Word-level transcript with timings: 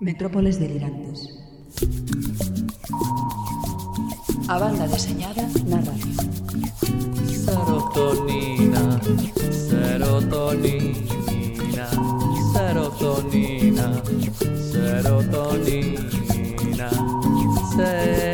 Metrópoles 0.00 0.58
delirantes. 0.58 1.28
A 4.48 4.58
banda 4.58 4.88
deseñada 4.88 5.42
na 5.68 5.76
radio. 5.76 6.16
Serotonina, 7.44 8.98
serotonina, 9.68 10.96
serotonina, 12.54 13.86
serotonina, 14.72 16.10
serotonina. 17.76 18.29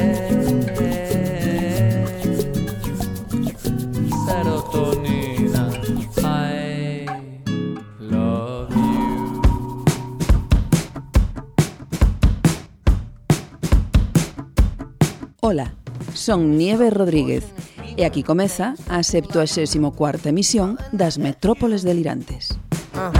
Ola, 15.46 15.77
son 16.13 16.59
Nieves 16.59 16.93
Rodríguez 16.93 17.46
e 17.95 18.03
aquí 18.03 18.27
comeza 18.27 18.75
a 18.91 18.99
74ª 18.99 20.27
emisión 20.27 20.75
das 20.91 21.22
Metrópoles 21.22 21.86
Delirantes. 21.86 22.59
Uh, 22.99 23.14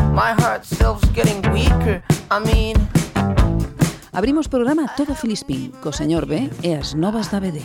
weaker, 1.55 2.03
I 2.35 2.39
mean... 2.43 2.75
Abrimos 4.11 4.51
programa 4.51 4.91
todo 4.99 5.15
Filispín 5.15 5.71
co 5.79 5.95
señor 5.95 6.27
B 6.27 6.51
e 6.67 6.75
as 6.75 6.99
novas 6.99 7.31
da 7.31 7.39
BD. 7.39 7.63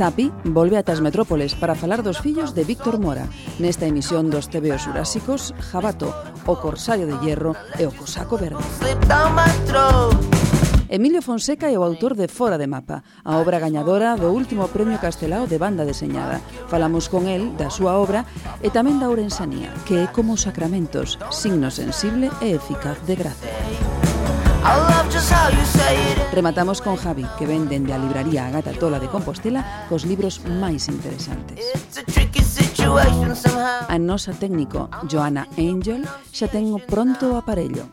Zapi 0.00 0.32
volve 0.48 0.80
ata 0.80 0.96
as 0.96 1.04
metrópoles 1.04 1.52
para 1.52 1.76
falar 1.76 2.00
dos 2.00 2.16
fillos 2.16 2.56
de 2.56 2.64
Víctor 2.64 2.96
Mora 2.96 3.28
nesta 3.60 3.84
emisión 3.84 4.32
dos 4.32 4.48
TVOs 4.48 4.88
Jurásicos, 4.88 5.52
Jabato, 5.68 6.16
o 6.48 6.56
Corsario 6.56 7.04
de 7.04 7.20
Hierro 7.20 7.52
e 7.76 7.84
o 7.84 7.92
Cosaco 7.92 8.40
Verde. 8.40 8.64
Emilio 10.88 11.20
Fonseca 11.20 11.68
é 11.68 11.76
o 11.76 11.84
autor 11.84 12.16
de 12.16 12.32
Fora 12.32 12.56
de 12.56 12.64
Mapa, 12.64 13.04
a 13.20 13.36
obra 13.36 13.60
gañadora 13.60 14.16
do 14.16 14.32
último 14.32 14.72
Premio 14.72 14.96
Castelao 14.96 15.44
de 15.44 15.60
Banda 15.60 15.84
Deseñada. 15.84 16.40
Falamos 16.72 17.12
con 17.12 17.28
el 17.28 17.52
da 17.60 17.68
súa 17.68 18.00
obra 18.00 18.24
e 18.64 18.72
tamén 18.72 18.96
da 18.96 19.12
Ourensanía, 19.12 19.68
que 19.84 20.00
é 20.00 20.06
como 20.08 20.32
os 20.32 20.48
sacramentos, 20.48 21.20
signo 21.28 21.68
sensible 21.68 22.32
e 22.40 22.56
eficaz 22.56 22.96
de 23.04 23.20
gracia. 23.20 23.52
Rematamos 26.32 26.80
con 26.80 26.96
Javi, 26.96 27.28
que 27.36 27.44
ven 27.44 27.68
dende 27.68 27.92
a 27.92 28.00
libraría 28.00 28.48
Agata 28.48 28.72
Tola 28.72 28.96
de 28.96 29.12
Compostela 29.12 29.60
cos 29.92 30.08
libros 30.08 30.40
máis 30.48 30.88
interesantes. 30.88 31.68
A 33.92 33.96
nosa 34.00 34.32
técnico, 34.32 34.88
Joana 35.04 35.44
Angel, 35.60 36.08
xa 36.32 36.48
ten 36.48 36.72
pronto 36.88 37.36
o 37.36 37.36
aparello, 37.36 37.92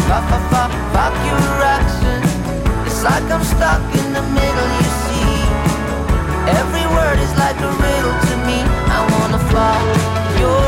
fuck, 0.11 0.27
fuck, 0.27 0.43
fuck, 0.51 0.71
fuck 0.91 1.15
your 1.23 1.55
accent. 1.63 2.23
It's 2.87 3.01
like 3.03 3.27
I'm 3.31 3.43
stuck 3.43 3.79
in 3.95 4.07
the 4.11 4.23
middle, 4.35 4.69
you 4.79 4.89
see. 5.03 5.35
Every 6.59 6.85
word 6.95 7.17
is 7.25 7.33
like 7.39 7.55
a 7.63 7.71
riddle 7.79 8.17
to 8.27 8.35
me. 8.47 8.59
I 8.91 8.99
wanna 9.13 9.39
fuck 9.53 9.83
your 10.43 10.67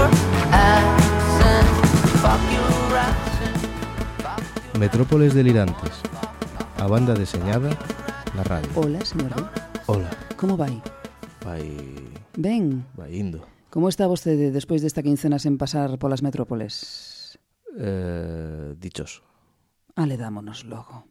accent. 0.56 1.68
Fuck 2.24 2.44
your 2.56 2.96
accent. 2.96 3.58
Fuck 4.24 4.40
your... 4.40 4.80
Metrópoles 4.80 5.34
delirantes. 5.36 5.96
A 6.80 6.88
banda 6.88 7.14
deseñada 7.14 7.76
na 8.36 8.44
radio. 8.44 8.72
Hola, 8.76 9.04
señor. 9.04 9.32
Hola. 9.88 10.10
Como 10.38 10.56
vai? 10.56 10.82
Vai... 11.44 11.68
Ben. 12.38 12.86
Vai 12.96 13.12
indo. 13.16 13.44
Como 13.70 13.90
está 13.90 14.08
vostede 14.08 14.52
despois 14.52 14.80
desta 14.80 15.04
quincena 15.04 15.36
sen 15.36 15.58
pasar 15.58 16.00
polas 16.00 16.24
metrópoles? 16.24 17.40
Eh, 17.76 18.76
dichoso. 18.78 19.33
Ah, 19.96 20.04
Ale 20.04 20.18
dámonos 20.18 20.66
logo. 20.66 21.06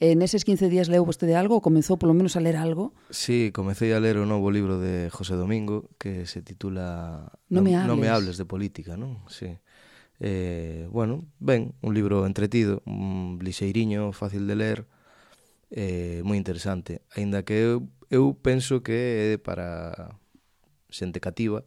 e 0.00 0.12
neses 0.14 0.44
15 0.44 0.68
días 0.68 0.92
leu 0.92 1.00
vostede 1.04 1.32
algo 1.32 1.56
ou 1.56 1.64
comezou 1.64 1.96
polo 1.96 2.12
menos 2.12 2.36
a 2.36 2.44
ler 2.44 2.60
algo? 2.60 2.92
Sí, 3.08 3.48
comecei 3.56 3.96
a 3.96 4.00
ler 4.04 4.20
o 4.20 4.28
novo 4.28 4.52
libro 4.52 4.76
de 4.76 5.08
José 5.08 5.32
Domingo 5.32 5.88
que 5.96 6.28
se 6.28 6.44
titula 6.44 7.32
No, 7.48 7.60
no 7.60 7.64
me 7.64 7.72
hables, 7.72 7.88
no 7.88 7.96
me 7.96 8.08
hables 8.12 8.36
de 8.36 8.44
política, 8.44 9.00
non? 9.00 9.24
Sí. 9.32 9.48
Eh, 10.20 10.86
bueno, 10.92 11.24
ben, 11.40 11.72
un 11.80 11.96
libro 11.96 12.28
entretido, 12.28 12.84
un 12.84 13.40
lixeiriño, 13.40 14.12
fácil 14.12 14.44
de 14.46 14.54
ler, 14.54 14.78
eh, 15.72 16.20
moi 16.22 16.36
interesante. 16.36 17.00
Ainda 17.16 17.48
que 17.48 17.56
eu, 17.56 17.88
eu 18.12 18.36
penso 18.36 18.84
que 18.84 19.34
é 19.34 19.40
para 19.40 20.20
xente 20.92 21.16
cativa, 21.16 21.64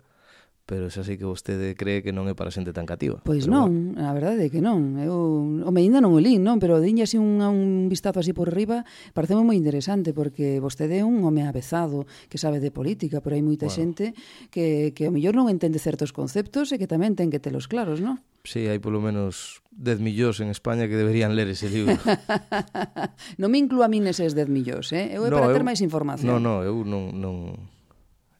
pero 0.65 0.89
xa 0.89 1.05
sei 1.05 1.21
que 1.21 1.29
vostede 1.29 1.77
cree 1.77 2.01
que 2.01 2.09
non 2.09 2.25
é 2.25 2.33
para 2.33 2.49
xente 2.49 2.73
tan 2.73 2.89
cativa. 2.89 3.21
Pois 3.21 3.45
pero 3.45 3.69
non, 3.69 3.93
bueno. 3.93 4.09
a 4.09 4.11
verdade 4.17 4.45
é 4.45 4.49
que 4.49 4.65
non. 4.65 4.97
Eu, 4.97 5.61
o 5.61 5.69
me 5.69 5.85
ainda 5.85 6.01
non 6.01 6.17
o 6.17 6.19
lín, 6.19 6.41
non? 6.41 6.57
Pero 6.57 6.81
dinlle 6.81 7.05
así 7.05 7.21
un, 7.21 7.37
un 7.37 7.85
vistazo 7.85 8.17
así 8.17 8.33
por 8.33 8.49
riba, 8.49 8.81
parece 9.13 9.37
moi 9.37 9.53
interesante, 9.53 10.09
porque 10.09 10.57
vostede 10.57 10.99
é 11.01 11.05
un 11.05 11.21
home 11.21 11.45
avezado, 11.45 12.09
que 12.27 12.41
sabe 12.41 12.57
de 12.57 12.73
política, 12.73 13.21
pero 13.21 13.37
hai 13.37 13.45
moita 13.45 13.69
bueno. 13.69 13.77
xente 13.77 14.17
que, 14.49 14.89
que 14.97 15.05
o 15.05 15.13
mellor 15.13 15.37
non 15.37 15.53
entende 15.53 15.77
certos 15.77 16.09
conceptos 16.09 16.73
e 16.73 16.81
que 16.81 16.89
tamén 16.89 17.13
ten 17.13 17.29
que 17.29 17.37
telos 17.37 17.69
claros, 17.69 18.01
non? 18.01 18.17
Sí, 18.41 18.65
hai 18.65 18.81
polo 18.81 19.01
menos 19.01 19.61
10 19.73 20.01
millóns 20.01 20.41
en 20.41 20.49
España 20.49 20.89
que 20.89 20.97
deberían 20.97 21.37
ler 21.37 21.49
ese 21.49 21.69
libro. 21.69 21.97
non 23.41 23.49
me 23.53 23.61
inclúa 23.61 23.85
a 23.85 23.91
min 23.91 24.05
neses 24.05 24.33
10 24.33 24.49
millóns, 24.49 24.89
eh? 24.97 25.13
Eu 25.13 25.25
é 25.25 25.29
no, 25.29 25.37
para 25.37 25.53
eu, 25.53 25.61
máis 25.61 25.81
información. 25.81 26.29
Non, 26.29 26.41
non, 26.41 26.57
eu 26.65 26.81
non, 26.85 27.13
non, 27.13 27.35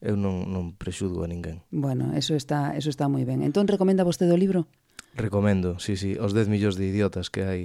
eu 0.05 0.13
non, 0.13 0.45
non 0.45 0.77
prexudo 0.77 1.25
a 1.25 1.27
ninguén. 1.27 1.65
Bueno, 1.73 2.13
eso 2.13 2.37
está, 2.37 2.77
eso 2.77 2.93
está 2.93 3.09
moi 3.09 3.25
ben. 3.25 3.41
Entón, 3.41 3.65
recomenda 3.65 4.05
vostede 4.05 4.31
o 4.31 4.39
libro? 4.39 4.69
Recomendo, 5.15 5.79
sí, 5.79 5.95
sí, 5.95 6.19
os 6.19 6.35
10 6.35 6.51
millóns 6.51 6.75
de 6.75 6.91
idiotas 6.91 7.31
que 7.31 7.47
hai 7.47 7.61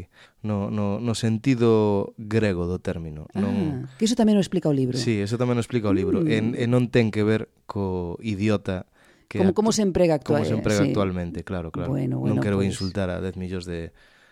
no, 0.46 0.70
no, 0.70 1.02
no 1.02 1.18
sentido 1.18 2.14
grego 2.14 2.70
do 2.70 2.78
término. 2.78 3.26
Ah, 3.34 3.42
non... 3.42 3.90
que 3.98 4.06
iso 4.06 4.14
tamén 4.14 4.38
o 4.38 4.42
explica 4.42 4.70
o 4.70 4.74
libro. 4.74 4.94
Sí, 4.94 5.18
iso 5.18 5.34
tamén 5.34 5.58
o 5.58 5.62
explica 5.62 5.90
o 5.90 5.94
libro. 5.94 6.22
Mm. 6.22 6.30
E, 6.30 6.38
e 6.62 6.64
non 6.70 6.88
ten 6.94 7.10
que 7.10 7.26
ver 7.26 7.50
co 7.66 8.14
idiota 8.22 8.86
que... 9.26 9.42
Como, 9.42 9.50
como 9.50 9.70
se 9.74 9.82
emprega, 9.82 10.14
actual, 10.14 10.46
como 10.46 10.48
se 10.48 10.54
emprega 10.54 10.86
sí. 10.86 10.94
actualmente, 10.94 11.42
claro, 11.42 11.74
claro. 11.74 11.90
Bueno, 11.90 12.22
bueno, 12.22 12.38
non 12.38 12.42
quero 12.42 12.62
pues... 12.62 12.70
insultar 12.70 13.10
a 13.10 13.18
10 13.18 13.34
millóns 13.34 13.66
de 13.66 13.90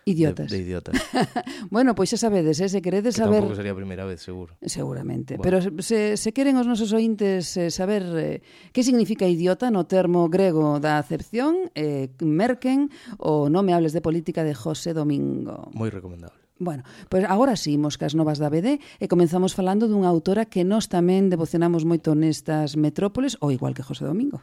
Idiotas. 0.09 0.51
De, 0.51 0.57
de 0.57 0.63
idiotas. 0.65 0.97
bueno, 1.71 1.93
pois 1.93 2.09
xa 2.09 2.17
sabedes, 2.17 2.57
eh, 2.65 2.73
se 2.73 2.81
queredes 2.81 3.15
que 3.15 3.21
saber... 3.21 3.45
Tampouco 3.45 3.61
sería 3.61 3.77
a 3.77 3.79
primeira 3.79 4.09
vez, 4.09 4.25
seguro. 4.25 4.57
Seguramente. 4.65 5.37
Bueno. 5.37 5.45
Pero 5.45 5.85
se, 5.85 6.17
se 6.17 6.31
queren 6.33 6.57
os 6.57 6.65
nosos 6.65 6.97
ointes 6.97 7.53
eh, 7.61 7.69
saber 7.69 8.09
eh, 8.17 8.41
que 8.73 8.81
significa 8.81 9.29
idiota 9.29 9.69
no 9.69 9.85
termo 9.85 10.33
grego 10.33 10.81
da 10.81 10.97
acepción, 10.97 11.69
eh, 11.77 12.09
merquen 12.25 12.89
o 13.21 13.53
non 13.53 13.69
me 13.69 13.77
hables 13.77 13.93
de 13.93 14.01
política 14.01 14.41
de 14.41 14.57
José 14.57 14.97
Domingo. 14.97 15.69
Moi 15.77 15.93
recomendable. 15.93 16.41
Bueno, 16.59 16.83
pois 17.07 17.23
agora 17.23 17.55
sí, 17.55 17.79
imos 17.79 18.01
cas 18.01 18.19
novas 18.19 18.43
da 18.43 18.51
BD 18.51 18.83
e 18.99 19.07
comenzamos 19.07 19.55
falando 19.55 19.87
dunha 19.87 20.11
autora 20.11 20.51
que 20.51 20.67
nós 20.67 20.91
tamén 20.91 21.31
devocionamos 21.31 21.87
moito 21.87 22.19
nestas 22.19 22.75
metrópoles, 22.75 23.39
ou 23.39 23.55
igual 23.55 23.77
que 23.79 23.87
José 23.87 24.03
Domingo. 24.09 24.43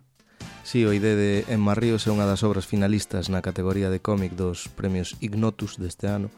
Si, 0.66 0.80
sí, 0.80 0.86
o 0.86 0.94
ID 0.94 1.04
de 1.04 1.46
Emma 1.48 1.78
Ríos 1.78 2.10
é 2.10 2.12
unha 2.12 2.26
das 2.26 2.42
obras 2.42 2.66
finalistas 2.66 3.30
na 3.30 3.46
categoría 3.46 3.94
de 3.94 4.02
cómic 4.02 4.34
dos 4.34 4.66
premios 4.74 5.14
Ignotus 5.22 5.78
deste 5.78 6.10
ano. 6.10 6.34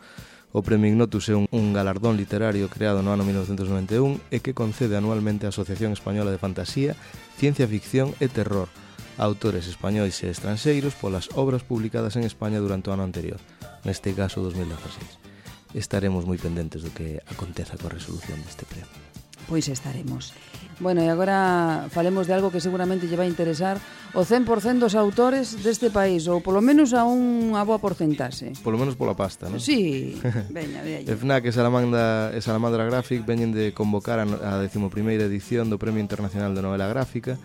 O 0.51 0.59
Premio 0.67 0.91
Ignotus 0.91 1.31
é 1.31 1.35
un, 1.39 1.47
un 1.47 1.71
galardón 1.71 2.19
literario 2.19 2.67
creado 2.67 2.99
no 2.99 3.15
ano 3.15 3.23
1991 3.23 4.19
e 4.27 4.43
que 4.43 4.51
concede 4.51 4.99
anualmente 4.99 5.47
a 5.47 5.55
Asociación 5.55 5.95
Española 5.95 6.27
de 6.27 6.43
Fantasía, 6.43 6.99
Ciencia 7.39 7.71
Ficción 7.71 8.11
e 8.19 8.27
Terror 8.27 8.67
a 9.15 9.23
autores 9.23 9.63
españois 9.71 10.19
e 10.19 10.27
estranxeiros 10.27 10.99
polas 10.99 11.31
obras 11.39 11.63
publicadas 11.63 12.19
en 12.19 12.27
España 12.27 12.59
durante 12.59 12.91
o 12.91 12.95
ano 12.99 13.07
anterior, 13.07 13.39
neste 13.87 14.11
caso 14.11 14.43
2016. 14.43 15.71
Estaremos 15.71 16.27
moi 16.27 16.35
pendentes 16.35 16.83
do 16.83 16.91
que 16.91 17.23
aconteza 17.31 17.79
coa 17.79 17.95
resolución 17.95 18.43
deste 18.43 18.67
premio 18.67 19.06
pois 19.47 19.71
estaremos. 19.71 20.35
Bueno, 20.79 21.01
e 21.01 21.09
agora 21.09 21.89
falemos 21.89 22.29
de 22.29 22.37
algo 22.37 22.53
que 22.53 22.61
seguramente 22.61 23.09
lle 23.09 23.17
vai 23.17 23.25
interesar 23.25 23.81
o 24.13 24.21
100% 24.21 24.77
dos 24.77 24.93
autores 24.93 25.57
deste 25.65 25.89
país, 25.89 26.29
ou 26.29 26.37
polo 26.37 26.61
menos 26.61 26.93
a 26.93 27.01
unha 27.01 27.65
boa 27.65 27.81
porcentaxe. 27.81 28.53
Polo 28.61 28.77
menos 28.77 28.93
pola 28.93 29.17
pasta, 29.17 29.49
non? 29.49 29.57
Sí, 29.57 30.13
veña, 30.53 30.85
veña. 30.85 31.09
FNAC 31.09 31.49
e 31.49 31.51
Salamandra, 31.55 32.29
e 32.29 32.39
Salamandra 32.45 32.85
Graphic 32.85 33.25
veñen 33.25 33.57
de 33.57 33.73
convocar 33.73 34.21
a 34.21 34.25
11ª 34.61 35.17
edición 35.25 35.73
do 35.73 35.81
Premio 35.81 36.03
Internacional 36.03 36.53
de 36.53 36.61
Novela 36.61 36.85
Gráfica, 36.85 37.41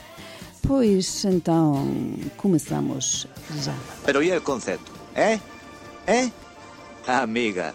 Pois 0.68 1.24
entón 1.24 2.20
comezamos 2.36 3.32
xa. 3.64 3.72
Pero 4.04 4.20
e 4.20 4.36
o 4.36 4.44
concepto? 4.44 4.92
Eh? 5.16 5.40
Eh? 6.12 6.28
Amiga, 7.08 7.72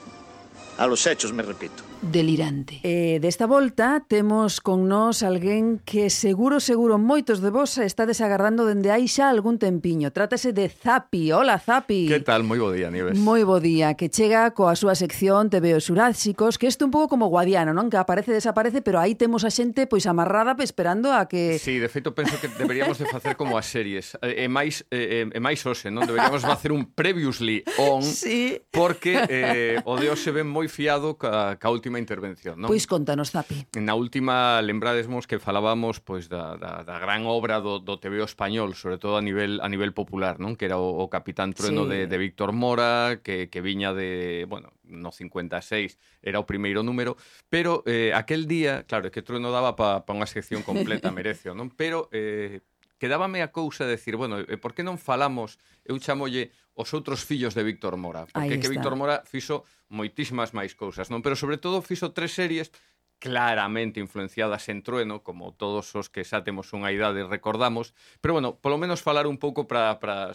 a 0.76 0.84
los 0.84 1.00
hechos 1.08 1.32
me 1.32 1.40
repito 1.40 1.87
delirante. 2.00 2.80
E 2.86 3.18
desta 3.18 3.50
volta 3.50 4.04
temos 4.06 4.62
con 4.62 4.86
nós 4.86 5.26
alguén 5.26 5.82
que 5.82 6.08
seguro, 6.08 6.62
seguro, 6.62 6.96
moitos 6.96 7.42
de 7.42 7.50
vos 7.50 7.76
está 7.78 8.06
desagardando 8.06 8.64
dende 8.64 8.94
aí 8.94 9.10
xa 9.10 9.28
algún 9.28 9.58
tempiño. 9.58 10.14
Trátase 10.14 10.54
de 10.54 10.70
Zapi. 10.70 11.34
Hola, 11.34 11.58
Zapi. 11.58 12.06
Que 12.06 12.22
tal? 12.22 12.46
Moi 12.46 12.62
bo 12.62 12.70
día, 12.70 12.88
Nieves. 12.92 13.18
Moi 13.18 13.42
bo 13.42 13.58
día, 13.58 13.98
que 13.98 14.08
chega 14.08 14.54
coa 14.54 14.78
súa 14.78 14.94
sección 14.94 15.50
TV 15.50 15.74
os 15.74 15.90
Xuráxicos, 15.90 16.60
que 16.60 16.68
isto 16.68 16.84
un 16.84 16.92
pouco 16.92 17.08
como 17.08 17.32
Guadiana, 17.32 17.74
non? 17.74 17.90
Que 17.90 17.98
aparece, 17.98 18.30
desaparece, 18.30 18.84
pero 18.84 19.02
aí 19.02 19.18
temos 19.18 19.42
a 19.42 19.50
xente 19.50 19.88
pois 19.88 20.06
amarrada 20.06 20.54
esperando 20.62 21.10
a 21.10 21.26
que... 21.26 21.58
Sí, 21.58 21.78
de 21.78 21.88
feito, 21.88 22.14
penso 22.14 22.38
que 22.38 22.48
deberíamos 22.48 22.98
de 22.98 23.06
facer 23.06 23.34
como 23.34 23.56
as 23.56 23.66
series. 23.66 24.14
E 24.22 24.46
máis, 24.46 24.84
e, 24.92 25.26
e 25.26 25.40
máis 25.40 25.64
hoxe, 25.64 25.90
non? 25.90 26.04
Deberíamos 26.06 26.44
facer 26.44 26.70
un 26.70 26.86
previously 26.92 27.64
on, 27.80 28.04
sí. 28.04 28.60
porque 28.70 29.16
eh, 29.28 29.80
o 29.88 29.96
de 29.96 30.12
hoxe 30.12 30.30
ven 30.30 30.46
moi 30.46 30.68
fiado 30.68 31.16
ca, 31.16 31.56
ca 31.56 31.72
última 31.72 31.87
última 31.88 31.98
intervención, 31.98 32.60
non? 32.60 32.68
Pois 32.68 32.84
contanos, 32.84 33.32
Zapi. 33.32 33.72
Na 33.80 33.96
última 33.96 34.60
lembrádesmos 34.60 35.24
que 35.24 35.40
falábamos 35.40 36.04
pois 36.04 36.28
da, 36.28 36.60
da, 36.60 36.84
da 36.84 36.96
gran 37.00 37.24
obra 37.24 37.64
do, 37.64 37.80
do 37.80 37.96
TVO 37.96 38.28
español, 38.28 38.76
sobre 38.76 39.00
todo 39.00 39.16
a 39.16 39.24
nivel 39.24 39.64
a 39.64 39.68
nivel 39.72 39.96
popular, 39.96 40.36
non? 40.36 40.52
Que 40.54 40.68
era 40.68 40.76
o, 40.76 41.00
o 41.00 41.08
Capitán 41.08 41.56
Trueno 41.56 41.88
sí. 41.88 41.96
de, 41.96 41.98
de 42.04 42.16
Víctor 42.20 42.52
Mora, 42.52 43.24
que, 43.24 43.48
que 43.48 43.64
viña 43.64 43.96
de, 43.96 44.44
bueno, 44.44 44.76
no 44.84 45.08
56 45.10 45.96
era 46.20 46.36
o 46.36 46.44
primeiro 46.44 46.84
número, 46.84 47.16
pero 47.48 47.80
eh, 47.88 48.12
aquel 48.12 48.44
día, 48.44 48.84
claro, 48.84 49.08
é 49.08 49.10
que 49.10 49.24
Trueno 49.24 49.48
daba 49.48 49.72
para 49.72 50.04
pa 50.04 50.12
unha 50.12 50.28
sección 50.28 50.60
completa, 50.60 51.08
merecio, 51.16 51.56
non? 51.56 51.72
Pero 51.72 52.12
eh, 52.12 52.60
quedábame 52.98 53.40
a 53.40 53.54
cousa 53.54 53.86
de 53.86 53.96
decir, 53.96 54.18
bueno, 54.18 54.42
e 54.42 54.56
por 54.58 54.74
que 54.74 54.82
non 54.82 54.98
falamos, 54.98 55.56
eu 55.86 55.96
chamolle 56.02 56.50
os 56.74 56.90
outros 56.94 57.24
fillos 57.24 57.54
de 57.54 57.62
Víctor 57.62 57.96
Mora, 57.96 58.26
porque 58.30 58.58
que 58.58 58.70
Víctor 58.70 58.94
Mora 58.98 59.22
fixo 59.26 59.66
moitísimas 59.88 60.54
máis 60.54 60.74
cousas, 60.74 61.08
non? 61.08 61.22
Pero 61.22 61.38
sobre 61.38 61.56
todo 61.58 61.82
fixo 61.82 62.12
tres 62.12 62.34
series 62.34 62.70
claramente 63.18 63.98
influenciadas 63.98 64.68
en 64.68 64.82
Trueno, 64.82 65.22
como 65.22 65.52
todos 65.52 65.90
os 65.94 66.06
que 66.06 66.22
xa 66.22 66.46
temos 66.46 66.70
unha 66.70 66.94
idade 66.94 67.26
recordamos, 67.26 67.94
pero 68.22 68.38
bueno, 68.38 68.58
polo 68.62 68.78
menos 68.78 69.02
falar 69.02 69.26
un 69.26 69.42
pouco 69.42 69.66
para 69.66 69.98
para 69.98 70.30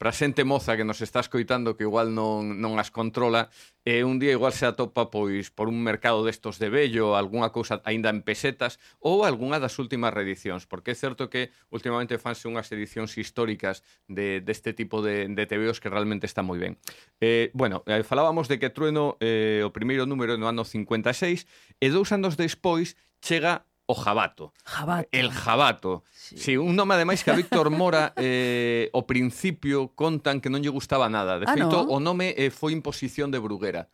para 0.00 0.16
xente 0.16 0.48
moza 0.48 0.80
que 0.80 0.88
nos 0.88 1.04
está 1.04 1.20
escoitando 1.20 1.76
que 1.76 1.84
igual 1.84 2.16
non, 2.16 2.56
non 2.56 2.80
as 2.80 2.88
controla, 2.88 3.52
e 3.84 4.00
un 4.00 4.16
día 4.16 4.32
igual 4.32 4.56
se 4.56 4.64
atopa 4.64 5.12
pois 5.12 5.52
por 5.52 5.68
un 5.68 5.76
mercado 5.84 6.24
destos 6.24 6.56
de 6.56 6.72
vello, 6.72 7.20
algunha 7.20 7.52
cousa 7.52 7.84
aínda 7.84 8.08
en 8.08 8.24
pesetas 8.24 8.80
ou 8.96 9.28
algunha 9.28 9.60
das 9.60 9.76
últimas 9.76 10.16
reedicións, 10.16 10.64
porque 10.64 10.92
é 10.92 10.96
certo 10.96 11.28
que 11.28 11.52
últimamente 11.68 12.16
fanse 12.16 12.48
unhas 12.48 12.72
edicións 12.72 13.12
históricas 13.20 13.84
de 14.08 14.40
deste 14.40 14.72
tipo 14.72 15.04
de 15.04 15.28
de 15.28 15.44
TVOs 15.44 15.84
que 15.84 15.92
realmente 15.92 16.24
está 16.24 16.40
moi 16.40 16.56
ben. 16.56 16.80
Eh, 17.20 17.52
bueno, 17.52 17.84
eh, 17.84 18.00
falábamos 18.00 18.48
de 18.48 18.56
que 18.56 18.72
Trueno 18.72 19.20
eh, 19.20 19.60
o 19.60 19.68
primeiro 19.68 20.08
número 20.08 20.40
no 20.40 20.48
ano 20.48 20.64
56 20.64 21.44
e 21.76 21.86
dous 21.92 22.08
anos 22.16 22.40
despois 22.40 22.96
chega 23.20 23.68
o 23.90 23.94
jabato. 23.94 24.54
Jabato. 24.64 25.08
El 25.10 25.30
jabato. 25.30 26.04
Sí, 26.12 26.38
sí 26.38 26.56
un 26.56 26.76
nome 26.76 26.94
ademais 26.94 27.24
que 27.24 27.30
a 27.30 27.34
Víctor 27.34 27.70
Mora 27.70 28.14
eh, 28.16 28.88
o 28.94 29.02
principio 29.02 29.90
contan 29.98 30.38
que 30.38 30.46
non 30.46 30.62
lle 30.62 30.70
gustaba 30.70 31.10
nada. 31.10 31.42
De 31.42 31.50
ah, 31.50 31.54
feito, 31.58 31.82
no? 31.82 31.90
o 31.90 31.98
nome 31.98 32.38
eh, 32.38 32.54
foi 32.54 32.70
imposición 32.70 33.34
de 33.34 33.42
Bruguera. 33.42 33.90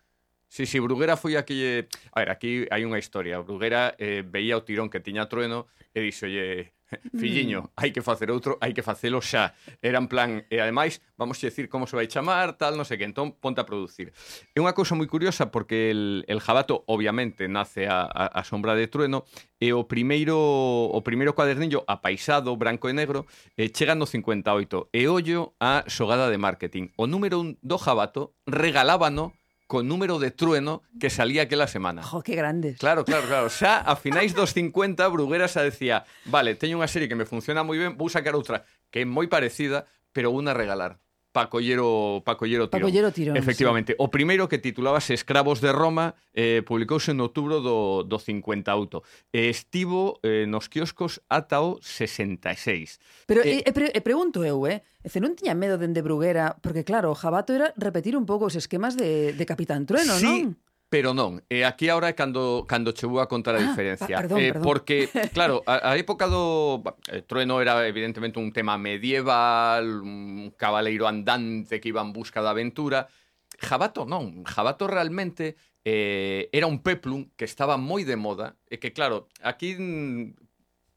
Sí, 0.53 0.69
sí, 0.69 0.79
Bruguera 0.79 1.17
foi 1.17 1.41
aquí... 1.41 1.65
Eh... 1.65 1.88
A 2.12 2.21
ver, 2.21 2.29
aquí 2.31 2.69
hai 2.69 2.85
unha 2.85 3.00
historia. 3.00 3.41
Bruguera 3.41 3.97
eh, 3.97 4.21
veía 4.21 4.61
o 4.61 4.62
tirón 4.62 4.93
que 4.93 5.00
tiña 5.00 5.33
Trueno 5.33 5.65
e 5.97 6.05
dixolle 6.05 6.75
Mm. 6.90 7.19
Filliño, 7.19 7.61
hai 7.75 7.90
que 7.90 8.02
facer 8.02 8.31
outro, 8.31 8.59
hai 8.62 8.71
que 8.71 8.83
facelo 8.83 9.19
xa. 9.19 9.59
Era 9.83 9.99
en 9.99 10.07
plan, 10.07 10.47
e 10.47 10.62
ademais, 10.62 11.02
vamos 11.19 11.43
a 11.43 11.50
decir 11.50 11.66
como 11.66 11.87
se 11.90 11.99
vai 11.99 12.07
chamar, 12.07 12.55
tal, 12.55 12.78
non 12.78 12.87
sei 12.87 12.99
que, 12.99 13.07
entón 13.07 13.35
ponte 13.35 13.59
a 13.59 13.66
producir. 13.66 14.14
É 14.55 14.59
unha 14.62 14.71
cousa 14.71 14.95
moi 14.95 15.11
curiosa 15.11 15.50
porque 15.50 15.90
el, 15.90 16.23
el 16.31 16.38
jabato, 16.38 16.87
obviamente, 16.87 17.50
nace 17.50 17.90
a, 17.90 18.07
a, 18.07 18.31
a 18.31 18.43
sombra 18.47 18.78
de 18.78 18.87
trueno, 18.87 19.26
e 19.59 19.75
o 19.75 19.88
primeiro 19.88 20.38
o 20.38 21.00
primeiro 21.02 21.35
cuadernillo 21.35 21.83
apaisado, 21.90 22.55
branco 22.55 22.87
e 22.87 22.95
negro, 22.95 23.26
eh, 23.59 23.73
chega 23.73 23.99
no 23.99 24.07
58, 24.07 24.95
e 24.95 25.11
ollo 25.11 25.59
a 25.59 25.83
xogada 25.90 26.31
de 26.31 26.38
marketing. 26.38 26.95
O 26.95 27.11
número 27.11 27.43
un 27.43 27.59
do 27.66 27.81
jabato 27.83 28.37
regalábano 28.47 29.35
con 29.67 29.89
número 29.89 30.19
de 30.19 30.31
trueno 30.31 30.83
que 31.01 31.11
salía 31.11 31.43
aquela 31.43 31.67
semana. 31.67 32.03
Jo, 32.03 32.23
que 32.23 32.35
grandes. 32.35 32.79
Claro, 32.79 33.05
claro, 33.05 33.27
claro. 33.27 33.51
Xa 33.51 33.83
a 33.83 33.97
finais 33.97 34.35
dos 34.35 34.55
50 34.55 35.07
Bruguera 35.09 35.49
xa 35.49 35.63
decía 35.63 36.07
vale, 36.25 36.55
teño 36.55 36.79
unha 36.79 36.91
serie 36.91 37.11
que 37.11 37.19
me 37.19 37.27
funciona 37.27 37.67
moi 37.67 37.79
ben, 37.79 37.99
vou 37.99 38.07
sacar 38.07 38.39
outra 38.39 38.63
que 38.91 39.03
é 39.03 39.05
moi 39.05 39.27
parecida, 39.27 39.91
pero 40.15 40.31
unha 40.31 40.55
a 40.55 40.59
regalar. 40.59 41.03
pa 41.37 41.52
collero, 41.52 42.25
pa 42.25 42.40
collero 42.40 42.73
tirón. 42.73 42.88
Collero 42.88 43.12
tirón 43.12 43.37
Efectivamente. 43.37 43.93
Sí. 43.93 44.00
O 44.00 44.09
primeiro 44.09 44.49
que 44.49 44.57
titulabas 44.57 45.12
Escravos 45.12 45.61
de 45.61 45.69
Roma 45.69 46.16
eh, 46.33 46.64
publicouse 46.64 47.12
en 47.12 47.21
outubro 47.21 47.61
do, 47.61 48.09
do 48.09 48.16
58. 48.16 49.05
E 49.37 49.52
estivo 49.52 50.16
eh, 50.25 50.49
nos 50.49 50.73
kioscos 50.73 51.21
ata 51.28 51.61
o 51.61 51.76
66. 51.85 53.28
Pero 53.28 53.45
eh, 53.45 53.61
e, 53.61 53.71
pre, 53.76 53.93
e 53.93 54.00
pregunto 54.00 54.49
eu, 54.49 54.64
eh? 54.64 54.81
Ece, 55.05 55.21
non 55.21 55.37
tiña 55.37 55.52
medo 55.52 55.76
dende 55.76 56.00
Bruguera, 56.00 56.57
porque 56.64 56.88
claro, 56.88 57.12
o 57.12 57.16
jabato 57.21 57.52
era 57.52 57.76
repetir 57.76 58.16
un 58.16 58.25
pouco 58.25 58.49
os 58.49 58.57
esquemas 58.57 58.97
de, 58.97 59.37
de 59.37 59.45
Capitán 59.45 59.85
Trueno, 59.85 60.16
sí, 60.16 60.49
non? 60.49 60.57
pero 60.97 61.12
non. 61.12 61.45
E 61.53 61.61
aquí 61.61 61.93
agora 61.93 62.09
é 62.09 62.17
cando, 62.17 62.65
cando 62.65 62.97
chegou 62.97 63.21
a 63.21 63.29
contar 63.29 63.53
a 63.53 63.61
ah, 63.61 63.69
diferencia. 63.69 64.17
Ah, 64.17 64.25
perdón, 64.25 64.41
eh, 64.41 64.49
perdón. 64.49 64.65
Porque, 64.65 65.12
claro, 65.37 65.61
a, 65.69 65.93
a 65.93 66.00
época 66.00 66.25
do... 66.25 66.81
Eh, 67.12 67.21
Trueno 67.21 67.61
era 67.61 67.85
evidentemente 67.85 68.41
un 68.41 68.49
tema 68.49 68.81
medieval, 68.81 70.00
un 70.00 70.57
cabaleiro 70.57 71.05
andante 71.05 71.85
que 71.85 71.93
iba 71.93 72.00
en 72.00 72.17
busca 72.17 72.41
da 72.41 72.57
aventura. 72.57 73.12
Jabato 73.61 74.09
non. 74.09 74.41
Jabato 74.49 74.88
realmente 74.88 75.61
eh, 75.85 76.49
era 76.49 76.65
un 76.65 76.81
peplum 76.81 77.29
que 77.37 77.45
estaba 77.45 77.76
moi 77.76 78.09
de 78.09 78.17
moda 78.17 78.57
e 78.65 78.81
que, 78.81 78.97
claro, 78.97 79.29
aquí 79.45 79.76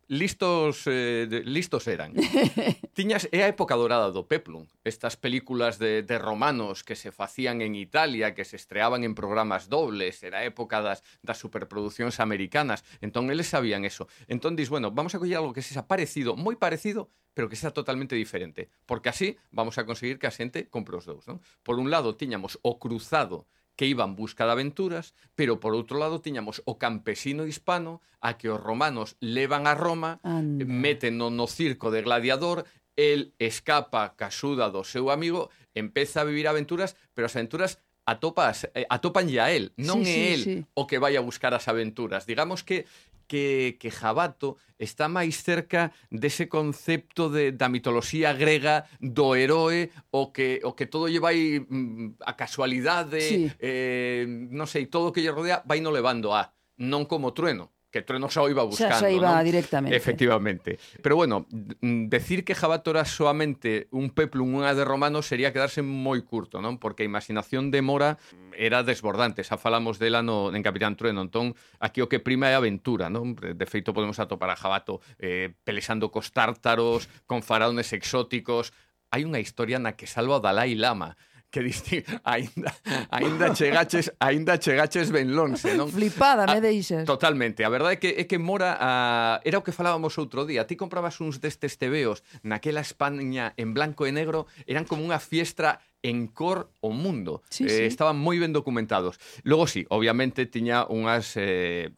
listos 0.10 0.88
eh, 0.88 1.28
de, 1.30 1.44
listos 1.44 1.88
eran. 1.88 2.14
Tiñas 2.98 3.30
é 3.32 3.46
a 3.46 3.52
época 3.54 3.78
dorada 3.78 4.10
do 4.10 4.26
peplum, 4.26 4.66
estas 4.82 5.16
películas 5.16 5.78
de, 5.78 6.02
de 6.02 6.18
romanos 6.18 6.82
que 6.82 6.98
se 6.98 7.14
facían 7.14 7.62
en 7.62 7.78
Italia, 7.78 8.34
que 8.34 8.44
se 8.44 8.58
estreaban 8.58 9.06
en 9.06 9.14
programas 9.14 9.70
dobles, 9.70 10.20
era 10.26 10.42
a 10.42 10.50
época 10.50 10.82
das, 10.82 11.06
das 11.22 11.38
superproduccións 11.38 12.18
americanas, 12.20 12.82
entón 13.06 13.30
eles 13.30 13.54
sabían 13.54 13.86
eso. 13.86 14.10
Entón 14.26 14.58
dis, 14.58 14.74
bueno, 14.74 14.90
vamos 14.90 15.14
a 15.14 15.22
coller 15.22 15.38
algo 15.38 15.54
que 15.54 15.62
sexa 15.62 15.86
parecido, 15.86 16.34
moi 16.34 16.58
parecido, 16.58 17.14
pero 17.38 17.46
que 17.46 17.56
sea 17.56 17.70
totalmente 17.70 18.18
diferente, 18.18 18.68
porque 18.90 19.14
así 19.14 19.38
vamos 19.54 19.78
a 19.78 19.86
conseguir 19.86 20.18
que 20.18 20.26
a 20.26 20.34
xente 20.34 20.68
compre 20.74 20.98
os 20.98 21.06
dous, 21.06 21.30
non? 21.30 21.38
Por 21.62 21.78
un 21.78 21.94
lado 21.94 22.18
tiñamos 22.18 22.58
o 22.66 22.82
cruzado 22.82 23.46
que 23.80 23.86
iba 23.86 24.04
en 24.04 24.18
busca 24.18 24.44
de 24.44 24.52
aventuras, 24.52 25.16
pero 25.40 25.64
por 25.64 25.72
outro 25.72 26.04
lado 26.04 26.20
tiñamos 26.20 26.60
o 26.68 26.76
campesino 26.76 27.48
hispano 27.48 28.04
a 28.20 28.36
que 28.36 28.52
os 28.52 28.60
romanos 28.60 29.16
levan 29.24 29.72
a 29.72 29.74
Roma, 29.74 30.20
Anda. 30.20 30.68
meten 30.68 31.16
no, 31.16 31.32
no 31.32 31.48
circo 31.48 31.88
de 31.88 32.04
gladiador, 32.04 32.68
el 33.00 33.32
escapa 33.40 34.20
casuda 34.20 34.68
do 34.68 34.84
seu 34.84 35.16
amigo, 35.16 35.48
empeza 35.72 36.20
a 36.20 36.28
vivir 36.28 36.52
aventuras, 36.52 37.00
pero 37.16 37.32
as 37.32 37.40
aventuras 37.40 37.80
atopas, 38.04 38.68
eh, 38.76 38.84
atopan 38.92 39.32
ya 39.32 39.48
él, 39.48 39.72
non 39.80 40.04
sí, 40.04 40.12
é 40.12 40.12
sí, 40.12 40.28
el 40.36 40.42
sí. 40.44 40.56
o 40.76 40.84
que 40.84 41.00
vai 41.00 41.16
a 41.16 41.24
buscar 41.24 41.56
as 41.56 41.72
aventuras. 41.72 42.28
Digamos 42.28 42.68
que 42.68 42.84
que, 43.30 43.78
que 43.78 43.94
Jabato 43.94 44.58
está 44.82 45.06
máis 45.06 45.38
cerca 45.38 45.94
dese 46.10 46.50
concepto 46.50 47.30
de, 47.30 47.54
da 47.54 47.70
mitoloxía 47.70 48.34
grega 48.34 48.90
do 48.98 49.38
heroe 49.38 49.94
o 50.10 50.34
que, 50.34 50.58
o 50.66 50.74
que 50.74 50.90
todo 50.90 51.06
lle 51.06 51.22
vai 51.22 51.62
mm, 51.62 52.26
a 52.26 52.34
casualidade, 52.34 53.22
sí. 53.22 53.46
eh, 53.62 54.26
non 54.28 54.66
sei, 54.66 54.90
todo 54.90 55.12
o 55.12 55.14
que 55.14 55.22
lle 55.22 55.32
rodea 55.32 55.62
vai 55.70 55.80
no 55.80 55.94
levando 55.94 56.34
a, 56.34 56.50
non 56.82 57.06
como 57.06 57.32
trueno 57.38 57.70
que 57.92 58.02
Trueno 58.02 58.30
Sao 58.30 58.50
iba 58.50 58.64
buscando. 58.64 58.96
Xa, 58.96 59.00
xa 59.00 59.12
iba 59.12 59.36
¿no? 59.36 59.44
directamente. 59.44 59.98
Efectivamente. 59.98 60.80
Pero 61.02 61.16
bueno, 61.16 61.46
mm, 61.50 62.08
decir 62.08 62.46
que 62.46 62.56
Jabato 62.56 62.92
era 62.92 63.06
solamente 63.06 63.88
un 63.92 64.14
peplum, 64.14 64.62
unha 64.62 64.78
de 64.78 64.86
romano, 64.86 65.26
sería 65.26 65.50
quedarse 65.50 65.82
moi 65.82 66.22
curto, 66.22 66.62
non? 66.62 66.78
Porque 66.78 67.04
a 67.04 67.10
imaginación 67.10 67.74
de 67.74 67.82
Mora 67.82 68.22
era 68.54 68.86
desbordante. 68.86 69.42
Xa 69.42 69.58
falamos 69.58 69.98
dela 69.98 70.22
no, 70.22 70.54
en 70.54 70.62
Capitán 70.62 70.94
Trueno. 70.94 71.26
Entón, 71.26 71.58
aquí 71.82 72.06
o 72.06 72.10
que 72.10 72.22
prima 72.22 72.54
é 72.54 72.56
a 72.56 72.62
aventura, 72.62 73.10
non? 73.10 73.34
De 73.34 73.66
feito, 73.66 73.94
podemos 73.96 74.22
atopar 74.22 74.54
a 74.54 74.58
Jabato 74.60 75.02
eh, 75.18 75.54
pelexando 75.66 76.14
cos 76.14 76.30
tártaros, 76.30 77.10
con 77.26 77.42
faraones 77.42 77.90
exóticos, 77.94 78.70
hai 79.10 79.26
unha 79.26 79.42
historia 79.42 79.82
na 79.82 79.98
que 79.98 80.06
salva 80.06 80.38
o 80.38 80.44
Dalai 80.44 80.78
Lama 80.78 81.18
que 81.50 81.62
diste 81.62 82.06
aínda 82.24 82.70
aínda 83.10 83.54
chegaches, 83.54 84.14
aínda 84.22 84.58
chegaches 84.62 85.10
ben 85.10 85.34
longe, 85.34 85.74
non? 85.74 85.90
Flipada 85.90 86.46
me 86.46 86.58
ah, 86.58 86.64
deixas. 86.64 87.06
Totalmente. 87.10 87.66
A 87.66 87.70
verdade 87.70 87.98
é 87.98 88.00
que 88.00 88.10
é 88.22 88.24
que 88.30 88.38
mora 88.38 88.78
a 88.78 89.42
era 89.42 89.58
o 89.58 89.66
que 89.66 89.74
falábamos 89.74 90.18
outro 90.22 90.46
día. 90.46 90.70
Ti 90.70 90.78
comprabas 90.78 91.18
uns 91.22 91.42
destes 91.42 91.82
tebeos 91.82 92.22
naquela 92.46 92.82
España 92.86 93.58
en 93.58 93.74
blanco 93.74 94.06
e 94.06 94.14
negro, 94.14 94.46
eran 94.70 94.86
como 94.86 95.02
unha 95.02 95.18
fiestra 95.18 95.82
en 96.06 96.30
cor 96.32 96.72
o 96.80 96.94
mundo. 96.94 97.42
Sí, 97.50 97.66
eh, 97.66 97.70
sí. 97.70 97.84
Estaban 97.90 98.16
moi 98.22 98.38
ben 98.38 98.54
documentados. 98.54 99.18
Logo 99.42 99.66
sí, 99.66 99.90
obviamente 99.90 100.46
tiña 100.46 100.86
unhas 100.86 101.34
eh, 101.36 101.92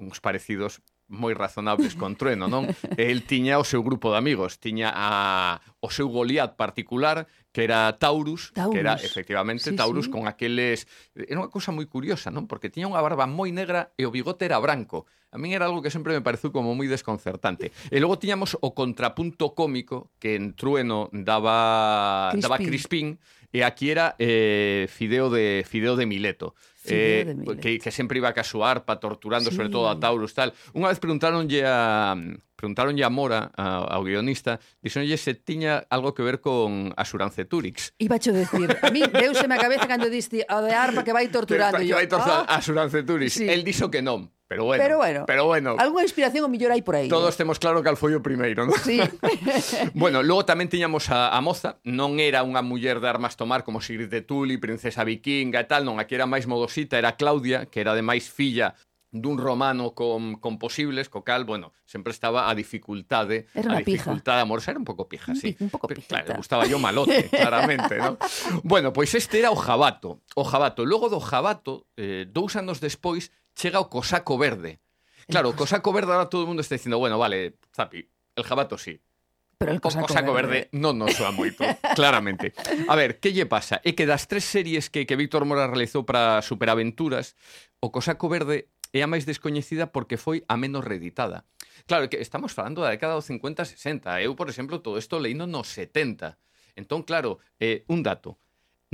uns 0.00 0.18
parecidos 0.24 0.80
moi 1.08 1.32
razonables 1.32 1.96
con 1.96 2.14
Trueno, 2.20 2.46
non? 2.46 2.68
El 3.00 3.24
tiña 3.24 3.56
o 3.56 3.64
seu 3.64 3.80
grupo 3.80 4.12
de 4.12 4.20
amigos, 4.20 4.60
tiña 4.60 4.92
a, 4.92 5.58
o 5.80 5.88
seu 5.88 6.12
Goliat 6.12 6.54
particular, 6.54 7.26
que 7.50 7.64
era 7.64 7.96
Taurus, 7.96 8.52
Taurus. 8.52 8.76
que 8.76 8.80
era 8.80 8.94
efectivamente 8.94 9.72
sí, 9.72 9.76
Taurus 9.76 10.06
sí. 10.06 10.12
con 10.12 10.28
aqueles... 10.28 10.84
Era 11.16 11.40
unha 11.40 11.48
cousa 11.48 11.72
moi 11.72 11.88
curiosa, 11.88 12.28
non? 12.28 12.44
Porque 12.44 12.68
tiña 12.68 12.92
unha 12.92 13.00
barba 13.00 13.24
moi 13.24 13.48
negra 13.50 13.96
e 13.96 14.04
o 14.04 14.12
bigote 14.12 14.44
era 14.44 14.60
branco. 14.60 15.08
A 15.32 15.36
min 15.36 15.52
era 15.52 15.68
algo 15.68 15.84
que 15.84 15.92
sempre 15.92 16.12
me 16.12 16.24
pareceu 16.24 16.52
como 16.52 16.76
moi 16.76 16.88
desconcertante. 16.88 17.72
E 17.88 17.96
logo 18.00 18.20
tiñamos 18.20 18.56
o 18.60 18.76
contrapunto 18.76 19.56
cómico 19.56 20.12
que 20.20 20.36
en 20.36 20.52
Trueno 20.56 21.08
daba 21.12 22.32
Crispín, 22.32 22.44
daba 22.44 22.56
Crispín 22.60 23.06
e 23.52 23.64
aquí 23.64 23.88
era 23.88 24.12
eh, 24.20 24.88
Fideo 24.92 25.32
de 25.32 25.64
Fideo 25.64 25.96
de 25.96 26.04
Mileto, 26.04 26.52
eh, 26.90 27.36
que, 27.60 27.78
que 27.78 27.90
sempre 27.90 28.18
iba 28.18 28.28
a 28.28 28.36
casuarpa 28.36 29.00
torturando 29.00 29.50
sí. 29.50 29.56
sobre 29.56 29.68
todo 29.68 29.88
a 29.88 29.98
Taurus 29.98 30.34
tal. 30.34 30.52
Unha 30.74 30.88
vez 30.88 30.98
preguntaronlle 30.98 31.62
a 31.66 32.16
preguntaronlle 32.58 33.04
a 33.06 33.10
Mora, 33.10 33.54
a, 33.54 33.86
ao 33.94 34.02
guionista, 34.02 34.58
dixonlle 34.82 35.14
se 35.14 35.38
tiña 35.38 35.86
algo 35.88 36.10
que 36.10 36.26
ver 36.26 36.42
con 36.42 36.90
Asurance 36.98 37.46
Turix. 37.46 37.94
Iba 38.02 38.18
a 38.18 38.18
decir, 38.18 38.68
a 38.82 38.90
mí 38.90 39.06
deuseme 39.06 39.54
a 39.54 39.62
cabeza 39.62 39.86
cando 39.86 40.10
diste 40.10 40.42
o 40.50 40.58
de 40.66 40.74
arpa 40.74 41.06
que 41.06 41.14
vai 41.14 41.30
torturando. 41.30 41.78
Que, 41.78 41.86
que 41.86 41.94
vai 41.94 42.10
torturando, 42.10 42.50
ah. 42.50 42.58
Asurance 42.58 42.98
Turix. 43.06 43.38
Sí. 43.38 43.46
El 43.46 43.62
dixo 43.62 43.90
que 43.94 44.02
non, 44.02 44.34
Pero 44.48 44.64
bueno, 44.64 44.82
pero 44.82 44.96
bueno, 44.96 45.24
pero 45.26 45.44
bueno. 45.44 45.76
Alguna 45.78 46.08
inspiración 46.08 46.40
o 46.40 46.48
mellor 46.48 46.72
hai 46.72 46.80
por 46.80 46.96
aí. 46.96 47.12
Todos 47.12 47.36
eh? 47.36 47.44
temos 47.44 47.60
claro 47.60 47.84
que 47.84 47.92
al 47.92 48.00
foi 48.00 48.16
o 48.16 48.24
primeiro, 48.24 48.64
non? 48.64 48.72
Sí. 48.80 48.96
bueno, 49.92 50.24
logo 50.24 50.48
tamén 50.48 50.72
tiñamos 50.72 51.12
a, 51.12 51.36
a 51.36 51.40
moza, 51.44 51.76
non 51.84 52.16
era 52.16 52.40
unha 52.40 52.64
muller 52.64 52.96
de 52.96 53.12
armas 53.12 53.36
tomar 53.36 53.60
como 53.60 53.84
Sigrid 53.84 54.08
de 54.08 54.24
Tuli, 54.24 54.56
princesa 54.56 55.04
vikinga 55.04 55.60
e 55.60 55.68
tal, 55.68 55.84
non, 55.84 56.00
aquí 56.00 56.16
era 56.16 56.24
máis 56.24 56.48
modosita, 56.48 56.96
era 56.96 57.20
Claudia, 57.20 57.68
que 57.68 57.84
era 57.84 57.92
ademais 57.92 58.32
filla 58.32 58.72
dun 59.10 59.38
romano 59.38 59.92
con, 59.92 60.36
con 60.36 60.58
posibles, 60.58 61.08
co 61.08 61.24
cal, 61.24 61.44
bueno, 61.44 61.72
sempre 61.84 62.12
estaba 62.12 62.50
a 62.50 62.54
dificultade, 62.54 63.48
era 63.54 63.76
a 63.76 63.80
dificultade 63.80 64.40
amorosa, 64.40 64.72
era 64.72 64.80
un 64.80 64.84
pouco 64.84 65.08
pija, 65.08 65.34
sí. 65.34 65.56
Un 65.60 65.70
pouco 65.70 65.88
pijita. 65.88 66.24
Claro, 66.24 66.40
gustaba 66.40 66.66
yo 66.66 66.78
malote, 66.78 67.28
claramente, 67.32 67.98
¿no? 67.98 68.18
Bueno, 68.62 68.92
pois 68.92 69.14
este 69.14 69.38
era 69.38 69.50
o 69.50 69.56
jabato, 69.56 70.20
o 70.36 70.44
jabato. 70.44 70.84
Logo 70.84 71.08
do 71.08 71.20
jabato, 71.20 71.88
eh, 71.96 72.26
dous 72.28 72.56
anos 72.56 72.80
despois, 72.80 73.32
chega 73.58 73.82
o 73.82 73.90
cosaco 73.90 74.38
verde. 74.38 74.78
Claro, 75.26 75.50
o 75.50 75.56
cosaco 75.58 75.90
verde 75.90 76.14
ahora 76.14 76.30
todo 76.30 76.46
o 76.46 76.48
mundo 76.48 76.62
está 76.62 76.78
dicindo, 76.78 76.96
bueno, 77.02 77.18
vale, 77.18 77.58
Zapi, 77.74 78.06
el 78.38 78.44
jabato 78.46 78.78
sí. 78.78 79.02
Pero 79.58 79.72
el 79.74 79.82
cosaco, 79.82 80.06
o 80.06 80.08
cosaco 80.08 80.32
verde. 80.32 80.70
verde 80.70 80.78
non 80.78 80.94
nos 80.94 81.18
soa 81.18 81.34
moito, 81.34 81.66
claramente. 81.98 82.54
A 82.86 82.94
ver, 82.94 83.18
que 83.18 83.34
lle 83.34 83.50
pasa? 83.50 83.82
É 83.82 83.98
que 83.98 84.06
das 84.06 84.30
tres 84.30 84.46
series 84.46 84.86
que, 84.86 85.02
que 85.02 85.18
Víctor 85.18 85.42
Mora 85.42 85.66
realizou 85.66 86.06
para 86.06 86.38
Superaventuras, 86.46 87.34
o 87.82 87.90
cosaco 87.90 88.30
verde 88.30 88.70
é 88.94 89.02
a 89.02 89.10
máis 89.10 89.26
descoñecida 89.26 89.90
porque 89.90 90.14
foi 90.14 90.46
a 90.46 90.54
menos 90.54 90.86
reeditada. 90.86 91.42
Claro, 91.90 92.06
que 92.06 92.22
estamos 92.22 92.54
falando 92.54 92.86
da 92.86 92.94
década 92.94 93.18
dos 93.18 93.26
50 93.26 93.66
60. 93.66 94.22
Eu, 94.22 94.38
por 94.38 94.46
exemplo, 94.46 94.78
todo 94.78 94.96
isto 94.96 95.18
leíno 95.18 95.50
nos 95.50 95.66
70. 95.74 96.38
Entón, 96.78 97.02
claro, 97.02 97.42
eh, 97.58 97.82
un 97.90 98.06
dato. 98.06 98.38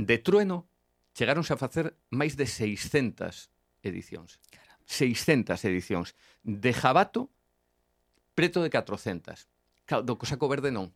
De 0.01 0.17
Trueno 0.17 0.65
chegaronse 1.13 1.53
a 1.53 1.61
facer 1.61 1.95
máis 2.09 2.33
de 2.33 2.49
600 2.49 3.54
edicións. 3.85 4.41
Caramba. 4.51 4.81
600 4.85 5.65
edicións. 5.65 6.13
De 6.43 6.73
Jabato, 6.73 7.29
preto 8.33 8.61
de 8.61 8.69
400. 8.69 9.47
Claro, 9.85 10.03
do 10.03 10.17
Cosaco 10.17 10.49
Verde 10.49 10.69
non. 10.69 10.93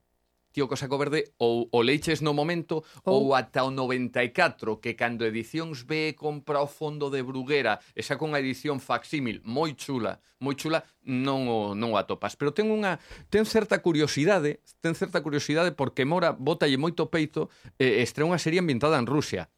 Tío 0.49 0.65
Cosaco 0.67 0.97
Verde 0.97 1.29
ou 1.37 1.69
o 1.69 1.79
leiches 1.85 2.25
no 2.25 2.33
momento 2.33 2.81
ou, 3.05 3.29
ou 3.29 3.35
ata 3.37 3.61
o 3.61 3.69
94, 3.69 4.81
que 4.81 4.97
cando 4.97 5.21
Edicións 5.21 5.85
ve 5.85 6.17
compra 6.17 6.57
o 6.57 6.65
fondo 6.65 7.13
de 7.13 7.21
Bruguera 7.21 7.77
e 7.93 8.01
saca 8.01 8.25
unha 8.25 8.41
edición 8.41 8.81
facsímil 8.81 9.45
moi 9.45 9.77
chula, 9.77 10.17
moi 10.41 10.57
chula, 10.57 10.81
non 11.05 11.45
o, 11.45 11.77
non 11.77 11.93
o 11.93 12.01
atopas. 12.01 12.33
Pero 12.33 12.49
ten 12.49 12.73
unha 12.73 12.97
ten 13.29 13.45
certa 13.45 13.77
curiosidade, 13.85 14.65
ten 14.81 14.97
certa 14.97 15.21
curiosidade 15.21 15.69
porque 15.69 16.01
Mora 16.01 16.33
botalle 16.33 16.81
moito 16.81 17.13
peito 17.13 17.53
e 17.77 17.85
eh, 17.85 17.93
estrea 18.01 18.25
unha 18.25 18.41
serie 18.41 18.57
ambientada 18.57 18.97
en 18.97 19.05
Rusia 19.05 19.53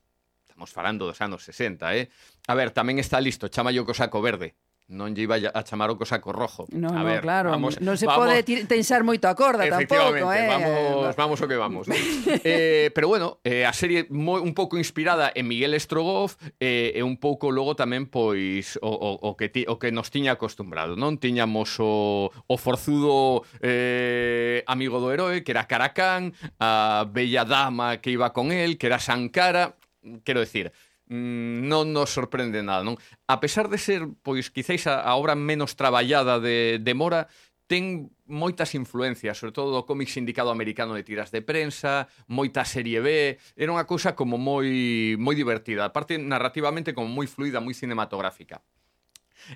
estamos 0.62 0.74
falando 0.74 1.06
dos 1.06 1.22
anos 1.22 1.44
60, 1.44 1.96
eh? 1.96 2.10
A 2.48 2.54
ver, 2.54 2.70
tamén 2.70 3.02
está 3.02 3.18
listo, 3.18 3.50
chama 3.50 3.74
yo 3.74 3.82
co 3.82 3.98
saco 3.98 4.22
verde, 4.22 4.54
non 4.92 5.16
lle 5.16 5.24
iba 5.24 5.40
a 5.40 5.62
chamar 5.64 5.88
o 5.90 5.96
cosaco 5.96 6.36
rojo. 6.36 6.68
No, 6.76 6.92
a 6.92 7.02
ver, 7.08 7.24
no, 7.24 7.26
claro, 7.26 7.48
vamos, 7.56 7.80
non 7.80 7.96
se 7.96 8.04
vamos, 8.06 8.28
pode 8.28 8.44
tensar 8.68 9.08
moito 9.08 9.32
a 9.32 9.34
corda 9.34 9.64
tampouco, 9.64 10.28
eh. 10.36 10.52
Vamos, 10.52 11.16
vamos 11.16 11.38
o 11.40 11.48
que 11.48 11.56
vamos. 11.56 11.88
eh, 12.44 12.92
pero 12.92 13.08
bueno, 13.08 13.40
eh, 13.48 13.64
a 13.64 13.72
serie 13.72 14.06
moi, 14.12 14.44
un 14.44 14.52
pouco 14.52 14.76
inspirada 14.76 15.32
en 15.32 15.48
Miguel 15.48 15.74
Estrogoff 15.74 16.36
eh, 16.60 16.92
e 16.92 17.02
un 17.02 17.16
pouco 17.18 17.50
logo 17.56 17.74
tamén 17.74 18.12
pois 18.12 18.76
o, 18.84 18.92
o, 18.92 19.10
o 19.16 19.40
que 19.40 19.48
ti, 19.48 19.64
o 19.66 19.80
que 19.80 19.96
nos 19.96 20.12
tiña 20.12 20.36
acostumbrado, 20.36 21.00
non? 21.00 21.16
Tiñamos 21.18 21.80
o, 21.80 22.28
o 22.30 22.56
forzudo 22.60 23.48
eh, 23.64 24.62
amigo 24.68 25.00
do 25.00 25.10
heroe, 25.16 25.42
que 25.48 25.56
era 25.56 25.72
Caracán, 25.72 26.36
a 26.60 27.08
bella 27.08 27.48
dama 27.48 28.04
que 28.04 28.12
iba 28.12 28.36
con 28.36 28.52
el, 28.52 28.76
que 28.76 28.92
era 28.92 29.00
Sankara, 29.00 29.80
quero 30.24 30.40
decir, 30.40 30.74
mm, 31.08 31.68
non 31.68 31.94
nos 31.94 32.10
sorprende 32.12 32.62
nada, 32.66 32.84
non? 32.84 32.98
A 33.28 33.40
pesar 33.40 33.70
de 33.70 33.78
ser, 33.78 34.08
pois, 34.26 34.50
quizáis 34.50 34.86
a, 34.88 35.02
a 35.02 35.16
obra 35.16 35.38
menos 35.38 35.78
traballada 35.78 36.40
de, 36.40 36.80
de 36.82 36.94
Mora, 36.94 37.30
ten 37.72 38.12
moitas 38.28 38.76
influencias, 38.76 39.40
sobre 39.40 39.56
todo 39.56 39.72
do 39.72 39.88
cómic 39.88 40.12
sindicado 40.12 40.52
americano 40.52 40.92
de 40.92 41.08
tiras 41.08 41.32
de 41.32 41.40
prensa, 41.40 42.12
moita 42.28 42.68
serie 42.68 43.00
B, 43.00 43.40
era 43.56 43.72
unha 43.72 43.88
cousa 43.88 44.12
como 44.12 44.36
moi 44.36 45.16
moi 45.16 45.40
divertida, 45.40 45.88
aparte 45.88 46.20
narrativamente 46.20 46.92
como 46.92 47.08
moi 47.08 47.32
fluida, 47.32 47.64
moi 47.64 47.72
cinematográfica. 47.72 48.60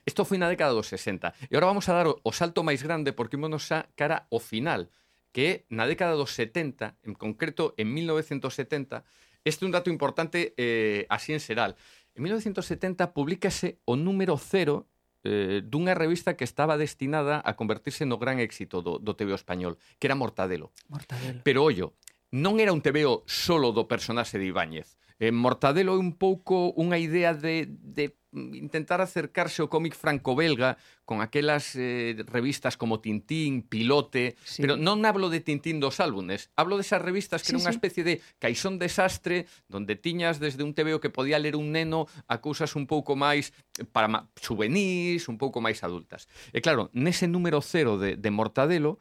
Isto 0.08 0.24
foi 0.24 0.40
na 0.40 0.48
década 0.48 0.72
dos 0.72 0.88
60. 0.88 1.52
E 1.52 1.54
agora 1.54 1.76
vamos 1.76 1.92
a 1.92 1.94
dar 1.94 2.08
o, 2.08 2.16
o 2.24 2.32
salto 2.32 2.64
máis 2.64 2.80
grande 2.82 3.12
porque 3.12 3.36
ímonos 3.36 3.68
xa 3.68 3.92
cara 4.00 4.32
ao 4.32 4.40
final, 4.40 4.88
que 5.36 5.44
é 5.44 5.54
na 5.68 5.84
década 5.84 6.16
dos 6.16 6.32
70, 6.32 6.96
en 7.04 7.20
concreto 7.20 7.76
en 7.76 7.92
1970, 7.92 9.04
Este 9.46 9.64
é 9.64 9.68
un 9.70 9.74
dato 9.78 9.94
importante 9.94 10.58
eh, 10.58 11.06
así 11.08 11.32
en 11.32 11.40
xeral. 11.40 11.78
En 12.18 12.26
1970 12.26 13.14
publícase 13.14 13.78
o 13.86 13.94
número 13.94 14.42
cero 14.42 14.90
eh, 15.22 15.62
dunha 15.62 15.94
revista 15.94 16.34
que 16.34 16.44
estaba 16.44 16.82
destinada 16.82 17.46
a 17.46 17.54
convertirse 17.54 18.10
no 18.10 18.18
gran 18.18 18.42
éxito 18.42 18.82
do, 18.82 18.98
do 18.98 19.14
TVO 19.14 19.38
español, 19.38 19.78
que 20.02 20.10
era 20.10 20.18
Mortadelo. 20.18 20.74
Mortadelo. 20.90 21.46
Pero, 21.46 21.62
ollo, 21.62 21.94
non 22.34 22.58
era 22.58 22.74
un 22.74 22.82
TVO 22.82 23.22
solo 23.30 23.70
do 23.70 23.86
personaxe 23.86 24.42
de 24.42 24.50
Ibáñez. 24.50 24.98
Eh, 25.22 25.30
Mortadelo 25.30 25.94
é 25.94 26.02
un 26.02 26.18
pouco 26.18 26.74
unha 26.74 26.98
idea 26.98 27.38
de, 27.38 27.70
de 27.70 28.18
intentar 28.36 29.00
acercarse 29.00 29.64
ao 29.64 29.72
cómic 29.72 29.96
franco-belga 29.96 30.76
con 31.08 31.24
aquelas 31.24 31.74
eh, 31.80 32.20
revistas 32.28 32.76
como 32.76 33.00
Tintín, 33.00 33.64
Pilote, 33.64 34.36
sí. 34.44 34.62
pero 34.62 34.76
non 34.76 35.08
hablo 35.08 35.32
de 35.32 35.40
Tintín 35.40 35.80
dos 35.80 36.04
álbumes, 36.04 36.52
hablo 36.60 36.76
desas 36.76 37.00
revistas 37.00 37.42
que 37.42 37.50
sí, 37.50 37.58
era 37.58 37.64
unha 37.64 37.74
especie 37.74 38.04
de 38.04 38.20
caixón 38.38 38.76
desastre 38.78 39.48
donde 39.72 39.96
tiñas 39.96 40.44
desde 40.44 40.68
un 40.68 40.76
TVO 40.76 41.00
que 41.00 41.14
podía 41.14 41.40
ler 41.40 41.56
un 41.56 41.72
neno 41.72 42.12
a 42.28 42.44
cousas 42.44 42.76
un 42.76 42.86
pouco 42.86 43.16
máis 43.16 43.56
eh, 43.80 43.88
para 43.88 44.12
ma... 44.12 44.28
juvenís, 44.44 45.32
un 45.32 45.40
pouco 45.40 45.64
máis 45.64 45.82
adultas. 45.82 46.28
E 46.52 46.60
claro, 46.60 46.92
nese 46.92 47.32
número 47.32 47.64
cero 47.64 47.96
de, 47.96 48.20
de 48.20 48.30
Mortadelo, 48.30 49.00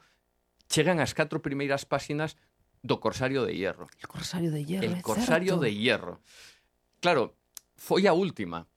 chegan 0.71 1.03
as 1.03 1.13
catro 1.13 1.43
primeiras 1.43 1.83
páxinas 1.83 2.39
do 2.85 3.01
Corsario 3.01 3.43
de 3.43 3.57
Hierro. 3.57 3.89
El 3.99 4.07
Corsario 4.07 4.51
de 4.51 4.61
Hierro, 4.63 4.85
El 4.85 5.01
Corsario 5.01 5.57
certo. 5.57 5.65
de 5.65 5.73
Hierro. 5.73 6.21
Claro, 7.01 7.33
foi 7.75 8.07
a 8.07 8.13
última, 8.13 8.69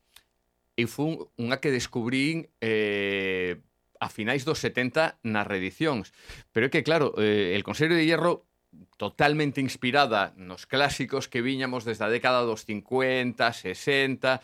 e 0.79 0.87
foi 0.87 1.19
unha 1.35 1.59
que 1.59 1.75
descubrín 1.75 2.47
eh, 2.63 3.59
a 3.99 4.07
finais 4.07 4.47
dos 4.47 4.63
70 4.63 5.19
nas 5.27 5.47
reedicións. 5.51 6.15
Pero 6.55 6.71
é 6.71 6.73
que, 6.73 6.87
claro, 6.87 7.19
eh, 7.19 7.59
el 7.59 7.67
Consello 7.67 7.99
de 7.99 8.07
Hierro 8.07 8.47
totalmente 8.95 9.59
inspirada 9.59 10.31
nos 10.39 10.71
clásicos 10.71 11.27
que 11.27 11.43
viñamos 11.43 11.83
desde 11.83 12.07
a 12.07 12.13
década 12.13 12.47
dos 12.47 12.63
50, 12.63 13.51
60, 13.51 14.39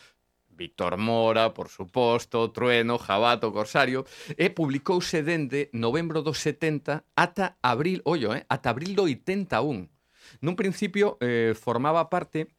Víctor 0.55 0.97
Mora, 0.97 1.55
por 1.55 1.69
suposto, 1.69 2.51
Trueno, 2.51 2.99
Jabato, 2.99 3.53
Corsario, 3.53 4.07
e 4.39 4.51
publicouse 4.51 5.23
dende 5.23 5.71
novembro 5.71 6.23
dos 6.23 6.43
70 6.43 7.07
ata 7.15 7.59
abril, 7.63 8.03
ollo, 8.07 8.35
eh, 8.35 8.47
ata 8.51 8.71
abril 8.71 8.95
do 8.99 9.07
81. 9.07 9.91
Nun 10.43 10.55
principio 10.59 11.19
eh, 11.23 11.55
formaba 11.55 12.11
parte, 12.11 12.51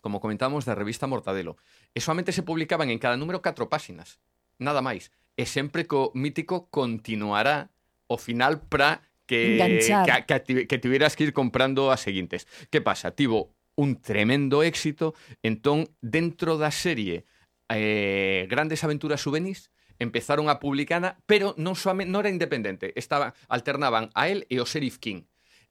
como 0.00 0.20
comentamos, 0.20 0.64
da 0.64 0.76
revista 0.76 1.08
Mortadelo, 1.08 1.60
e 1.94 1.98
solamente 2.00 2.32
se 2.32 2.46
publicaban 2.46 2.90
en 2.90 2.98
cada 2.98 3.16
número 3.18 3.42
catro 3.42 3.68
páxinas, 3.68 4.20
nada 4.58 4.82
máis. 4.82 5.10
E 5.34 5.46
sempre 5.46 5.86
co 5.86 6.12
mítico 6.14 6.68
continuará 6.68 7.70
o 8.06 8.18
final 8.18 8.66
para 8.66 9.06
que, 9.26 9.56
Enganchar. 9.56 10.26
que, 10.26 10.42
que, 10.42 10.66
que 10.66 10.78
tiveras 10.78 11.14
que 11.14 11.30
ir 11.30 11.32
comprando 11.32 11.90
as 11.90 12.02
seguintes. 12.02 12.46
Que 12.68 12.82
pasa? 12.82 13.14
Tivo 13.14 13.54
un 13.78 14.02
tremendo 14.02 14.62
éxito, 14.62 15.14
entón, 15.42 15.88
dentro 16.02 16.58
da 16.58 16.74
serie 16.74 17.24
eh, 17.70 18.46
Grandes 18.50 18.82
Aventuras 18.82 19.22
Juvenis, 19.22 19.70
empezaron 20.02 20.50
a 20.50 20.58
publicana, 20.58 21.22
pero 21.24 21.54
non, 21.56 21.78
soame, 21.78 22.04
non 22.04 22.26
era 22.26 22.34
independente, 22.34 22.90
estaba, 22.98 23.32
alternaban 23.46 24.10
a 24.18 24.26
él 24.26 24.44
e 24.50 24.58
o 24.58 24.66
Sheriff 24.66 24.98
King 24.98 25.29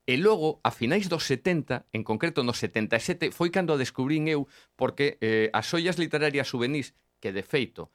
E 0.10 0.18
logo, 0.18 0.58
a 0.66 0.74
finais 0.74 1.06
dos 1.06 1.30
70, 1.30 1.86
en 1.94 2.02
concreto 2.02 2.42
no 2.42 2.58
77, 2.58 3.30
foi 3.30 3.54
cando 3.54 3.78
a 3.78 3.78
descubrín 3.78 4.26
eu, 4.26 4.50
porque 4.74 5.22
eh, 5.22 5.54
as 5.54 5.70
ollas 5.70 6.02
literarias 6.02 6.50
juvenís, 6.50 6.98
que 7.22 7.30
de 7.30 7.46
feito 7.46 7.94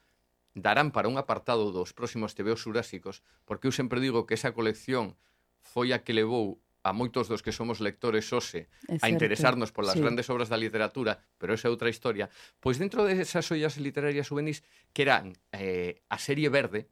darán 0.55 0.95
para 0.95 1.11
un 1.11 1.19
apartado 1.19 1.75
dos 1.75 1.91
próximos 1.91 2.31
tebeos 2.31 2.63
Jurásicos, 2.63 3.19
porque 3.43 3.67
eu 3.67 3.75
sempre 3.75 3.99
digo 3.99 4.23
que 4.23 4.39
esa 4.39 4.55
colección 4.55 5.19
foi 5.59 5.91
a 5.91 6.07
que 6.07 6.15
levou 6.15 6.63
a 6.87 6.95
moitos 6.95 7.27
dos 7.27 7.43
que 7.43 7.51
somos 7.51 7.83
lectores 7.83 8.31
hoxe 8.31 8.71
a 9.03 9.11
interesarnos 9.11 9.75
polas 9.75 9.99
sí. 9.99 10.01
grandes 10.05 10.31
obras 10.31 10.47
da 10.47 10.55
literatura, 10.55 11.19
pero 11.35 11.51
esa 11.51 11.67
é 11.67 11.73
outra 11.75 11.91
historia, 11.91 12.31
pois 12.63 12.79
dentro 12.79 13.03
desas 13.03 13.51
ollas 13.51 13.75
literarias 13.75 14.31
juvenís, 14.31 14.63
que 14.95 15.03
eran 15.03 15.35
eh, 15.51 15.99
a 16.07 16.15
serie 16.15 16.47
verde, 16.47 16.87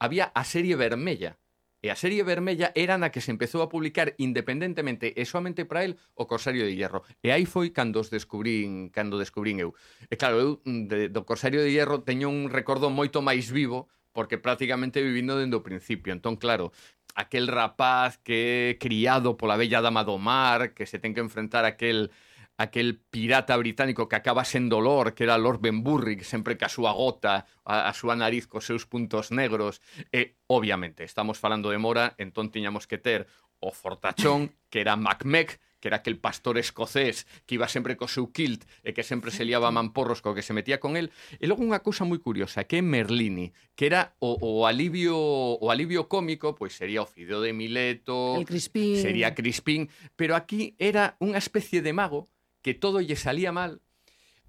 había 0.00 0.32
a 0.32 0.48
serie 0.48 0.80
vermella, 0.80 1.36
E 1.84 1.92
a 1.92 1.96
serie 1.96 2.24
vermella 2.24 2.72
era 2.74 2.96
na 2.96 3.12
que 3.12 3.20
se 3.20 3.30
empezou 3.30 3.60
a 3.60 3.68
publicar 3.68 4.16
independentemente 4.16 5.12
e 5.12 5.22
soamente 5.28 5.68
para 5.68 5.84
el 5.84 6.00
o 6.16 6.24
Corsario 6.24 6.64
de 6.64 6.74
Hierro. 6.74 7.04
E 7.20 7.30
aí 7.30 7.44
foi 7.44 7.70
cando 7.70 8.00
os 8.00 8.08
descubrín, 8.08 8.88
cando 8.88 9.20
descubrín 9.20 9.60
eu. 9.60 9.76
E 10.08 10.16
claro, 10.16 10.36
eu 10.40 10.50
mm, 10.64 10.82
de, 10.88 10.98
do 11.12 11.28
Corsario 11.28 11.60
de 11.60 11.70
Hierro 11.70 12.00
teño 12.00 12.32
un 12.32 12.48
recordo 12.48 12.88
moito 12.88 13.20
máis 13.20 13.52
vivo 13.52 13.86
porque 14.16 14.40
prácticamente 14.40 15.04
vivindo 15.04 15.36
dende 15.36 15.60
o 15.60 15.62
principio. 15.62 16.16
Entón, 16.16 16.40
claro, 16.40 16.72
aquel 17.12 17.48
rapaz 17.52 18.16
que 18.24 18.72
é 18.72 18.80
criado 18.80 19.36
pola 19.36 19.60
bella 19.60 19.84
dama 19.84 20.08
do 20.08 20.16
mar, 20.16 20.72
que 20.72 20.88
se 20.88 20.96
ten 20.96 21.12
que 21.12 21.20
enfrentar 21.20 21.68
aquel 21.68 22.08
aquel 22.56 22.98
pirata 23.10 23.56
británico 23.56 24.08
que 24.08 24.16
acaba 24.16 24.44
sendo 24.44 24.80
Lord, 24.80 25.14
que 25.14 25.24
era 25.24 25.38
Lord 25.38 25.60
Benburry, 25.60 26.22
sempre 26.24 26.56
que 26.56 26.64
a 26.64 26.72
súa 26.72 26.92
gota, 26.92 27.46
a, 27.64 27.88
a 27.88 27.92
súa 27.92 28.16
nariz 28.16 28.48
cos 28.48 28.64
seus 28.64 28.88
puntos 28.88 29.30
negros, 29.30 29.84
e, 30.12 30.40
obviamente, 30.48 31.04
estamos 31.04 31.38
falando 31.38 31.68
de 31.68 31.78
Mora, 31.78 32.14
entón 32.16 32.48
tiñamos 32.48 32.88
que 32.88 32.98
ter 32.98 33.28
o 33.60 33.72
Fortachón, 33.72 34.52
que 34.68 34.80
era 34.80 34.96
Macmec, 34.96 35.60
que 35.80 35.88
era 35.88 35.98
aquel 35.98 36.18
pastor 36.18 36.58
escocés 36.58 37.26
que 37.46 37.54
iba 37.54 37.68
sempre 37.68 37.96
co 37.96 38.08
seu 38.08 38.32
kilt 38.32 38.64
e 38.80 38.96
que 38.96 39.04
sempre 39.04 39.30
se 39.30 39.44
liaba 39.44 39.68
mamporros 39.70 40.24
co 40.24 40.32
que 40.32 40.42
se 40.42 40.56
metía 40.56 40.80
con 40.80 40.96
el. 40.96 41.12
E 41.36 41.44
logo 41.44 41.60
unha 41.60 41.84
cousa 41.84 42.08
moi 42.08 42.20
curiosa, 42.20 42.64
que 42.64 42.80
é 42.80 42.82
Merlini, 42.82 43.52
que 43.76 43.86
era 43.86 44.16
o, 44.18 44.40
o 44.40 44.64
alivio 44.64 45.16
o 45.16 45.66
alivio 45.68 46.08
cómico, 46.08 46.56
pois 46.56 46.72
sería 46.72 47.04
o 47.04 47.08
Fideo 47.08 47.44
de 47.44 47.52
Mileto, 47.52 48.40
el 48.40 48.48
Crispín. 48.48 48.96
sería 48.96 49.36
Crispín, 49.36 49.92
pero 50.16 50.32
aquí 50.32 50.74
era 50.80 51.16
unha 51.20 51.36
especie 51.38 51.84
de 51.84 51.92
mago 51.92 52.32
que 52.66 52.74
todo 52.74 52.98
lle 52.98 53.14
salía 53.14 53.54
mal, 53.54 53.78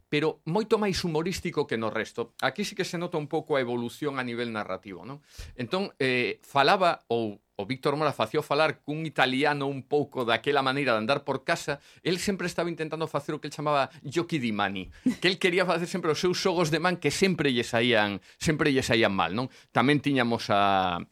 pero 0.10 0.42
moito 0.50 0.82
máis 0.82 1.06
humorístico 1.06 1.70
que 1.70 1.78
no 1.78 1.94
resto. 1.94 2.34
Aquí 2.42 2.66
sí 2.66 2.74
que 2.74 2.82
se 2.82 2.98
nota 2.98 3.22
un 3.22 3.30
pouco 3.30 3.54
a 3.54 3.62
evolución 3.62 4.18
a 4.18 4.26
nivel 4.26 4.50
narrativo, 4.50 5.06
non? 5.06 5.22
Entón, 5.54 5.94
eh, 6.02 6.42
falaba 6.42 7.06
ou 7.14 7.38
o 7.58 7.66
Víctor 7.70 7.94
Mora 7.94 8.18
facía 8.18 8.42
falar 8.42 8.82
cun 8.82 9.06
italiano 9.06 9.70
un 9.70 9.86
pouco 9.86 10.26
daquela 10.26 10.66
maneira 10.66 10.98
de 10.98 11.06
andar 11.06 11.22
por 11.30 11.46
casa, 11.46 11.78
el 12.02 12.18
sempre 12.18 12.50
estaba 12.50 12.74
intentando 12.74 13.06
facer 13.06 13.38
o 13.38 13.42
que 13.42 13.50
el 13.50 13.54
chamaba 13.54 13.94
jockey 14.02 14.42
di 14.42 14.50
mani, 14.50 14.90
que 15.22 15.30
el 15.30 15.38
quería 15.38 15.70
facer 15.70 15.86
sempre 15.86 16.10
os 16.10 16.18
seus 16.18 16.42
xogos 16.42 16.74
de 16.74 16.82
man 16.82 16.98
que 16.98 17.14
sempre 17.14 17.54
lle 17.54 17.62
saían, 17.62 18.18
sempre 18.42 18.74
lle 18.74 18.82
saían 18.82 19.14
mal, 19.14 19.38
non? 19.38 19.54
Tamén 19.70 20.02
tiñamos 20.02 20.50
a 20.50 21.06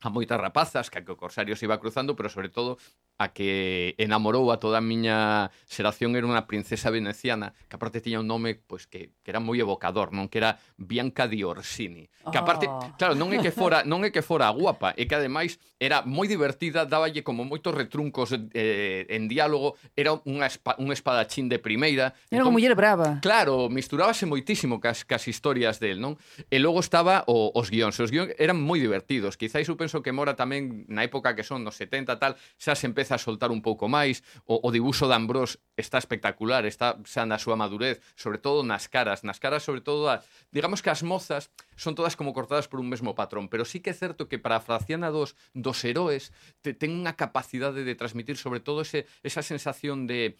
a 0.00 0.08
moitas 0.08 0.38
rapazas 0.38 0.88
que, 0.88 1.02
que 1.04 1.12
o 1.12 1.20
Corsario 1.20 1.56
se 1.56 1.64
iba 1.64 1.80
cruzando, 1.80 2.14
pero 2.14 2.28
sobre 2.28 2.48
todo 2.48 2.78
a 3.18 3.32
que 3.32 3.94
enamorou 3.96 4.52
a 4.52 4.60
toda 4.60 4.78
a 4.78 4.84
miña 4.84 5.48
xeración 5.64 6.16
era 6.18 6.28
unha 6.28 6.44
princesa 6.44 6.92
veneciana 6.92 7.56
que 7.70 7.76
aparte 7.78 8.04
tiña 8.04 8.20
un 8.20 8.28
nome 8.28 8.60
pois 8.60 8.84
que, 8.84 9.16
que 9.24 9.28
era 9.32 9.40
moi 9.40 9.56
evocador, 9.56 10.12
non 10.12 10.28
que 10.28 10.42
era 10.42 10.60
Bianca 10.76 11.24
di 11.24 11.40
Orsini, 11.40 12.10
que 12.28 12.36
aparte, 12.36 12.68
oh. 12.68 12.92
claro, 12.98 13.16
non 13.16 13.32
é 13.32 13.40
que 13.40 13.54
fora, 13.54 13.80
non 13.88 14.04
é 14.04 14.10
que 14.12 14.20
fora 14.20 14.50
guapa, 14.52 14.92
é 14.98 15.08
que 15.08 15.16
ademais 15.16 15.56
era 15.78 16.04
moi 16.04 16.28
divertida, 16.28 16.84
dáballe 16.84 17.24
como 17.24 17.46
moitos 17.48 17.72
retruncos 17.72 18.34
eh, 18.34 19.08
en 19.08 19.30
diálogo, 19.30 19.78
era 19.94 20.12
unha 20.26 20.50
espa, 20.50 20.76
un 20.76 20.92
espadachín 20.92 21.48
de 21.48 21.62
primeira. 21.62 22.12
Era 22.28 22.42
entón, 22.42 22.52
unha 22.52 22.56
muller 22.58 22.74
brava. 22.74 23.22
Claro, 23.24 23.72
misturábase 23.72 24.28
moitísimo 24.28 24.82
cas, 24.82 25.06
cas 25.08 25.24
historias 25.24 25.78
del, 25.78 26.02
non? 26.02 26.18
E 26.52 26.58
logo 26.58 26.82
estaba 26.82 27.24
o, 27.30 27.54
os 27.54 27.70
guións, 27.70 27.96
os 28.02 28.10
guións 28.10 28.34
eran 28.36 28.58
moi 28.58 28.82
divertidos, 28.82 29.38
quizáis 29.38 29.70
eu 29.70 29.78
penso 29.78 30.02
que 30.02 30.16
Mora 30.16 30.32
tamén 30.32 30.88
na 30.88 31.04
época 31.04 31.36
que 31.36 31.44
son 31.44 31.60
nos 31.62 31.76
70 31.76 32.16
tal, 32.16 32.40
xa 32.56 32.72
se 32.72 32.88
empeza 32.88 33.05
a 33.12 33.18
soltar 33.18 33.50
un 33.50 33.60
pouco 33.60 33.86
máis, 33.86 34.22
o, 34.46 34.58
o 34.62 34.68
dibuxo 34.72 35.06
de 35.06 35.14
Ambrós 35.14 35.58
está 35.76 35.98
espectacular, 35.98 36.64
está 36.64 36.96
xa 37.04 37.28
na 37.28 37.36
súa 37.36 37.54
madurez, 37.54 38.00
sobre 38.16 38.38
todo 38.38 38.64
nas 38.64 38.88
caras, 38.88 39.22
nas 39.22 39.38
caras 39.38 39.62
sobre 39.62 39.84
todo, 39.84 40.08
a, 40.08 40.24
digamos 40.50 40.80
que 40.80 40.90
as 40.90 41.04
mozas 41.04 41.52
son 41.76 41.94
todas 41.94 42.16
como 42.16 42.32
cortadas 42.32 42.66
por 42.66 42.80
un 42.80 42.88
mesmo 42.88 43.14
patrón, 43.14 43.46
pero 43.52 43.64
sí 43.64 43.78
que 43.80 43.92
é 43.92 43.96
certo 43.96 44.26
que 44.26 44.40
para 44.40 44.58
a 44.58 44.64
Fraciana 44.64 45.12
dos, 45.12 45.36
dos 45.52 45.78
heróes 45.84 46.32
te, 46.64 46.72
ten 46.72 46.94
unha 46.96 47.14
capacidade 47.14 47.84
de 47.84 47.94
transmitir 47.94 48.40
sobre 48.40 48.58
todo 48.58 48.82
ese, 48.82 49.04
esa 49.22 49.44
sensación 49.44 50.08
de 50.08 50.38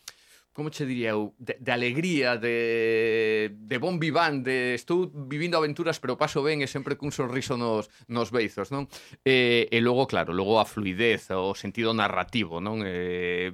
como 0.57 0.73
che 0.73 0.89
diría 0.89 1.13
eu, 1.13 1.37
de, 1.37 1.61
de 1.61 1.71
alegría, 1.71 2.41
de, 2.41 3.53
de 3.53 3.77
bon 3.77 4.01
viván, 4.01 4.41
de 4.41 4.73
estou 4.73 5.13
vivindo 5.13 5.61
aventuras 5.61 6.01
pero 6.01 6.17
paso 6.17 6.41
ben 6.41 6.65
e 6.65 6.67
sempre 6.67 6.97
cun 6.97 7.13
sorriso 7.13 7.61
nos, 7.61 7.93
nos 8.09 8.33
beizos, 8.33 8.73
non? 8.73 8.89
E, 9.21 9.69
e 9.69 9.79
logo, 9.85 10.09
claro, 10.09 10.33
logo 10.33 10.57
a 10.57 10.65
fluidez, 10.65 11.29
o 11.29 11.53
sentido 11.53 11.93
narrativo, 11.93 12.65
non? 12.65 12.81
E, 12.89 13.53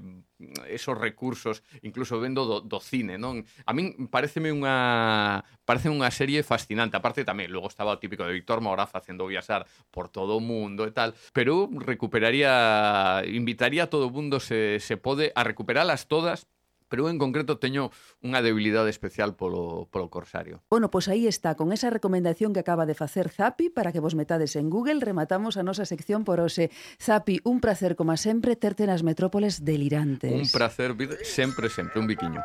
esos 0.70 0.98
recursos, 0.98 1.62
incluso 1.82 2.18
vendo 2.22 2.46
do, 2.46 2.62
do 2.62 2.78
cine, 2.78 3.18
non? 3.18 3.42
A 3.66 3.74
min 3.74 4.06
pareceme 4.06 4.54
unha 4.54 5.42
parece 5.66 5.90
unha 5.90 6.06
serie 6.14 6.46
fascinante. 6.46 6.94
Aparte 6.94 7.26
tamén, 7.26 7.50
logo 7.50 7.66
estaba 7.66 7.94
o 7.94 7.98
típico 7.98 8.22
de 8.22 8.34
Víctor 8.34 8.62
Mora 8.62 8.86
facendo 8.86 9.26
viaxar 9.26 9.66
por 9.90 10.06
todo 10.06 10.38
o 10.38 10.42
mundo 10.42 10.86
e 10.86 10.94
tal, 10.94 11.18
pero 11.34 11.66
recuperaría 11.66 13.26
invitaría 13.26 13.86
a 13.86 13.90
todo 13.90 14.06
o 14.06 14.14
mundo 14.14 14.38
se, 14.38 14.78
se 14.78 14.94
pode 14.94 15.34
a 15.34 15.42
recuperalas 15.42 16.06
todas 16.06 16.46
pero 16.92 17.08
eu 17.08 17.08
en 17.08 17.16
concreto 17.16 17.56
teño 17.56 17.88
unha 18.20 18.44
debilidade 18.44 18.92
especial 18.92 19.32
polo, 19.32 19.88
polo 19.88 20.12
Corsario. 20.12 20.60
Bueno, 20.68 20.92
pois 20.92 21.08
aí 21.08 21.24
está, 21.24 21.56
con 21.56 21.72
esa 21.72 21.88
recomendación 21.88 22.52
que 22.52 22.60
acaba 22.60 22.84
de 22.84 22.92
facer 22.92 23.32
Zapi 23.32 23.72
para 23.72 23.96
que 23.96 24.04
vos 24.04 24.12
metades 24.12 24.60
en 24.60 24.68
Google, 24.68 25.00
rematamos 25.00 25.56
a 25.56 25.64
nosa 25.64 25.88
sección 25.88 26.28
por 26.28 26.44
hoxe. 26.44 26.68
Zapi, 27.00 27.40
un 27.48 27.64
placer, 27.64 27.96
como 27.96 28.12
sempre, 28.20 28.60
terte 28.60 28.84
nas 28.84 29.00
metrópoles 29.00 29.64
delirantes. 29.64 30.36
Un 30.36 30.52
placer, 30.52 30.92
sempre, 31.24 31.72
sempre, 31.72 31.96
un 31.96 32.12
biquiño. 32.12 32.44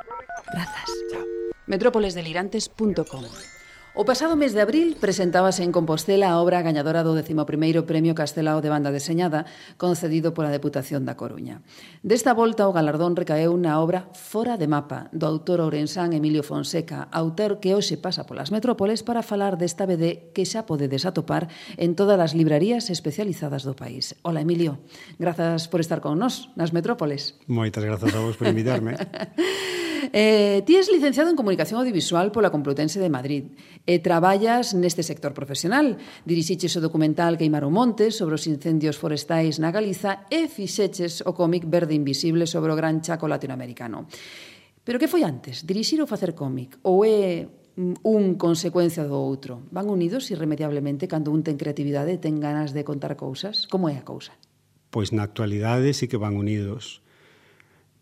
Grazas. 0.55 0.91
Chao. 1.11 1.27
metrópolesdelirantes.com 1.67 3.56
O 3.97 4.05
pasado 4.05 4.37
mes 4.37 4.53
de 4.53 4.61
abril 4.61 4.93
presentábase 5.01 5.65
en 5.65 5.73
Compostela 5.73 6.29
a 6.29 6.37
obra 6.37 6.61
gañadora 6.61 7.01
do 7.01 7.17
11º 7.17 7.89
Premio 7.89 8.13
Castelao 8.13 8.61
de 8.61 8.69
Banda 8.69 8.93
Deseñada 8.93 9.49
concedido 9.81 10.37
pola 10.37 10.53
Deputación 10.53 11.01
da 11.01 11.17
Coruña. 11.17 11.65
Desta 12.05 12.37
volta 12.37 12.69
o 12.69 12.75
galardón 12.77 13.17
recaeu 13.17 13.57
na 13.57 13.81
obra 13.81 14.05
Fora 14.13 14.53
de 14.53 14.69
Mapa 14.69 15.09
do 15.17 15.25
autor 15.25 15.65
ourensán 15.65 16.13
Emilio 16.13 16.45
Fonseca, 16.45 17.09
autor 17.09 17.57
que 17.57 17.73
hoxe 17.73 17.97
pasa 17.97 18.29
polas 18.29 18.53
metrópoles 18.53 19.01
para 19.01 19.25
falar 19.25 19.57
desta 19.57 19.89
BD 19.89 20.29
que 20.29 20.45
xa 20.45 20.69
podedes 20.69 21.01
atopar 21.09 21.49
en 21.81 21.97
todas 21.97 22.21
as 22.21 22.37
librarías 22.37 22.93
especializadas 22.93 23.65
do 23.65 23.73
país. 23.73 24.13
Ola 24.21 24.45
Emilio, 24.45 24.77
grazas 25.17 25.65
por 25.65 25.81
estar 25.81 26.05
con 26.05 26.21
nós 26.21 26.53
nas 26.53 26.69
metrópoles. 26.69 27.33
Moitas 27.49 27.81
grazas 27.81 28.13
a 28.13 28.21
vos 28.21 28.37
por 28.37 28.45
invitarme. 28.45 28.93
Eh, 30.13 30.63
ti 30.65 30.77
és 30.79 30.87
licenciado 30.87 31.29
en 31.29 31.35
Comunicación 31.35 31.79
Audiovisual 31.79 32.31
pola 32.31 32.53
Complutense 32.53 32.99
de 32.99 33.11
Madrid 33.11 33.51
e 33.83 33.99
traballas 33.99 34.71
neste 34.71 35.03
sector 35.03 35.35
profesional. 35.35 35.99
Dirixiches 36.23 36.75
o 36.77 36.83
documental 36.83 37.35
Queimar 37.35 37.67
o 37.67 37.71
Monte 37.73 38.11
sobre 38.11 38.39
os 38.39 38.47
incendios 38.47 38.95
forestais 38.95 39.59
na 39.59 39.71
Galiza 39.71 40.27
e 40.31 40.47
fixeches 40.47 41.19
o 41.25 41.35
cómic 41.35 41.67
Verde 41.67 41.95
Invisible 41.95 42.47
sobre 42.47 42.71
o 42.71 42.79
gran 42.79 43.03
chaco 43.03 43.27
latinoamericano. 43.27 44.07
Pero 44.87 44.99
que 44.99 45.11
foi 45.11 45.27
antes? 45.27 45.67
Dirixir 45.67 45.99
ou 45.99 46.07
facer 46.07 46.31
cómic? 46.31 46.79
Ou 46.87 47.03
é 47.03 47.43
mm, 47.43 48.07
un 48.07 48.39
consecuencia 48.39 49.03
do 49.03 49.19
outro. 49.19 49.67
Van 49.75 49.91
unidos 49.91 50.31
irremediablemente 50.31 51.11
cando 51.11 51.35
un 51.35 51.43
ten 51.43 51.59
creatividade, 51.59 52.15
e 52.15 52.23
ten 52.23 52.39
ganas 52.39 52.71
de 52.71 52.87
contar 52.87 53.19
cousas. 53.19 53.67
Como 53.67 53.91
é 53.91 53.99
a 53.99 54.07
cousa? 54.07 54.31
Pois 54.87 55.11
na 55.11 55.27
actualidade 55.27 55.91
sí 55.91 56.07
que 56.07 56.15
van 56.15 56.39
unidos 56.39 57.03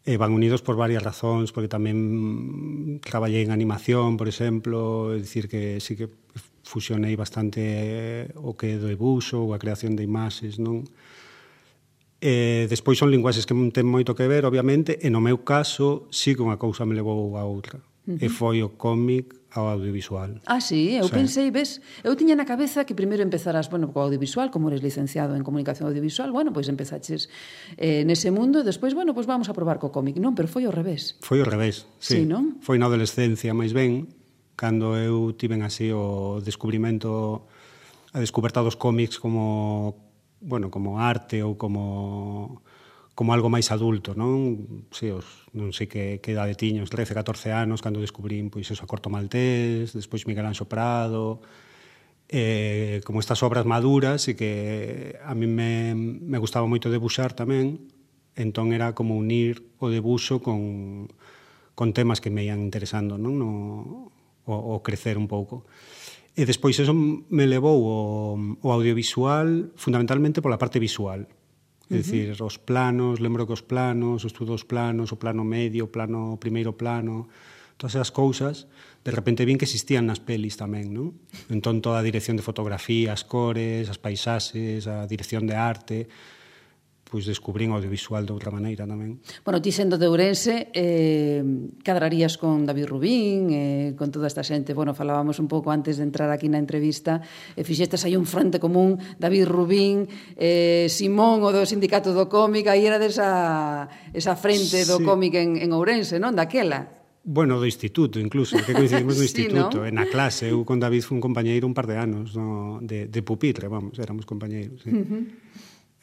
eh, 0.06 0.18
van 0.18 0.32
unidos 0.32 0.62
por 0.62 0.78
varias 0.78 1.02
razóns, 1.02 1.50
porque 1.50 1.68
tamén 1.68 3.02
traballei 3.02 3.42
en 3.42 3.50
animación, 3.50 4.22
por 4.22 4.30
exemplo, 4.30 5.12
é 5.12 5.18
dicir 5.18 5.50
que 5.50 5.82
sí 5.82 5.98
que 5.98 6.14
fusionei 6.62 7.18
bastante 7.18 7.62
eh, 7.62 8.30
o 8.38 8.54
que 8.54 8.74
é 8.74 8.78
do 8.78 8.90
ebuso 8.90 9.42
ou 9.42 9.58
a 9.58 9.62
creación 9.62 9.98
de 9.98 10.06
imaxes, 10.06 10.62
non? 10.62 10.86
E 12.22 12.66
eh, 12.66 12.72
despois 12.72 12.98
son 13.02 13.10
linguaxes 13.10 13.50
que 13.50 13.58
non 13.58 13.74
ten 13.74 13.86
moito 13.90 14.14
que 14.14 14.30
ver, 14.30 14.46
obviamente, 14.46 14.98
e 15.02 15.10
no 15.10 15.22
meu 15.22 15.42
caso 15.42 16.06
sí 16.14 16.38
que 16.38 16.46
unha 16.46 16.62
cousa 16.62 16.86
me 16.86 16.94
levou 16.94 17.38
a 17.38 17.46
outra. 17.46 17.82
Uh 18.06 18.18
-huh. 18.18 18.26
E 18.26 18.28
foi 18.30 18.62
o 18.62 18.78
cómic 18.78 19.34
ao 19.56 19.72
audiovisual. 19.72 20.44
Ah, 20.46 20.60
sí, 20.60 21.00
eu 21.00 21.08
sí. 21.08 21.16
pensei, 21.16 21.48
ves, 21.48 21.80
eu 22.04 22.12
tiña 22.20 22.36
na 22.36 22.44
cabeza 22.44 22.84
que 22.84 22.92
primeiro 22.92 23.24
empezaras, 23.24 23.72
bueno, 23.72 23.88
co 23.96 24.04
audiovisual, 24.04 24.52
como 24.52 24.68
eres 24.68 24.84
licenciado 24.84 25.32
en 25.40 25.48
comunicación 25.48 25.88
audiovisual, 25.88 26.36
bueno, 26.36 26.52
pois 26.52 26.68
empezaches 26.68 27.32
eh, 27.80 28.04
nese 28.04 28.36
mundo, 28.36 28.60
e 28.60 28.68
despois, 28.68 28.92
bueno, 28.92 29.16
pois 29.16 29.24
vamos 29.24 29.48
a 29.48 29.56
probar 29.56 29.80
co 29.80 29.96
cómic, 29.96 30.20
non? 30.20 30.36
Pero 30.36 30.52
foi 30.52 30.68
ao 30.68 30.76
revés. 30.76 31.16
Foi 31.24 31.40
ao 31.40 31.48
revés, 31.48 31.88
sí. 32.04 32.20
sí 32.20 32.22
non? 32.28 32.60
Foi 32.60 32.76
na 32.76 32.92
adolescencia, 32.92 33.56
máis 33.56 33.72
ben, 33.72 34.12
cando 34.60 35.00
eu 35.00 35.32
tiven 35.40 35.64
así 35.64 35.96
o 35.96 36.44
descubrimento, 36.44 37.48
a 38.12 38.20
descoberta 38.20 38.60
dos 38.60 38.76
cómics 38.76 39.24
como, 39.24 39.96
bueno, 40.44 40.68
como 40.68 41.00
arte 41.00 41.40
ou 41.48 41.56
como 41.56 42.60
como 43.16 43.32
algo 43.32 43.48
máis 43.48 43.72
adulto, 43.72 44.12
non? 44.12 44.86
Si, 44.92 45.08
os, 45.08 45.48
non 45.56 45.72
sei 45.72 45.88
que, 45.88 46.20
que 46.20 46.36
edade 46.36 46.60
tiña, 46.60 46.84
uns 46.84 46.92
13, 46.92 47.16
14 47.16 47.56
anos, 47.56 47.80
cando 47.80 48.04
descubrín 48.04 48.52
pois 48.52 48.68
eso, 48.68 48.84
a 48.84 48.92
Corto 48.92 49.08
Maltés, 49.08 49.96
despois 49.96 50.28
Miguel 50.28 50.44
Anxo 50.44 50.68
Prado, 50.68 51.40
eh, 52.28 53.00
como 53.08 53.24
estas 53.24 53.40
obras 53.40 53.64
maduras 53.64 54.28
e 54.28 54.36
que 54.36 55.16
a 55.24 55.32
mí 55.32 55.48
me, 55.48 55.96
me 55.96 56.38
gustaba 56.44 56.68
moito 56.68 56.92
debuxar 56.92 57.32
tamén, 57.32 57.88
entón 58.36 58.76
era 58.76 58.92
como 58.92 59.16
unir 59.16 59.64
o 59.80 59.88
debuxo 59.88 60.44
con, 60.44 61.08
con 61.72 61.96
temas 61.96 62.20
que 62.20 62.28
me 62.28 62.44
ian 62.44 62.60
interesando, 62.60 63.16
non? 63.16 63.40
No, 63.40 63.50
o, 64.44 64.54
o 64.54 64.84
crecer 64.84 65.16
un 65.16 65.32
pouco. 65.32 65.64
E 66.36 66.44
despois 66.44 66.76
eso 66.84 66.92
me 66.92 67.48
levou 67.48 67.80
o, 67.80 67.96
o 68.60 68.70
audiovisual 68.76 69.72
fundamentalmente 69.80 70.44
pola 70.44 70.60
parte 70.60 70.84
visual, 70.84 71.32
É 71.90 72.02
dicir, 72.02 72.34
os 72.34 72.58
planos, 72.58 73.22
lembro 73.22 73.46
que 73.46 73.54
os 73.54 73.62
planos, 73.62 74.26
os 74.26 74.34
estudos 74.34 74.66
planos, 74.66 75.14
o 75.14 75.18
plano 75.22 75.46
medio, 75.46 75.86
o 75.86 75.92
plano 75.94 76.34
o 76.34 76.42
primeiro 76.42 76.74
plano, 76.74 77.30
todas 77.78 77.94
esas 77.94 78.10
cousas, 78.10 78.66
de 79.06 79.12
repente 79.14 79.46
vin 79.46 79.62
que 79.62 79.70
existían 79.70 80.10
nas 80.10 80.18
pelis 80.18 80.58
tamén, 80.58 80.90
non? 80.90 81.14
Entón 81.54 81.86
toda 81.86 82.02
a 82.02 82.06
dirección 82.06 82.34
de 82.34 82.46
fotografía, 82.46 83.14
as 83.14 83.22
cores, 83.22 83.86
as 83.86 84.02
paisaxes, 84.02 84.90
a 84.90 85.06
dirección 85.06 85.46
de 85.46 85.54
arte, 85.54 86.10
pois 87.16 87.24
descubrín 87.24 87.72
o 87.72 87.80
audiovisual 87.80 88.28
de 88.28 88.36
outra 88.36 88.52
maneira 88.52 88.84
tamén. 88.84 89.24
Bueno, 89.48 89.64
ti 89.64 89.72
sendo 89.72 89.96
de 89.96 90.12
Ourense, 90.12 90.68
eh, 90.76 91.40
cadrarías 91.80 92.36
con 92.36 92.68
David 92.68 92.92
Rubín, 92.92 93.56
eh, 93.56 93.96
con 93.96 94.12
toda 94.12 94.28
esta 94.28 94.44
xente, 94.44 94.76
bueno, 94.76 94.92
falábamos 94.92 95.40
un 95.40 95.48
pouco 95.48 95.72
antes 95.72 95.96
de 95.96 96.04
entrar 96.04 96.28
aquí 96.28 96.52
na 96.52 96.60
entrevista, 96.60 97.24
e 97.56 97.64
eh, 97.64 97.64
fixestes 97.64 98.04
aí 98.04 98.20
un 98.20 98.28
frente 98.28 98.60
común, 98.60 99.00
David 99.16 99.48
Rubín, 99.48 100.12
eh, 100.36 100.92
Simón, 100.92 101.40
o 101.40 101.56
do 101.56 101.64
Sindicato 101.64 102.12
do 102.12 102.28
Cómic, 102.28 102.68
aí 102.68 102.84
era 102.84 103.00
desa 103.00 103.88
esa 104.12 104.36
frente 104.36 104.84
do 104.84 105.00
sí. 105.00 105.08
cómic 105.08 105.40
en, 105.40 105.56
en 105.56 105.72
Ourense, 105.72 106.20
non? 106.20 106.36
Daquela. 106.36 106.92
Bueno, 107.24 107.64
do 107.64 107.66
instituto, 107.66 108.20
incluso, 108.20 108.60
que 108.60 108.76
coincidimos 108.76 109.16
no 109.16 109.24
sí, 109.24 109.32
instituto, 109.32 109.88
sí, 109.88 109.88
no? 109.88 110.04
na 110.04 110.06
clase. 110.12 110.52
Eu 110.52 110.68
con 110.68 110.84
David 110.84 111.08
fun 111.08 111.24
compañeiro 111.24 111.64
un 111.64 111.72
par 111.72 111.88
de 111.88 111.96
anos 111.96 112.36
no, 112.36 112.84
de, 112.84 113.08
de 113.08 113.22
pupitre, 113.24 113.72
vamos, 113.72 113.96
éramos 114.04 114.28
compañeiros. 114.28 114.84
Sí. 114.84 114.92
Uh 114.92 115.08
-huh. 115.08 115.24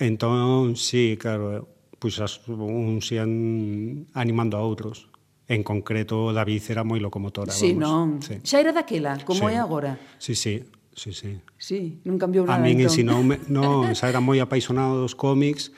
Entón, 0.02 0.74
sí, 0.74 1.14
claro, 1.14 1.44
eh, 1.56 1.62
pois 2.02 2.18
as, 2.18 2.42
uns 2.50 3.06
ian 3.14 4.10
animando 4.12 4.58
a 4.58 4.66
outros. 4.66 5.06
En 5.46 5.62
concreto, 5.62 6.34
David 6.34 6.62
era 6.74 6.82
moi 6.82 6.98
locomotora. 6.98 7.54
Sí, 7.54 7.78
vamos. 7.78 7.86
non? 7.86 8.06
Sí. 8.18 8.42
Xa 8.42 8.58
era 8.58 8.74
daquela, 8.74 9.22
como 9.22 9.46
sí. 9.46 9.54
é 9.54 9.58
agora? 9.62 9.94
Sí, 10.18 10.34
sí. 10.34 10.66
Sí, 10.92 11.12
sí. 11.16 11.40
Sí, 11.56 12.04
non 12.04 12.20
cambiou 12.20 12.44
nada. 12.44 12.60
A 12.60 12.64
min 12.64 12.76
entón. 12.76 12.92
ensinoume, 12.92 13.34
non, 13.56 13.96
xa 13.96 14.12
era 14.12 14.20
moi 14.20 14.42
apaixonado 14.44 15.00
dos 15.00 15.16
cómics, 15.16 15.72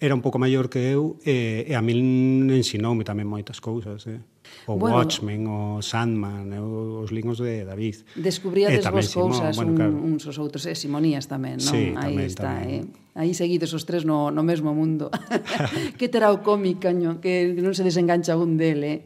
era 0.00 0.16
un 0.16 0.24
pouco 0.24 0.40
maior 0.40 0.72
que 0.72 0.96
eu 0.96 1.20
e, 1.28 1.68
e 1.68 1.72
a 1.76 1.82
min 1.84 2.48
ensinoume 2.48 3.04
tamén 3.04 3.28
moitas 3.28 3.60
cousas, 3.60 4.08
eh. 4.08 4.22
O 4.64 4.80
bueno, 4.80 4.96
Watchmen, 4.96 5.44
o 5.44 5.84
Sandman, 5.84 6.56
eu, 6.56 7.04
os 7.04 7.12
lingos 7.12 7.36
de 7.36 7.68
David. 7.68 8.08
Descubríades 8.16 8.80
vos 8.88 9.12
cousas 9.12 9.60
bueno, 9.60 9.76
claro. 9.76 9.92
uns 10.00 10.24
os 10.24 10.40
outros, 10.40 10.64
e 10.64 10.72
Simonías 10.72 11.28
tamén, 11.28 11.60
non? 11.60 11.72
Sí, 11.76 11.92
Aí 12.00 12.16
tamén, 12.16 12.26
está, 12.26 12.48
tamén. 12.64 12.88
eh 12.88 12.99
aí 13.20 13.36
seguidos 13.36 13.76
os 13.76 13.84
tres 13.84 14.08
no, 14.08 14.32
no 14.32 14.40
mesmo 14.40 14.72
mundo. 14.72 15.12
que 16.00 16.08
terá 16.08 16.32
o 16.32 16.40
cómic, 16.40 16.80
caño, 16.80 17.20
que 17.20 17.52
non 17.52 17.76
se 17.76 17.84
desengancha 17.84 18.40
un 18.40 18.56
dele. 18.56 18.88
Eh? 18.88 18.98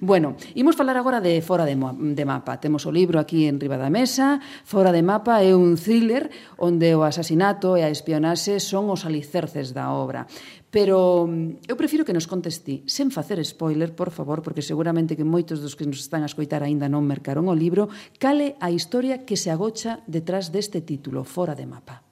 Bueno, 0.00 0.40
imos 0.56 0.72
falar 0.72 0.96
agora 0.96 1.20
de 1.20 1.44
Fora 1.44 1.68
de, 1.68 1.76
de 1.76 2.24
Mapa. 2.24 2.56
Temos 2.56 2.88
o 2.88 2.92
libro 2.92 3.20
aquí 3.20 3.44
en 3.44 3.60
riba 3.60 3.76
da 3.76 3.92
mesa. 3.92 4.40
Fora 4.64 4.88
de 4.88 5.04
Mapa 5.04 5.44
é 5.44 5.52
un 5.52 5.76
thriller 5.76 6.32
onde 6.56 6.96
o 6.96 7.04
asasinato 7.04 7.76
e 7.76 7.84
a 7.84 7.92
espionaxe 7.92 8.56
son 8.56 8.88
os 8.88 9.04
alicerces 9.04 9.76
da 9.76 9.92
obra. 9.92 10.24
Pero 10.72 11.28
mm, 11.28 11.68
eu 11.68 11.76
prefiro 11.76 12.04
que 12.04 12.16
nos 12.16 12.28
contes 12.28 12.64
ti, 12.64 12.84
sen 12.88 13.12
facer 13.12 13.40
spoiler, 13.44 13.92
por 13.92 14.08
favor, 14.08 14.40
porque 14.40 14.64
seguramente 14.64 15.16
que 15.16 15.24
moitos 15.24 15.60
dos 15.60 15.76
que 15.76 15.88
nos 15.88 16.00
están 16.00 16.24
a 16.24 16.30
escoitar 16.30 16.64
aínda 16.64 16.88
non 16.88 17.04
mercaron 17.04 17.48
o 17.48 17.56
libro, 17.56 17.88
cale 18.16 18.56
a 18.60 18.72
historia 18.72 19.28
que 19.28 19.36
se 19.36 19.52
agocha 19.52 20.00
detrás 20.08 20.52
deste 20.52 20.84
título, 20.84 21.24
Fora 21.24 21.52
de 21.52 21.68
Mapa. 21.68 22.07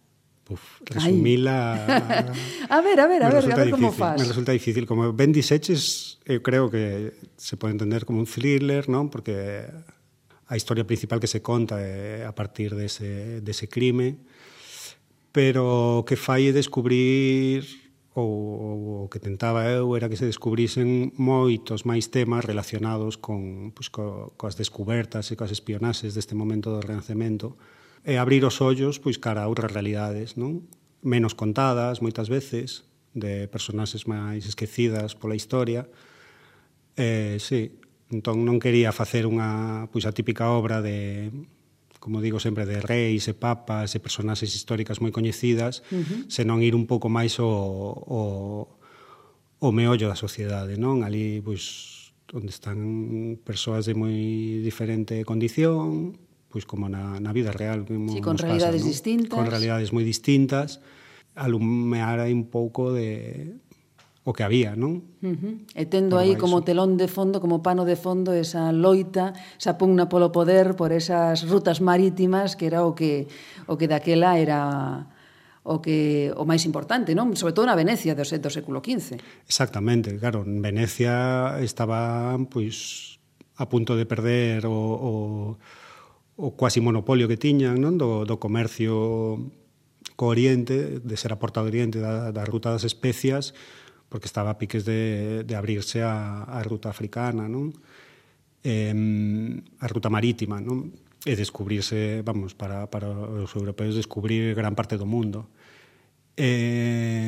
Uf, 0.49 0.81
resumila... 0.87 1.75
a 2.71 2.81
ver, 2.81 3.01
a 3.01 3.07
ver, 3.07 3.23
a 3.23 3.31
ver, 3.31 3.53
a 3.53 3.57
ver 3.57 3.71
como 3.71 3.91
faz. 3.91 4.21
Me 4.21 4.29
resulta 4.29 4.53
difícil. 4.53 4.87
Como 4.87 5.13
ben 5.13 5.35
dixeches, 5.35 6.23
eu 6.23 6.39
creo 6.43 6.71
que 6.71 7.13
se 7.35 7.59
pode 7.59 7.75
entender 7.75 8.07
como 8.07 8.23
un 8.23 8.29
thriller, 8.31 8.87
non? 8.87 9.11
Porque 9.11 9.67
a 10.47 10.55
historia 10.55 10.87
principal 10.87 11.19
que 11.19 11.27
se 11.27 11.43
conta 11.43 11.83
é 11.83 12.23
a 12.23 12.31
partir 12.31 12.79
dese, 12.79 13.43
dese 13.43 13.67
crime, 13.67 14.23
pero 15.35 16.07
que 16.07 16.15
fai 16.15 16.49
é 16.49 16.53
descubrir 16.55 17.67
ou, 18.17 19.05
o 19.05 19.09
que 19.11 19.19
tentaba 19.19 19.69
eu 19.69 19.93
era 19.99 20.09
que 20.09 20.17
se 20.17 20.25
descubrisen 20.25 21.13
moitos 21.19 21.85
máis 21.85 22.09
temas 22.09 22.47
relacionados 22.47 23.19
con, 23.19 23.75
pois, 23.77 23.91
co, 23.91 24.33
coas 24.41 24.57
descubertas 24.57 25.29
e 25.29 25.37
coas 25.37 25.53
espionaxes 25.53 26.17
deste 26.17 26.33
momento 26.33 26.73
do 26.73 26.81
Renacemento, 26.81 27.59
e 28.07 28.15
abrir 28.23 28.47
os 28.47 28.63
ollos 28.63 29.03
pois 29.03 29.19
cara 29.19 29.43
a 29.43 29.51
outras 29.51 29.75
realidades, 29.75 30.39
non? 30.39 30.63
Menos 31.03 31.35
contadas 31.35 31.99
moitas 31.99 32.31
veces 32.31 32.87
de 33.19 33.51
personaxes 33.51 34.07
máis 34.07 34.47
esquecidas 34.47 35.19
pola 35.19 35.35
historia. 35.35 35.91
Eh, 36.95 37.43
sí, 37.43 37.83
entón 38.15 38.47
non 38.47 38.63
quería 38.63 38.95
facer 38.95 39.27
unha 39.27 39.91
pois 39.91 40.07
a 40.07 40.15
típica 40.15 40.55
obra 40.55 40.79
de 40.79 41.29
como 41.99 42.23
digo 42.23 42.39
sempre, 42.39 42.71
de 42.71 42.79
reis 42.79 43.27
e 43.27 43.35
papas 43.35 43.91
e 43.97 43.99
personaxes 43.99 44.55
históricas 44.55 45.03
moi 45.03 45.11
coñecidas, 45.11 45.83
uh 45.91 45.99
-huh. 45.99 46.21
senón 46.31 46.63
ir 46.63 46.79
un 46.79 46.87
pouco 46.87 47.11
máis 47.11 47.43
o, 47.43 47.51
o, 47.51 48.23
o 49.59 49.69
meollo 49.75 50.07
da 50.07 50.15
sociedade, 50.15 50.79
non? 50.79 51.03
Ali, 51.03 51.43
pois, 51.43 52.15
onde 52.31 52.55
están 52.55 52.79
persoas 53.43 53.91
de 53.91 53.99
moi 53.99 54.15
diferente 54.63 55.27
condición, 55.27 56.15
pois 56.49 56.65
como 56.65 56.89
na, 56.89 57.19
na 57.21 57.33
vida 57.33 57.53
real. 57.53 57.85
Como 57.85 58.13
sí, 58.13 58.21
con 58.21 58.39
realidades 58.39 58.83
pasa, 58.83 58.87
¿no? 58.87 58.93
distintas. 58.93 59.37
Con 59.37 59.47
realidades 59.47 59.89
moi 59.93 60.05
distintas, 60.07 60.81
alumear 61.37 62.19
aí 62.19 62.33
un 62.33 62.49
pouco 62.49 62.93
de 62.93 63.59
o 64.27 64.35
que 64.35 64.43
había, 64.43 64.75
non? 64.75 65.07
Uh 65.23 65.39
-huh. 65.39 65.55
E 65.79 65.87
tendo 65.87 66.19
aí 66.19 66.35
como 66.35 66.67
telón 66.67 66.99
de 66.99 67.07
fondo, 67.07 67.39
como 67.39 67.63
pano 67.63 67.87
de 67.87 67.95
fondo, 67.95 68.35
esa 68.35 68.75
loita, 68.75 69.31
esa 69.55 69.79
pugna 69.79 70.11
polo 70.11 70.35
poder, 70.35 70.75
por 70.75 70.91
esas 70.91 71.47
rutas 71.47 71.79
marítimas, 71.79 72.59
que 72.59 72.67
era 72.67 72.83
o 72.83 72.99
que, 72.99 73.31
o 73.71 73.79
que 73.79 73.87
daquela 73.87 74.35
era 74.35 75.07
o 75.63 75.79
que 75.79 76.31
o 76.35 76.43
máis 76.43 76.67
importante, 76.67 77.15
non? 77.15 77.35
Sobre 77.39 77.55
todo 77.55 77.71
na 77.71 77.79
Venecia 77.79 78.19
do, 78.19 78.27
do 78.27 78.51
século 78.51 78.83
XV. 78.83 79.19
Exactamente, 79.47 80.15
claro, 80.19 80.43
en 80.43 80.59
Venecia 80.59 81.59
estaba 81.63 82.35
pois 82.51 83.19
a 83.59 83.71
punto 83.71 83.95
de 83.95 84.11
perder 84.11 84.67
o, 84.67 84.75
o 84.75 85.13
o 86.37 86.53
quasi 86.53 86.85
monopolio 86.85 87.25
que 87.29 87.41
tiñan 87.41 87.81
non 87.81 87.97
do, 87.97 88.29
do 88.29 88.37
comercio 88.37 89.41
co 90.17 90.33
Oriente, 90.33 91.01
de 91.01 91.17
ser 91.17 91.33
a 91.33 91.41
porta 91.41 91.65
do 91.65 91.69
Oriente 91.73 92.01
da, 92.01 92.33
da 92.33 92.45
ruta 92.45 92.73
das 92.73 92.85
especias, 92.85 93.57
porque 94.09 94.29
estaba 94.29 94.53
a 94.53 94.59
piques 94.61 94.85
de, 94.85 95.45
de 95.45 95.55
abrirse 95.57 96.05
a, 96.05 96.45
a 96.45 96.61
ruta 96.63 96.93
africana, 96.93 97.49
non? 97.49 97.73
Eh, 98.63 98.93
a 99.81 99.87
ruta 99.89 100.13
marítima, 100.13 100.61
non? 100.61 100.93
E 101.25 101.33
descubrirse, 101.35 102.23
vamos, 102.23 102.53
para, 102.53 102.87
para 102.87 103.11
os 103.11 103.51
europeos 103.57 103.97
descubrir 103.97 104.53
gran 104.53 104.77
parte 104.77 105.01
do 105.01 105.09
mundo. 105.09 105.49
Eh, 106.37 107.27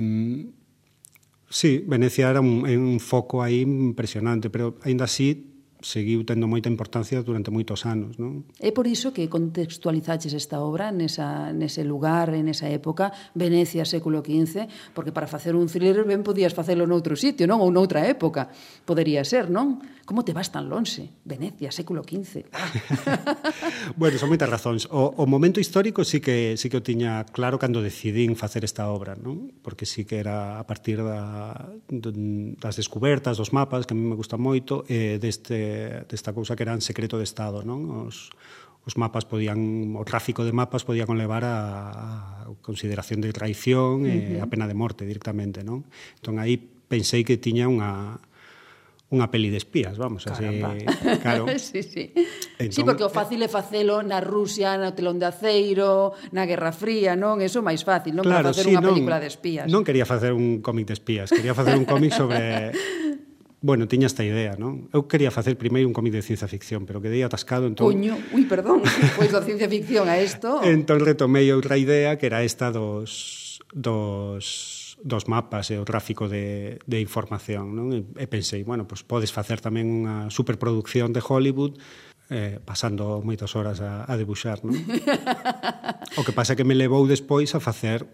sí, 1.48 1.82
Venecia 1.88 2.28
era 2.28 2.44
un, 2.44 2.68
un 2.68 3.00
foco 3.00 3.40
aí 3.40 3.64
impresionante, 3.64 4.52
pero 4.52 4.76
aínda 4.84 5.08
así 5.08 5.57
seguiu 5.80 6.26
tendo 6.26 6.50
moita 6.50 6.66
importancia 6.66 7.22
durante 7.22 7.54
moitos 7.54 7.86
anos. 7.86 8.18
Non? 8.18 8.42
É 8.58 8.74
por 8.74 8.90
iso 8.90 9.14
que 9.14 9.30
contextualizaches 9.30 10.34
esta 10.34 10.58
obra 10.58 10.90
nesa, 10.90 11.54
nese 11.54 11.86
lugar, 11.86 12.34
en 12.34 12.50
esa 12.50 12.66
época, 12.66 13.14
Venecia, 13.34 13.86
século 13.86 14.22
XV, 14.22 14.66
porque 14.94 15.14
para 15.14 15.30
facer 15.30 15.54
un 15.54 15.70
thriller 15.70 16.02
ben 16.02 16.26
podías 16.26 16.54
facelo 16.54 16.86
noutro 16.86 17.14
sitio, 17.14 17.46
non? 17.46 17.62
Ou 17.62 17.70
noutra 17.70 18.06
época, 18.10 18.50
podería 18.82 19.22
ser, 19.22 19.46
non? 19.50 19.78
Como 20.08 20.24
te 20.24 20.32
vas 20.32 20.48
tan 20.48 20.72
lonxe? 20.72 21.12
Venecia, 21.28 21.68
século 21.68 22.00
XV. 22.00 22.48
bueno, 24.00 24.16
son 24.16 24.32
moitas 24.32 24.48
razóns. 24.48 24.88
O, 24.88 25.12
o 25.12 25.28
momento 25.28 25.60
histórico 25.60 26.00
sí 26.00 26.16
que 26.16 26.56
sí 26.56 26.72
que 26.72 26.80
o 26.80 26.82
tiña 26.82 27.28
claro 27.28 27.60
cando 27.60 27.84
decidín 27.84 28.32
facer 28.32 28.64
esta 28.64 28.88
obra, 28.88 29.20
non? 29.20 29.52
Porque 29.60 29.84
sí 29.84 30.08
que 30.08 30.16
era 30.16 30.56
a 30.56 30.64
partir 30.64 31.04
da, 31.04 31.60
das 31.92 32.80
descubertas, 32.80 33.36
dos 33.36 33.52
mapas, 33.52 33.84
que 33.84 33.92
a 33.92 34.00
mí 34.00 34.04
me 34.08 34.16
gusta 34.16 34.40
moito, 34.40 34.88
eh, 34.88 35.20
deste, 35.20 36.08
desta 36.08 36.32
cousa 36.32 36.56
que 36.56 36.64
eran 36.64 36.80
secreto 36.80 37.20
de 37.20 37.28
Estado, 37.28 37.60
non? 37.60 38.08
Os, 38.08 38.32
os 38.88 38.96
mapas 38.96 39.28
podían 39.28 39.92
o 39.92 40.08
tráfico 40.08 40.40
de 40.40 40.56
mapas 40.56 40.88
podía 40.88 41.04
conlevar 41.04 41.44
a, 41.44 42.48
a 42.48 42.56
consideración 42.64 43.20
de 43.20 43.36
traición 43.36 44.08
uh 44.08 44.08
-huh. 44.08 44.40
e 44.40 44.40
a 44.40 44.48
pena 44.48 44.64
de 44.64 44.72
morte 44.72 45.04
directamente, 45.04 45.60
non? 45.60 45.84
Entón 46.16 46.40
aí 46.40 46.56
pensei 46.88 47.28
que 47.28 47.36
tiña 47.36 47.68
unha 47.68 48.24
unha 49.08 49.32
peli 49.32 49.48
de 49.48 49.56
espías, 49.56 49.96
vamos, 49.96 50.28
así, 50.28 50.44
claro. 51.24 51.48
sí, 51.56 51.80
sí. 51.80 52.12
Entón, 52.60 52.76
sí, 52.76 52.80
porque 52.84 53.08
o 53.08 53.08
fácil 53.08 53.40
é 53.40 53.48
facelo 53.48 54.04
na 54.04 54.20
Rusia, 54.20 54.76
no 54.76 54.92
telón 54.92 55.16
de 55.16 55.32
aceiro, 55.32 56.12
na 56.28 56.44
Guerra 56.44 56.76
Fría, 56.76 57.16
non? 57.16 57.40
Eso 57.40 57.64
é 57.64 57.64
máis 57.64 57.80
fácil, 57.88 58.12
non 58.12 58.28
claro, 58.28 58.52
para 58.52 58.52
facer 58.52 58.68
sí, 58.68 58.76
unha 58.76 58.84
non, 58.84 58.92
película 58.92 59.16
de 59.16 59.28
espías. 59.32 59.64
Non 59.64 59.80
quería 59.80 60.04
facer 60.04 60.36
un 60.36 60.60
cómic 60.60 60.92
de 60.92 60.94
espías, 61.00 61.32
quería 61.32 61.56
facer 61.56 61.80
un 61.80 61.88
cómic 61.88 62.12
sobre 62.12 62.76
Bueno, 63.60 63.88
tiña 63.88 64.06
esta 64.06 64.22
idea, 64.22 64.54
non? 64.54 64.86
Eu 64.94 65.10
quería 65.10 65.34
facer 65.34 65.58
primeiro 65.58 65.90
un 65.90 65.96
cómic 65.96 66.14
de 66.14 66.22
ciencia 66.22 66.46
ficción, 66.46 66.86
pero 66.86 67.02
quedei 67.02 67.26
atascado 67.26 67.66
entón... 67.66 67.90
Coño, 67.90 68.14
ui, 68.30 68.46
perdón, 68.46 68.86
pois 69.18 69.34
da 69.34 69.42
ciencia 69.42 69.66
ficción 69.66 70.06
a 70.06 70.20
isto... 70.22 70.62
entón 70.62 71.02
retomei 71.02 71.50
outra 71.50 71.74
idea 71.74 72.14
que 72.20 72.30
era 72.30 72.46
esta 72.46 72.70
dos 72.70 73.58
dos 73.74 74.77
dos 75.02 75.28
mapas 75.30 75.70
e 75.70 75.78
o 75.78 75.86
tráfico 75.86 76.26
de, 76.26 76.78
de 76.86 76.98
información. 76.98 77.74
Non? 77.74 77.94
E, 77.94 78.02
e 78.18 78.26
pensei, 78.26 78.66
bueno, 78.66 78.86
pues 78.90 79.06
podes 79.06 79.30
facer 79.30 79.62
tamén 79.62 79.86
unha 79.86 80.16
superproducción 80.32 81.14
de 81.14 81.22
Hollywood 81.22 81.78
eh, 82.28 82.60
pasando 82.60 83.22
moitas 83.24 83.54
horas 83.54 83.80
a, 83.80 84.04
a 84.04 84.14
debuxar. 84.18 84.60
Non? 84.66 84.74
o 86.18 86.22
que 86.26 86.34
pasa 86.34 86.54
é 86.54 86.58
que 86.58 86.66
me 86.66 86.76
levou 86.76 87.06
despois 87.06 87.54
a 87.54 87.60
facer 87.62 88.06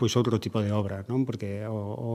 pois 0.00 0.16
outro 0.16 0.40
tipo 0.40 0.64
de 0.64 0.72
obra, 0.72 1.04
non? 1.04 1.28
Porque 1.28 1.68
o, 1.68 1.76
o, 1.76 2.12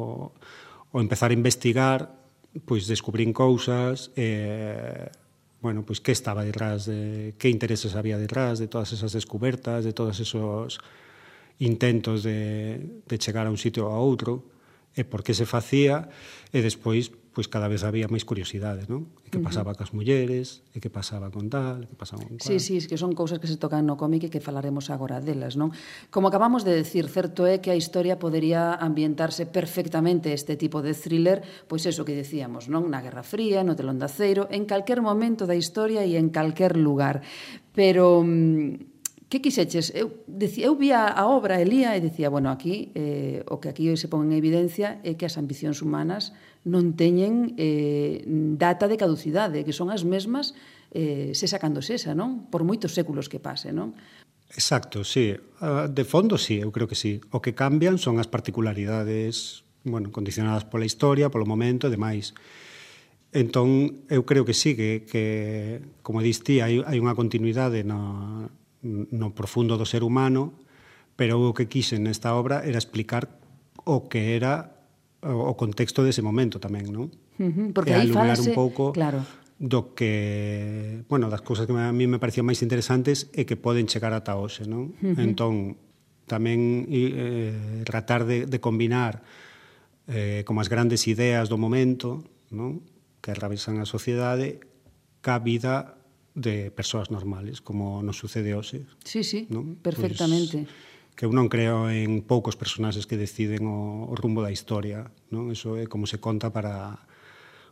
o 0.89 0.97
empezar 0.97 1.29
a 1.29 1.37
investigar, 1.37 2.17
pois 2.65 2.89
descubrín 2.89 3.29
cousas, 3.29 4.09
eh, 4.17 5.13
bueno, 5.61 5.85
pois 5.85 6.01
que 6.01 6.09
estaba 6.09 6.41
detrás 6.41 6.89
de 6.89 7.37
que 7.37 7.53
intereses 7.53 7.93
había 7.93 8.17
detrás 8.17 8.57
de 8.57 8.65
todas 8.65 8.89
esas 8.89 9.13
descubertas, 9.13 9.85
de 9.85 9.93
todos 9.93 10.17
esos 10.17 10.81
intentos 11.59 12.23
de, 12.23 13.01
de 13.07 13.15
chegar 13.17 13.47
a 13.47 13.51
un 13.51 13.59
sitio 13.59 13.87
ou 13.87 13.95
a 13.95 13.99
outro, 13.99 14.51
e 14.95 15.03
por 15.03 15.23
que 15.23 15.35
se 15.35 15.43
facía, 15.43 16.07
e 16.55 16.63
despois 16.63 17.11
pois 17.35 17.51
cada 17.51 17.67
vez 17.67 17.83
había 17.83 18.07
máis 18.07 18.23
curiosidade, 18.23 18.87
non? 18.87 19.11
E 19.19 19.27
que 19.27 19.43
pasaba 19.43 19.67
uh 19.67 19.75
-huh. 19.75 19.83
cas 19.83 19.91
mulleres, 19.91 20.63
e 20.71 20.79
que 20.79 20.87
pasaba 20.87 21.27
con 21.27 21.51
tal, 21.51 21.83
e 21.83 21.87
que 21.91 21.99
pasaba 21.99 22.23
con 22.23 22.39
cual. 22.39 22.47
Sí, 22.47 22.63
sí, 22.63 22.79
es 22.79 22.87
que 22.87 22.95
son 22.95 23.11
cousas 23.11 23.43
que 23.43 23.51
se 23.51 23.59
tocan 23.59 23.83
no 23.83 23.99
cómic 23.99 24.23
e 24.23 24.31
que 24.31 24.39
falaremos 24.39 24.87
agora 24.87 25.19
delas, 25.19 25.59
non? 25.59 25.75
Como 26.15 26.31
acabamos 26.31 26.63
de 26.63 26.71
decir, 26.71 27.11
certo 27.11 27.43
é 27.43 27.59
que 27.59 27.75
a 27.75 27.77
historia 27.77 28.15
podería 28.15 28.79
ambientarse 28.79 29.43
perfectamente 29.43 30.31
este 30.31 30.55
tipo 30.55 30.79
de 30.79 30.95
thriller, 30.95 31.43
pois 31.67 31.83
eso 31.83 32.07
que 32.07 32.15
decíamos, 32.15 32.71
non? 32.71 32.87
Na 32.87 33.03
Guerra 33.03 33.27
Fría, 33.27 33.67
no 33.67 33.75
Telón 33.75 33.99
de 33.99 34.07
Aceiro, 34.07 34.47
en 34.47 34.63
calquer 34.63 35.03
momento 35.03 35.43
da 35.43 35.59
historia 35.59 36.07
e 36.07 36.15
en 36.15 36.31
calquer 36.31 36.79
lugar. 36.79 37.19
Pero... 37.75 38.23
Mmm, 38.23 38.94
que 39.29 39.41
quixeches? 39.41 39.91
Eu, 39.95 40.23
decía, 40.27 40.69
eu 40.69 40.75
vía 40.77 41.09
a 41.09 41.25
obra, 41.27 41.57
Elía, 41.57 41.97
e 41.97 42.01
dicía, 42.01 42.29
bueno, 42.29 42.53
aquí, 42.53 42.93
eh, 42.93 43.41
o 43.49 43.57
que 43.57 43.69
aquí 43.73 43.89
se 43.97 44.07
pon 44.07 44.29
en 44.29 44.37
evidencia 44.37 45.01
é 45.01 45.17
que 45.17 45.25
as 45.25 45.35
ambicións 45.41 45.81
humanas 45.81 46.35
non 46.65 46.93
teñen 46.93 47.57
eh, 47.57 48.21
data 48.57 48.85
de 48.85 48.97
caducidade, 48.97 49.65
que 49.65 49.73
son 49.73 49.89
as 49.89 50.05
mesmas 50.05 50.53
eh, 50.93 51.33
sesa 51.33 51.57
cando 51.57 51.81
sesa, 51.81 52.13
non? 52.13 52.45
Por 52.53 52.61
moitos 52.61 52.93
séculos 52.93 53.25
que 53.25 53.41
pase, 53.41 53.73
non? 53.73 53.97
Exacto, 54.53 55.01
sí. 55.03 55.33
Ah, 55.59 55.89
de 55.89 56.05
fondo, 56.05 56.37
sí, 56.37 56.61
eu 56.61 56.69
creo 56.69 56.85
que 56.85 56.95
sí. 56.95 57.19
O 57.33 57.41
que 57.41 57.57
cambian 57.57 57.97
son 57.97 58.21
as 58.21 58.29
particularidades 58.29 59.65
bueno, 59.85 60.11
condicionadas 60.11 60.65
pola 60.65 60.85
historia, 60.85 61.29
polo 61.29 61.45
momento 61.45 61.89
e 61.89 61.93
demais. 61.93 62.33
Entón, 63.33 64.05
eu 64.07 64.23
creo 64.23 64.45
que 64.45 64.53
sí, 64.53 64.77
que, 64.77 65.03
que 65.05 65.81
como 66.01 66.21
diste, 66.21 66.61
hai, 66.61 66.81
hai 66.81 66.97
unha 67.01 67.17
continuidade 67.17 67.83
na, 67.83 68.47
no 68.47 68.64
no 68.85 69.33
profundo 69.33 69.81
do 69.81 69.89
ser 69.89 70.05
humano, 70.05 70.53
pero 71.17 71.41
o 71.41 71.57
que 71.57 71.65
quixen 71.65 72.05
nesta 72.05 72.37
obra 72.37 72.61
era 72.61 72.77
explicar 72.77 73.41
o 73.81 74.05
que 74.05 74.37
era 74.37 74.77
o 75.25 75.57
contexto 75.57 76.05
dese 76.05 76.21
momento 76.21 76.61
tamén, 76.61 76.93
non? 76.93 77.09
Uh 77.41 77.49
-huh, 77.49 77.67
porque 77.73 77.97
e 77.97 78.05
aí 78.05 78.13
falase, 78.13 78.53
un 78.53 78.53
pouco 78.53 78.93
claro. 78.93 79.25
do 79.57 79.97
que, 79.97 81.01
bueno, 81.09 81.33
das 81.33 81.41
cousas 81.41 81.65
que 81.65 81.73
a 81.73 81.89
mí 81.89 82.05
me 82.05 82.21
parecían 82.21 82.45
máis 82.45 82.61
interesantes 82.61 83.33
e 83.33 83.49
que 83.49 83.57
poden 83.57 83.89
chegar 83.89 84.13
ata 84.13 84.37
hoxe, 84.37 84.69
non? 84.69 84.93
Uh 85.01 85.17
-huh. 85.17 85.25
Entón, 85.25 85.81
tamén 86.29 86.85
eh, 86.93 87.81
tratar 87.89 88.29
de, 88.29 88.45
de 88.45 88.61
combinar 88.61 89.25
eh, 90.05 90.45
como 90.45 90.61
as 90.61 90.69
grandes 90.69 91.09
ideas 91.09 91.49
do 91.49 91.57
momento, 91.57 92.21
non? 92.53 92.85
que 93.25 93.33
atravesan 93.33 93.81
a 93.81 93.89
sociedade, 93.89 94.61
ca 95.25 95.41
vida 95.41 95.97
de 96.35 96.69
persoas 96.69 97.09
normales, 97.09 97.63
como 97.63 98.03
nos 98.03 98.19
sucede 98.19 98.53
hoxe. 98.53 98.85
Sí, 99.07 99.23
sí, 99.23 99.47
non? 99.49 99.79
Pois, 99.79 99.95
perfectamente. 99.95 100.67
Pois, 100.67 100.93
que 101.15 101.23
eu 101.23 101.31
non 101.31 101.47
creo 101.47 101.87
en 101.87 102.27
poucos 102.27 102.59
personaxes 102.59 103.07
que 103.07 103.15
deciden 103.15 103.63
o, 103.65 104.11
o 104.11 104.13
rumbo 104.19 104.43
da 104.43 104.51
historia, 104.51 105.07
non? 105.31 105.47
Eso 105.47 105.79
é 105.79 105.87
como 105.87 106.05
se 106.05 106.19
conta 106.19 106.51
para 106.51 106.99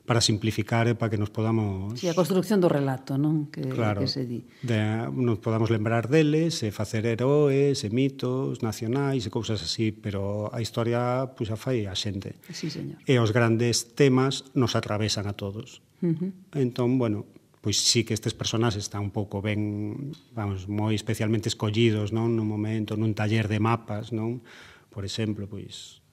para 0.06 0.19
simplificar 0.19 0.88
e 0.91 0.99
para 0.99 1.08
que 1.08 1.17
nos 1.17 1.32
podamos... 1.32 1.95
Si, 1.95 2.08
sí, 2.08 2.08
a 2.12 2.15
construcción 2.15 2.60
do 2.60 2.67
relato, 2.67 3.15
non? 3.15 3.47
Que, 3.47 3.63
claro, 3.71 4.04
que 4.04 4.12
se 4.12 4.28
di. 4.28 4.43
De, 4.60 5.08
nos 5.15 5.39
podamos 5.39 5.71
lembrar 5.71 6.12
deles, 6.12 6.60
e 6.60 6.76
facer 6.76 7.08
heróis 7.08 7.88
e 7.88 7.89
mitos 7.89 8.60
nacionais, 8.60 9.23
e 9.23 9.32
cousas 9.32 9.63
así, 9.63 9.95
pero 9.95 10.52
a 10.52 10.60
historia 10.60 11.32
pois, 11.32 11.47
a 11.47 11.56
fai 11.56 11.88
a 11.88 11.95
xente. 11.95 12.36
Sí, 12.52 12.67
señor. 12.67 12.99
E 13.08 13.15
os 13.15 13.32
grandes 13.32 13.95
temas 13.95 14.43
nos 14.52 14.76
atravesan 14.76 15.23
a 15.32 15.39
todos. 15.39 15.80
Uh 16.04 16.12
-huh. 16.12 16.32
Entón, 16.60 16.99
bueno, 16.99 17.23
pois 17.63 17.80
sí 17.80 18.04
que 18.04 18.12
estes 18.12 18.36
personas 18.36 18.76
están 18.76 19.08
un 19.08 19.15
pouco 19.15 19.39
ben, 19.39 20.12
vamos, 20.36 20.67
moi 20.67 20.91
especialmente 20.91 21.47
escollidos, 21.47 22.12
non, 22.12 22.36
nun 22.36 22.43
momento, 22.43 22.99
nun 22.99 23.15
taller 23.15 23.47
de 23.47 23.63
mapas, 23.63 24.12
non? 24.12 24.43
Por 24.91 25.08
exemplo, 25.08 25.47
pois 25.47 26.04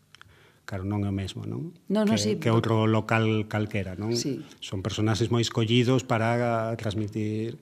claro, 0.62 0.86
non 0.86 1.02
é 1.02 1.10
o 1.10 1.16
mesmo, 1.16 1.42
non? 1.50 1.74
No, 1.90 2.06
no, 2.06 2.14
que, 2.14 2.22
sí. 2.22 2.30
que 2.38 2.54
outro 2.54 2.86
local 2.86 3.50
calquera, 3.50 3.98
non? 3.98 4.14
Sí. 4.14 4.46
Son 4.62 4.78
personaxes 4.78 5.34
moi 5.34 5.42
escollidos 5.42 6.06
para 6.06 6.70
transmitir 6.78 7.58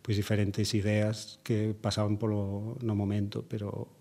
pois 0.00 0.16
diferentes 0.16 0.72
ideas 0.72 1.36
que 1.44 1.76
pasaban 1.76 2.16
polo 2.16 2.80
no 2.80 2.96
momento, 2.96 3.44
pero 3.44 3.92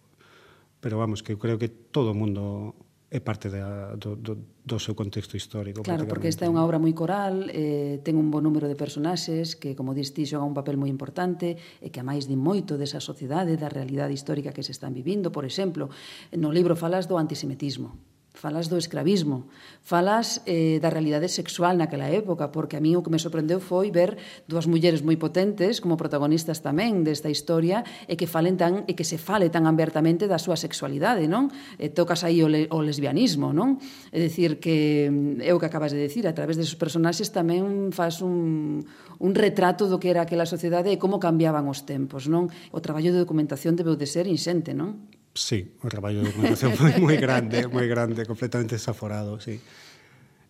pero 0.79 0.95
vamos, 0.95 1.27
que 1.27 1.35
eu 1.35 1.39
creo 1.43 1.59
que 1.59 1.67
todo 1.67 2.15
o 2.15 2.17
mundo 2.17 2.71
é 3.15 3.23
parte 3.23 3.47
da, 3.47 3.95
do, 3.95 4.19
do, 4.19 4.35
do 4.59 4.77
seu 4.79 4.91
contexto 4.91 5.37
histórico. 5.39 5.83
Claro, 5.83 6.03
porque 6.05 6.27
esta 6.27 6.43
é 6.43 6.51
unha 6.51 6.59
obra 6.59 6.75
moi 6.75 6.91
coral, 6.91 7.47
eh, 7.47 8.03
ten 8.03 8.19
un 8.19 8.27
bo 8.27 8.43
número 8.43 8.67
de 8.67 8.75
personaxes 8.75 9.55
que, 9.55 9.71
como 9.71 9.95
dis 9.95 10.11
ti, 10.11 10.27
xoga 10.27 10.43
un 10.43 10.51
papel 10.51 10.75
moi 10.75 10.91
importante 10.91 11.55
e 11.79 11.87
que 11.87 12.03
a 12.03 12.05
máis 12.05 12.27
di 12.27 12.35
moito 12.35 12.75
desa 12.75 12.99
sociedade, 12.99 13.55
da 13.55 13.71
realidade 13.71 14.11
histórica 14.11 14.51
que 14.51 14.67
se 14.67 14.75
están 14.75 14.91
vivindo. 14.91 15.31
Por 15.31 15.47
exemplo, 15.47 15.87
no 16.35 16.51
libro 16.51 16.75
falas 16.75 17.07
do 17.07 17.15
antisemitismo 17.15 18.14
falas 18.45 18.69
do 18.69 18.77
escravismo, 18.77 19.49
falas 19.81 20.45
eh, 20.45 20.77
da 20.77 20.93
realidade 20.93 21.25
sexual 21.33 21.73
naquela 21.73 22.05
época, 22.13 22.53
porque 22.53 22.77
a 22.77 22.81
mí 22.83 22.93
o 22.93 23.01
que 23.01 23.09
me 23.09 23.17
sorprendeu 23.17 23.57
foi 23.57 23.89
ver 23.89 24.21
dúas 24.45 24.69
mulleres 24.69 25.01
moi 25.01 25.17
potentes 25.17 25.81
como 25.81 25.97
protagonistas 25.97 26.61
tamén 26.61 27.01
desta 27.01 27.25
historia 27.33 27.81
e 28.05 28.13
que 28.13 28.29
falen 28.29 28.53
tan 28.53 28.85
e 28.85 28.93
que 28.93 29.01
se 29.01 29.17
fale 29.17 29.49
tan 29.49 29.65
abertamente 29.65 30.29
da 30.29 30.37
súa 30.37 30.53
sexualidade, 30.53 31.25
non? 31.25 31.49
E 31.81 31.89
tocas 31.89 32.21
aí 32.21 32.45
o, 32.45 32.47
le, 32.51 32.69
o 32.69 32.85
lesbianismo, 32.85 33.49
non? 33.49 33.81
É 34.13 34.21
dicir 34.21 34.61
que 34.61 35.09
mm, 35.09 35.41
é 35.41 35.49
o 35.49 35.57
que 35.57 35.65
acabas 35.65 35.89
de 35.89 35.97
decir, 35.97 36.29
a 36.29 36.37
través 36.37 36.53
desos 36.53 36.77
personaxes 36.77 37.33
tamén 37.33 37.89
faz 37.89 38.21
un 38.21 38.85
un 39.17 39.33
retrato 39.33 39.87
do 39.87 39.97
que 39.97 40.11
era 40.11 40.21
aquela 40.21 40.45
sociedade 40.45 40.91
e 40.91 40.99
como 40.99 41.17
cambiaban 41.17 41.65
os 41.71 41.87
tempos, 41.87 42.27
non? 42.29 42.51
O 42.69 42.83
traballo 42.83 43.09
de 43.09 43.23
documentación 43.25 43.73
debeu 43.73 43.97
de 43.97 44.05
ser 44.05 44.29
inxente, 44.29 44.75
non? 44.75 45.01
Sí, 45.35 45.75
o 45.83 45.91
traballo 45.91 46.23
de 46.23 46.31
documentación 46.31 46.71
foi 46.79 46.95
moi 46.95 47.19
grande, 47.19 47.67
moi 47.67 47.91
grande, 47.91 48.23
completamente 48.23 48.79
desaforado, 48.79 49.35
sí. 49.43 49.59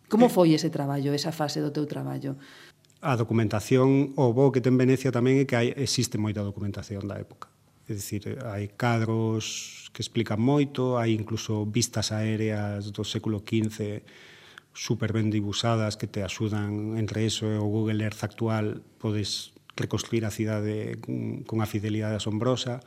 Como 0.05 0.29
eh, 0.29 0.33
foi 0.33 0.53
ese 0.53 0.69
traballo, 0.69 1.09
esa 1.09 1.33
fase 1.33 1.57
do 1.57 1.73
teu 1.73 1.89
traballo? 1.89 2.37
A 3.01 3.17
documentación, 3.17 4.13
o 4.13 4.29
bo 4.29 4.53
que 4.53 4.61
ten 4.61 4.77
Venecia 4.77 5.09
tamén 5.09 5.41
é 5.41 5.49
que 5.49 5.57
hai, 5.57 5.73
existe 5.73 6.21
moita 6.21 6.45
documentación 6.45 7.09
da 7.09 7.17
época. 7.17 7.49
É 7.89 7.97
dicir, 7.97 8.37
hai 8.45 8.69
cadros 8.77 9.89
que 9.89 10.05
explican 10.05 10.37
moito, 10.37 11.01
hai 11.01 11.17
incluso 11.17 11.65
vistas 11.65 12.13
aéreas 12.13 12.93
do 12.93 13.01
século 13.01 13.41
XV 13.41 14.05
super 14.75 15.17
ben 15.17 15.33
dibuixadas 15.33 15.97
que 15.97 16.05
te 16.05 16.21
axudan 16.21 16.93
entre 17.01 17.25
eso 17.25 17.49
e 17.49 17.57
o 17.57 17.65
Google 17.65 18.05
Earth 18.05 18.21
actual 18.21 18.85
podes 19.01 19.55
reconstruir 19.73 20.29
a 20.29 20.31
cidade 20.31 21.01
con 21.49 21.57
a 21.63 21.65
fidelidade 21.65 22.21
asombrosa. 22.21 22.85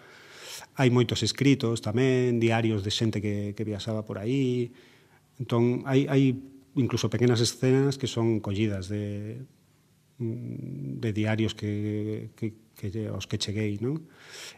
Hai 0.75 0.89
moitos 0.91 1.23
escritos 1.23 1.81
tamén, 1.85 2.39
diarios 2.43 2.83
de 2.83 2.91
xente 2.91 3.19
que, 3.19 3.55
que 3.55 3.65
viaxaba 3.67 4.07
por 4.07 4.19
aí. 4.19 4.73
Entón, 5.39 5.87
hai, 5.87 6.07
hai 6.11 6.39
incluso 6.79 7.11
pequenas 7.11 7.41
escenas 7.41 7.99
que 7.99 8.07
son 8.07 8.41
collidas 8.41 8.89
de, 8.89 9.43
mm, 10.19 11.03
de 11.03 11.11
diarios 11.13 11.55
que, 11.55 12.31
que, 12.37 12.55
que 12.79 13.09
aos 13.11 13.27
que 13.27 13.39
cheguei, 13.39 13.79
non? 13.83 14.07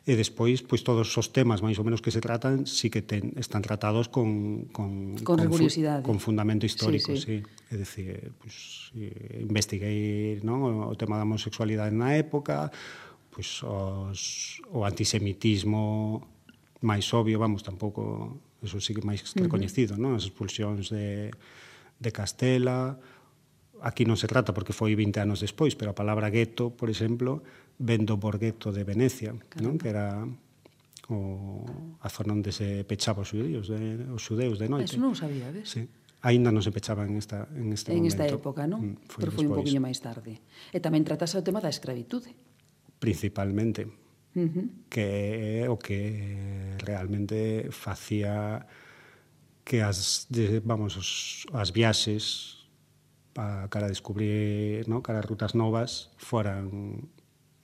E 0.05 0.13
despois, 0.13 0.61
pois 0.61 0.85
todos 0.85 1.09
os 1.09 1.29
temas 1.33 1.65
máis 1.65 1.81
ou 1.81 1.85
menos 1.89 2.05
que 2.05 2.13
se 2.13 2.21
tratan 2.21 2.69
sí 2.69 2.93
que 2.93 3.01
ten, 3.01 3.33
están 3.41 3.65
tratados 3.65 4.13
con 4.13 4.69
con 4.77 5.17
con, 5.25 5.41
con, 5.41 5.49
fu, 5.57 5.67
con 6.05 6.17
fundamento 6.21 6.69
histórico, 6.69 7.17
sí. 7.17 7.21
sí. 7.21 7.37
sí. 7.41 7.61
É 7.73 7.77
dicir, 7.81 8.35
pois 8.37 8.93
eh, 8.99 9.41
investiguei, 9.41 10.43
non, 10.45 10.85
o 10.85 10.95
tema 11.01 11.17
da 11.17 11.25
homosexualidade 11.25 11.97
na 11.97 12.13
época, 12.19 12.69
pois, 13.31 13.62
os, 13.62 14.59
o 14.69 14.83
antisemitismo 14.85 16.21
máis 16.83 17.07
obvio, 17.14 17.38
vamos, 17.38 17.62
tampouco, 17.62 18.40
eso 18.61 18.81
sí 18.81 18.93
que 18.93 19.05
máis 19.05 19.23
recoñecido, 19.37 19.95
uh 19.95 19.99
-huh. 19.99 20.05
non? 20.05 20.19
As 20.19 20.27
expulsións 20.27 20.90
de, 20.90 21.31
de 22.01 22.11
Castela, 22.11 22.99
aquí 23.81 24.05
non 24.05 24.16
se 24.16 24.29
trata 24.29 24.53
porque 24.53 24.77
foi 24.77 24.93
20 24.97 25.21
anos 25.21 25.40
despois, 25.40 25.77
pero 25.77 25.93
a 25.93 25.97
palabra 25.97 26.29
gueto, 26.29 26.73
por 26.75 26.88
exemplo, 26.88 27.45
ven 27.81 28.05
do 28.05 28.21
borgueto 28.21 28.73
de 28.73 28.83
Venecia, 28.85 29.33
non? 29.61 29.81
Que 29.81 29.88
era 29.93 30.25
o, 31.09 31.64
a 32.01 32.09
zona 32.09 32.37
onde 32.37 32.53
se 32.53 32.85
pechaba 32.85 33.25
os 33.25 33.33
xudeus 33.33 33.69
de, 33.69 34.09
os 34.12 34.23
xudeus 34.25 34.57
de 34.61 34.69
noite. 34.69 34.97
Eso 34.97 35.01
non 35.01 35.16
sabía, 35.16 35.49
ves? 35.53 35.69
Sí 35.69 35.85
aínda 36.21 36.53
non 36.53 36.61
se 36.61 36.69
pechaba 36.69 37.09
en 37.09 37.16
esta 37.16 37.49
en 37.57 37.73
este 37.73 37.93
en 37.93 38.05
momento. 38.05 38.21
En 38.21 38.21
esta 38.21 38.25
época, 38.29 38.69
non? 38.69 38.81
Mm, 38.93 39.09
foi 39.09 39.21
Pero 39.25 39.31
foi 39.33 39.45
despois. 39.45 39.49
un 39.49 39.57
poquinho 39.57 39.81
máis 39.81 39.99
tarde. 40.05 40.45
E 40.69 40.79
tamén 40.81 41.01
tratase 41.01 41.40
o 41.40 41.45
tema 41.45 41.64
da 41.64 41.73
escravitude 41.73 42.37
principalmente, 43.01 43.89
uh 44.37 44.47
-huh. 44.47 44.69
que 44.93 45.65
é 45.65 45.69
o 45.69 45.77
que 45.81 46.77
realmente 46.85 47.73
facía 47.73 48.67
que 49.65 49.81
as 49.83 50.29
vamos 50.63 50.97
os, 50.97 51.11
as 51.53 51.71
viaxes 51.71 52.57
a, 53.37 53.69
cara 53.69 53.87
a 53.87 53.89
descubrir, 53.89 54.87
no, 54.89 55.03
cara 55.03 55.19
a 55.21 55.27
rutas 55.27 55.55
novas 55.55 56.11
foran 56.19 57.09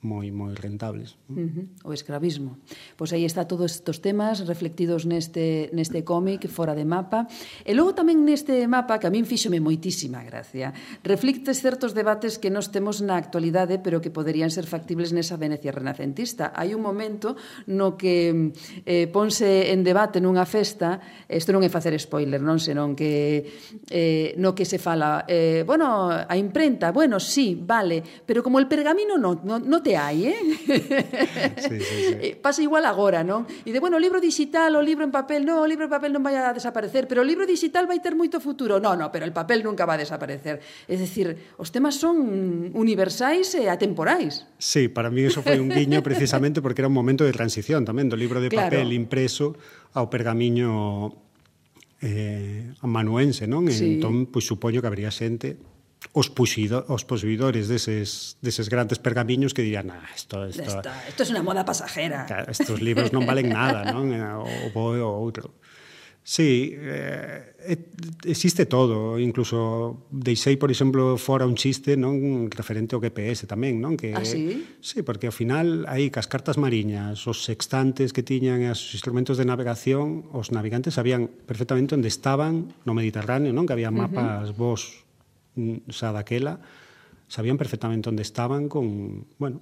moi 0.05 0.29
moi 0.29 0.53
rentables. 0.53 1.17
Uh 1.25 1.49
-huh. 1.49 1.65
O 1.89 1.91
escravismo. 1.93 2.61
Pois 2.97 3.09
aí 3.13 3.25
está 3.25 3.49
todos 3.49 3.81
estes 3.81 3.97
temas 3.97 4.45
reflectidos 4.45 5.09
neste 5.09 5.73
neste 5.73 6.05
cómic 6.05 6.45
fora 6.47 6.77
de 6.77 6.85
mapa. 6.85 7.25
E 7.65 7.73
logo 7.73 7.97
tamén 7.97 8.21
neste 8.21 8.69
mapa 8.69 9.01
que 9.01 9.09
a 9.09 9.13
min 9.13 9.25
fíxome 9.25 9.57
moitísima 9.57 10.21
gracia. 10.21 10.69
Reflicte 11.01 11.49
certos 11.57 11.97
debates 11.97 12.37
que 12.37 12.53
nos 12.53 12.69
temos 12.69 13.01
na 13.01 13.17
actualidade, 13.17 13.81
pero 13.81 13.97
que 13.97 14.13
poderían 14.13 14.53
ser 14.53 14.69
factibles 14.69 15.09
nesa 15.17 15.33
Venecia 15.33 15.73
renacentista. 15.73 16.53
Hai 16.53 16.77
un 16.77 16.85
momento 16.85 17.33
no 17.65 17.97
que 17.97 18.53
eh, 18.85 19.09
ponse 19.09 19.73
en 19.73 19.81
debate 19.81 20.21
nunha 20.21 20.45
festa, 20.45 21.01
isto 21.25 21.49
non 21.49 21.65
é 21.65 21.73
facer 21.73 21.97
spoiler, 21.97 22.37
non, 22.37 22.61
senón 22.61 22.93
que 22.93 23.49
eh, 23.89 24.37
no 24.37 24.53
que 24.53 24.65
se 24.69 24.77
fala, 24.77 25.25
eh, 25.25 25.65
bueno, 25.65 26.13
a 26.13 26.35
imprenta, 26.37 26.93
bueno, 26.93 27.17
sí, 27.17 27.57
vale, 27.57 28.05
pero 28.29 28.45
como 28.45 28.61
el 28.61 28.69
pergamino 28.69 29.17
non, 29.17 29.41
no, 29.41 29.57
no 29.57 29.81
te 29.87 29.95
hai, 29.95 30.27
eh? 30.27 30.35
Sí, 31.57 31.79
sí, 31.79 31.97
sí. 32.19 32.35
Pasa 32.41 32.61
igual 32.61 32.83
agora, 32.83 33.23
non? 33.23 33.47
E 33.63 33.71
de, 33.71 33.79
bueno, 33.79 33.95
o 33.95 34.03
libro 34.03 34.19
digital, 34.19 34.75
o 34.75 34.83
libro 34.83 35.07
en 35.07 35.15
papel, 35.15 35.47
non, 35.47 35.63
o 35.63 35.67
libro 35.67 35.87
en 35.87 35.91
papel 35.91 36.11
non 36.11 36.19
vai 36.19 36.35
a 36.35 36.51
desaparecer, 36.51 37.07
pero 37.07 37.23
o 37.23 37.27
libro 37.27 37.47
digital 37.47 37.87
vai 37.87 38.03
ter 38.03 38.11
moito 38.11 38.43
futuro. 38.43 38.83
Non, 38.83 38.99
non, 38.99 39.07
pero 39.07 39.23
el 39.23 39.31
papel 39.31 39.63
nunca 39.63 39.87
va 39.87 39.95
a 39.95 40.01
desaparecer. 40.03 40.59
É 40.91 40.95
dicir, 40.99 41.55
os 41.55 41.71
temas 41.71 41.95
son 41.95 42.19
universais 42.75 43.55
e 43.55 43.71
atemporais. 43.71 44.43
Sí, 44.59 44.91
para 44.91 45.07
mí 45.07 45.23
eso 45.23 45.39
foi 45.39 45.63
un 45.63 45.71
guiño 45.71 46.03
precisamente 46.03 46.59
porque 46.59 46.83
era 46.83 46.91
un 46.91 46.97
momento 46.97 47.23
de 47.23 47.31
transición 47.31 47.87
tamén 47.87 48.11
do 48.11 48.19
libro 48.19 48.43
de 48.43 48.51
claro. 48.51 48.67
papel 48.67 48.91
impreso 48.91 49.55
ao 49.95 50.11
pergamiño 50.11 51.15
eh, 52.03 52.75
amanuense, 52.83 53.47
non? 53.47 53.71
Sí. 53.71 53.97
Entón, 53.97 54.27
pois 54.27 54.43
supoño 54.43 54.83
que 54.83 54.89
habría 54.91 55.15
xente 55.15 55.76
os, 56.13 56.29
puxido, 56.29 56.85
os 56.87 57.03
posuidores 57.05 57.67
deses, 57.67 58.37
deses 58.41 58.69
grandes 58.69 59.01
pergamiños 59.01 59.53
que 59.53 59.61
dirían 59.61 59.89
ah, 59.89 60.05
isto, 60.15 60.45
isto, 60.47 60.61
isto, 60.63 61.21
é 61.23 61.33
unha 61.33 61.45
moda 61.45 61.65
pasajera. 61.65 62.29
Claro, 62.29 62.49
estos 62.53 62.81
libros 62.81 63.09
non 63.09 63.25
valen 63.25 63.49
nada, 63.49 63.89
non? 63.89 64.13
Eh, 64.13 64.21
o 64.21 64.69
boi 64.73 65.01
ou 65.01 65.13
outro. 65.17 65.57
Sí, 66.27 66.75
eh, 66.75 67.55
existe 68.25 68.65
todo, 68.65 69.17
incluso 69.17 70.05
deixei, 70.11 70.59
por 70.59 70.69
exemplo, 70.69 71.15
fora 71.15 71.47
un 71.47 71.55
chiste 71.55 71.95
non 71.95 72.51
referente 72.51 72.93
ao 72.93 73.01
GPS 73.01 73.47
tamén, 73.47 73.79
non? 73.79 73.95
Que, 73.95 74.11
ah, 74.11 74.27
sí? 74.27 74.67
Sí, 74.83 75.07
porque 75.07 75.31
ao 75.31 75.35
final 75.35 75.87
aí 75.87 76.11
cas 76.11 76.27
cartas 76.27 76.59
mariñas, 76.59 77.23
os 77.31 77.47
sextantes 77.47 78.11
que 78.11 78.27
tiñan 78.27 78.59
os 78.67 78.91
instrumentos 78.91 79.39
de 79.39 79.47
navegación, 79.47 80.27
os 80.35 80.51
navegantes 80.51 80.99
sabían 80.99 81.31
perfectamente 81.47 81.95
onde 81.95 82.11
estaban 82.11 82.75
no 82.83 82.91
Mediterráneo, 82.91 83.55
non? 83.55 83.63
Que 83.63 83.79
había 83.79 83.89
mapas 83.89 84.51
uh 84.51 84.53
-huh. 84.53 84.59
vos 84.59 85.06
Mm, 85.57 85.89
xa 85.89 86.13
daquela, 86.13 86.61
sabían 87.27 87.57
perfectamente 87.57 88.07
onde 88.07 88.21
estaban 88.21 88.69
con, 88.69 89.25
bueno, 89.41 89.59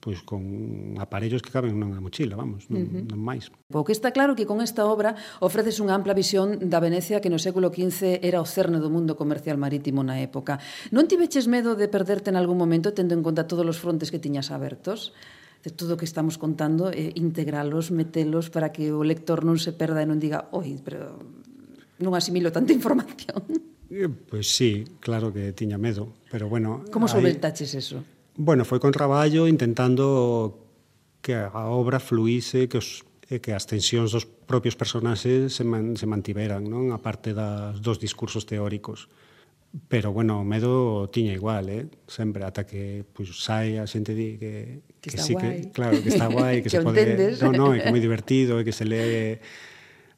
pois 0.00 0.22
con 0.22 0.94
aparellos 0.98 1.42
que 1.42 1.50
caben 1.50 1.74
nunha 1.78 1.98
mochila, 2.02 2.38
vamos, 2.38 2.70
non, 2.70 2.82
uh 2.82 2.86
-huh. 2.86 3.04
non 3.06 3.20
máis. 3.22 3.50
O 3.74 3.82
que 3.82 3.94
está 3.94 4.10
claro 4.14 4.38
que 4.38 4.46
con 4.46 4.62
esta 4.62 4.86
obra 4.86 5.18
ofreces 5.42 5.82
unha 5.82 5.94
ampla 5.94 6.14
visión 6.14 6.70
da 6.70 6.78
Venecia 6.78 7.18
que 7.22 7.30
no 7.30 7.38
século 7.38 7.70
XV 7.70 8.22
era 8.22 8.38
o 8.38 8.46
cerne 8.46 8.78
do 8.78 8.90
mundo 8.90 9.18
comercial 9.18 9.58
marítimo 9.58 10.06
na 10.06 10.22
época. 10.22 10.62
Non 10.94 11.10
tiveches 11.10 11.50
medo 11.50 11.74
de 11.74 11.90
perderte 11.90 12.30
en 12.30 12.38
algún 12.38 12.58
momento 12.58 12.94
tendo 12.94 13.14
en 13.14 13.22
conta 13.26 13.50
todos 13.50 13.66
os 13.66 13.78
frontes 13.78 14.10
que 14.10 14.22
tiñas 14.22 14.50
abertos? 14.50 15.14
de 15.58 15.74
todo 15.74 15.94
o 15.94 15.98
que 15.98 16.06
estamos 16.06 16.38
contando, 16.38 16.94
eh, 16.94 17.10
integralos, 17.18 17.90
metelos 17.90 18.46
para 18.46 18.70
que 18.70 18.94
o 18.94 19.02
lector 19.02 19.42
non 19.42 19.58
se 19.58 19.74
perda 19.74 19.98
e 19.98 20.06
non 20.06 20.22
diga, 20.22 20.46
oi, 20.54 20.78
pero 20.86 21.18
non 21.98 22.14
asimilo 22.14 22.54
tanta 22.54 22.70
información. 22.78 23.42
Eh, 23.90 24.08
pois 24.08 24.28
pues 24.28 24.46
sí, 24.48 24.84
claro 25.00 25.32
que 25.32 25.52
tiña 25.52 25.78
medo, 25.78 26.12
pero 26.30 26.48
bueno... 26.48 26.84
Como 26.92 27.08
solventaches 27.08 27.74
eso? 27.74 28.04
Bueno, 28.36 28.64
foi 28.64 28.78
con 28.78 28.92
traballo 28.92 29.48
intentando 29.48 30.62
que 31.24 31.34
a 31.34 31.50
obra 31.72 31.98
fluíse, 31.98 32.68
que 32.68 32.78
os 32.78 33.02
e 33.28 33.44
que 33.44 33.52
as 33.52 33.68
tensións 33.68 34.16
dos 34.16 34.24
propios 34.24 34.72
personaxes 34.72 35.52
se, 35.52 35.60
man, 35.60 36.00
se 36.00 36.08
mantiveran, 36.08 36.64
non? 36.64 36.96
A 36.96 36.98
parte 37.04 37.36
das, 37.36 37.76
dos 37.84 38.00
discursos 38.00 38.48
teóricos. 38.48 39.12
Pero, 39.92 40.16
bueno, 40.16 40.40
o 40.40 40.48
medo 40.48 41.12
tiña 41.12 41.36
igual, 41.36 41.68
eh? 41.68 41.84
Sempre, 42.08 42.40
ata 42.48 42.64
que 42.64 43.04
pois, 43.12 43.28
pues, 43.28 43.44
sai 43.44 43.76
a 43.76 43.84
xente 43.84 44.16
di 44.16 44.40
que, 44.40 44.80
que, 44.96 45.12
que 45.12 45.20
sí 45.20 45.36
guai. 45.36 45.68
que, 45.68 45.76
claro, 45.76 46.00
que 46.00 46.08
está 46.08 46.24
guai, 46.32 46.56
que, 46.64 46.72
que 46.72 46.72
se 46.72 46.80
pode... 46.80 47.04
Entendes? 47.04 47.44
No, 47.44 47.52
no, 47.52 47.76
é 47.76 47.84
que 47.84 47.92
moi 47.92 48.00
divertido, 48.00 48.56
e 48.56 48.64
que 48.64 48.72
se 48.72 48.88
lee 48.88 49.36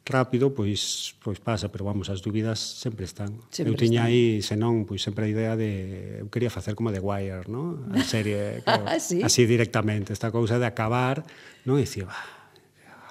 rápido, 0.06 0.54
pois 0.54 1.14
pois 1.22 1.38
pasa, 1.38 1.70
pero 1.70 1.84
vamos, 1.84 2.08
as 2.10 2.20
dúbidas 2.20 2.58
sempre 2.58 3.04
están. 3.04 3.38
Sempre 3.52 3.72
eu 3.72 3.76
tiña 3.78 4.08
aí, 4.08 4.42
senón, 4.42 4.88
pois 4.88 5.04
sempre 5.04 5.26
a 5.26 5.28
idea 5.30 5.54
de 5.54 6.22
eu 6.24 6.28
quería 6.32 6.50
facer 6.50 6.74
como 6.74 6.90
The 6.90 7.00
Wire, 7.00 7.46
¿no? 7.46 7.78
A 7.92 8.02
serie, 8.02 8.60
claro, 8.66 8.84
ah, 8.88 8.98
¿Sí? 8.98 9.22
así 9.22 9.46
directamente, 9.46 10.12
esta 10.12 10.32
cousa 10.32 10.58
de 10.58 10.66
acabar, 10.66 11.22
non 11.68 11.78
e 11.78 11.84
dicir, 11.84 12.08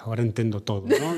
agora 0.00 0.24
entendo 0.24 0.60
todo, 0.60 0.88
non? 0.88 1.14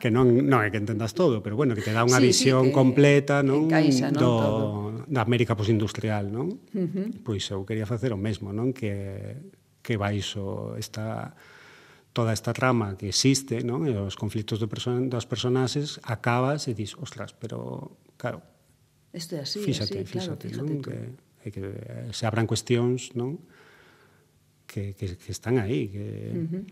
que 0.00 0.08
non, 0.08 0.26
non 0.48 0.64
é 0.64 0.72
que 0.72 0.80
entendas 0.80 1.12
todo, 1.12 1.44
pero 1.44 1.54
bueno, 1.54 1.76
que 1.76 1.84
te 1.84 1.92
dá 1.92 2.02
unha 2.02 2.18
sí, 2.18 2.32
visión 2.32 2.66
sí, 2.66 2.72
que 2.72 2.76
completa, 2.76 3.44
non? 3.44 3.68
Encaixa, 3.68 4.10
non? 4.10 4.20
Do, 4.20 4.30
todo. 4.30 4.58
da 5.10 5.20
América 5.22 5.54
posindustrial, 5.54 6.30
non? 6.30 6.56
Uh 6.72 6.86
-huh. 6.88 7.06
Pois 7.22 7.44
eu 7.52 7.62
quería 7.68 7.84
facer 7.84 8.10
o 8.14 8.18
mesmo, 8.18 8.50
non? 8.50 8.72
Que 8.72 9.38
que 9.82 9.96
baixo 9.96 10.76
esta 10.76 11.34
toda 12.12 12.32
esta 12.32 12.52
trama 12.52 12.96
que 12.98 13.08
existe, 13.08 13.62
non? 13.62 13.86
E 13.86 13.94
os 13.94 14.18
conflitos 14.18 14.58
de 14.58 14.66
person 14.66 15.06
dos 15.06 15.26
personaxes 15.26 16.02
acabas 16.02 16.66
e 16.66 16.74
dis, 16.74 16.98
ostras, 16.98 17.30
pero 17.34 17.94
claro. 18.18 18.42
Isto 19.14 19.38
é 19.38 19.46
así, 19.46 19.62
fíxate, 19.62 20.02
así, 20.02 20.06
fíxate, 20.06 20.46
claro, 20.50 20.66
fíxate, 20.66 20.90
non? 20.90 21.14
Que, 21.42 21.48
que 21.50 21.62
se 22.10 22.24
abran 22.26 22.50
cuestións, 22.50 23.14
non? 23.14 23.38
Que, 24.66 24.94
que, 24.94 25.18
que 25.18 25.30
están 25.30 25.58
aí, 25.58 25.90
que, 25.90 26.06
uh 26.34 26.46
-huh. 26.46 26.64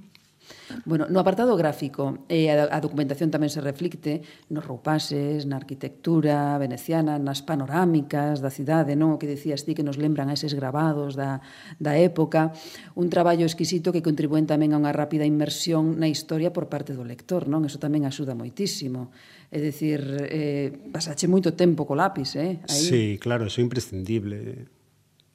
Bueno, 0.84 1.06
no 1.08 1.20
apartado 1.20 1.56
gráfico, 1.56 2.24
eh, 2.28 2.52
a, 2.52 2.68
a 2.68 2.78
documentación 2.80 3.32
tamén 3.32 3.48
se 3.48 3.64
reflicte 3.64 4.20
nos 4.52 4.64
roupases, 4.64 5.48
na 5.48 5.56
arquitectura 5.56 6.56
veneciana, 6.60 7.16
nas 7.16 7.40
panorámicas 7.40 8.44
da 8.44 8.52
cidade, 8.52 8.92
non? 8.94 9.16
O 9.16 9.20
que 9.20 9.28
decías 9.28 9.64
ti 9.64 9.72
que 9.72 9.86
nos 9.86 9.96
lembran 9.96 10.28
a 10.28 10.36
eses 10.36 10.52
gravados 10.52 11.16
da, 11.16 11.40
da 11.80 11.96
época. 11.96 12.52
Un 12.96 13.08
traballo 13.08 13.48
exquisito 13.48 13.92
que 13.92 14.04
contribúen 14.04 14.44
tamén 14.44 14.76
a 14.76 14.80
unha 14.80 14.92
rápida 14.92 15.24
inmersión 15.24 15.96
na 15.96 16.08
historia 16.08 16.52
por 16.52 16.68
parte 16.68 16.92
do 16.92 17.04
lector, 17.04 17.48
non? 17.48 17.64
Eso 17.64 17.80
tamén 17.80 18.04
axuda 18.04 18.36
moitísimo. 18.36 19.10
É 19.48 19.58
dicir, 19.64 20.04
eh, 20.28 20.68
pasache 20.92 21.24
moito 21.24 21.56
tempo 21.56 21.88
co 21.88 21.96
lápis, 21.96 22.36
eh? 22.36 22.60
Aí. 22.68 22.84
Sí, 22.84 23.04
claro, 23.16 23.48
eso 23.48 23.60
é 23.60 23.64
imprescindible. 23.64 24.68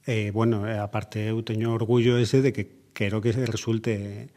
Eh, 0.06 0.30
bueno, 0.30 0.68
eh, 0.68 0.78
aparte 0.78 1.32
eu 1.32 1.42
teño 1.42 1.72
orgullo 1.72 2.20
ese 2.20 2.38
de 2.38 2.52
que 2.54 2.92
quero 2.94 3.18
que 3.18 3.32
resulte 3.32 4.30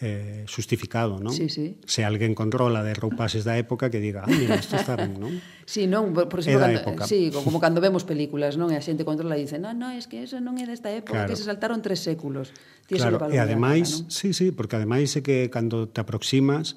eh, 0.00 0.44
justificado, 0.50 1.22
non? 1.22 1.30
Sí, 1.30 1.46
sí. 1.46 1.78
Se 1.86 2.02
alguén 2.02 2.34
controla 2.34 2.82
de 2.82 2.98
roupases 2.98 3.46
da 3.46 3.54
época 3.54 3.94
que 3.94 4.02
diga, 4.02 4.26
ah, 4.26 4.30
mira, 4.30 4.58
isto 4.58 4.74
está 4.74 4.98
ben, 4.98 5.14
non? 5.18 5.38
Sí, 5.64 5.88
non, 5.88 6.12
por, 6.12 6.28
por 6.28 6.44
exemplo, 6.44 6.60
cando, 6.60 6.80
época. 6.82 7.02
sí, 7.06 7.30
como 7.46 7.56
cando 7.62 7.80
vemos 7.80 8.04
películas, 8.04 8.58
non? 8.58 8.74
E 8.74 8.76
a 8.76 8.82
xente 8.82 9.06
controla 9.06 9.38
e 9.38 9.46
dice, 9.46 9.62
non, 9.62 9.78
non, 9.78 9.94
es 9.94 10.10
que 10.10 10.26
eso 10.26 10.42
non 10.42 10.58
é 10.58 10.66
desta 10.66 10.90
época, 10.90 11.24
claro. 11.24 11.30
que 11.30 11.38
se 11.38 11.46
saltaron 11.46 11.78
tres 11.80 12.02
séculos. 12.02 12.50
Tí 12.90 12.98
claro, 12.98 13.22
e 13.30 13.38
ademais, 13.38 14.02
cara, 14.02 14.04
non? 14.04 14.12
sí, 14.12 14.34
sí, 14.34 14.50
porque 14.50 14.76
ademais 14.76 15.14
é 15.14 15.22
que 15.22 15.48
cando 15.48 15.86
te 15.86 16.02
aproximas, 16.02 16.74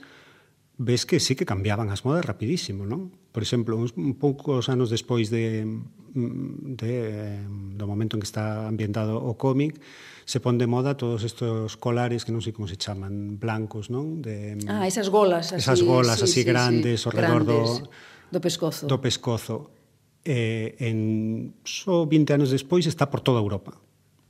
ves 0.78 1.06
que 1.06 1.20
sí 1.20 1.36
que 1.36 1.46
cambiaban 1.46 1.90
as 1.90 2.06
modas 2.06 2.24
rapidísimo, 2.26 2.86
non? 2.86 3.10
Por 3.34 3.42
exemplo, 3.42 3.74
uns 3.78 3.98
poucos 4.22 4.70
anos 4.70 4.94
despois 4.94 5.34
de, 5.34 5.66
mm, 5.66 6.78
de, 6.78 6.94
do 7.74 7.86
momento 7.90 8.18
en 8.18 8.22
que 8.22 8.30
está 8.30 8.70
ambientado 8.70 9.18
o 9.18 9.34
cómic, 9.38 9.82
se 10.24 10.38
pon 10.38 10.62
de 10.62 10.70
moda 10.70 10.94
todos 10.94 11.26
estos 11.26 11.76
colares 11.82 12.22
que 12.22 12.34
non 12.34 12.46
sei 12.46 12.54
como 12.54 12.70
se 12.70 12.78
chaman, 12.78 13.42
blancos, 13.42 13.90
non? 13.90 14.22
De, 14.22 14.54
ah, 14.70 14.86
esas 14.86 15.10
golas 15.10 15.50
así. 15.50 15.66
Esas 15.66 15.82
golas 15.82 16.22
sí, 16.22 16.26
así 16.30 16.40
sí, 16.42 16.48
grandes 16.48 17.02
sí, 17.02 17.06
ao 17.10 17.12
redor 17.14 17.42
grandes, 17.42 17.82
do, 17.82 18.38
do 18.38 18.40
pescozo. 18.40 18.86
Do 18.86 18.98
pescozo. 19.02 19.58
Eh, 20.28 20.76
en 20.84 21.56
só 21.64 22.04
so 22.04 22.10
20 22.10 22.36
anos 22.36 22.50
despois 22.52 22.86
está 22.86 23.08
por 23.08 23.24
toda 23.24 23.40
Europa 23.40 23.80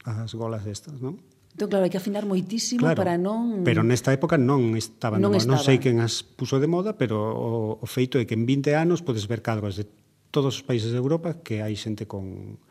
as 0.07 0.31
golas 0.33 0.63
estas, 0.63 1.01
non? 1.03 1.19
Entón, 1.57 1.73
claro, 1.73 1.89
hai 1.89 1.91
que 1.91 1.97
afinar 1.97 2.21
moitísimo 2.29 2.85
claro, 2.85 3.01
para 3.01 3.17
non... 3.17 3.65
Pero 3.65 3.81
nesta 3.81 4.13
época 4.13 4.37
non 4.37 4.77
estaban 4.77 5.17
non, 5.17 5.33
estaba. 5.33 5.57
non 5.57 5.65
sei 5.65 5.81
quen 5.81 5.97
as 6.05 6.21
puso 6.21 6.61
de 6.61 6.69
moda, 6.69 6.93
pero 6.93 7.17
o, 7.17 7.81
o 7.81 7.87
feito 7.89 8.21
é 8.21 8.29
que 8.29 8.37
en 8.37 8.45
20 8.45 8.77
anos 8.77 9.01
podes 9.01 9.25
ver 9.25 9.41
cadros 9.41 9.73
de 9.73 9.89
todos 10.29 10.61
os 10.61 10.61
países 10.61 10.93
de 10.93 11.01
Europa 11.01 11.41
que 11.41 11.65
hai 11.65 11.73
xente 11.73 12.05
con, 12.05 12.61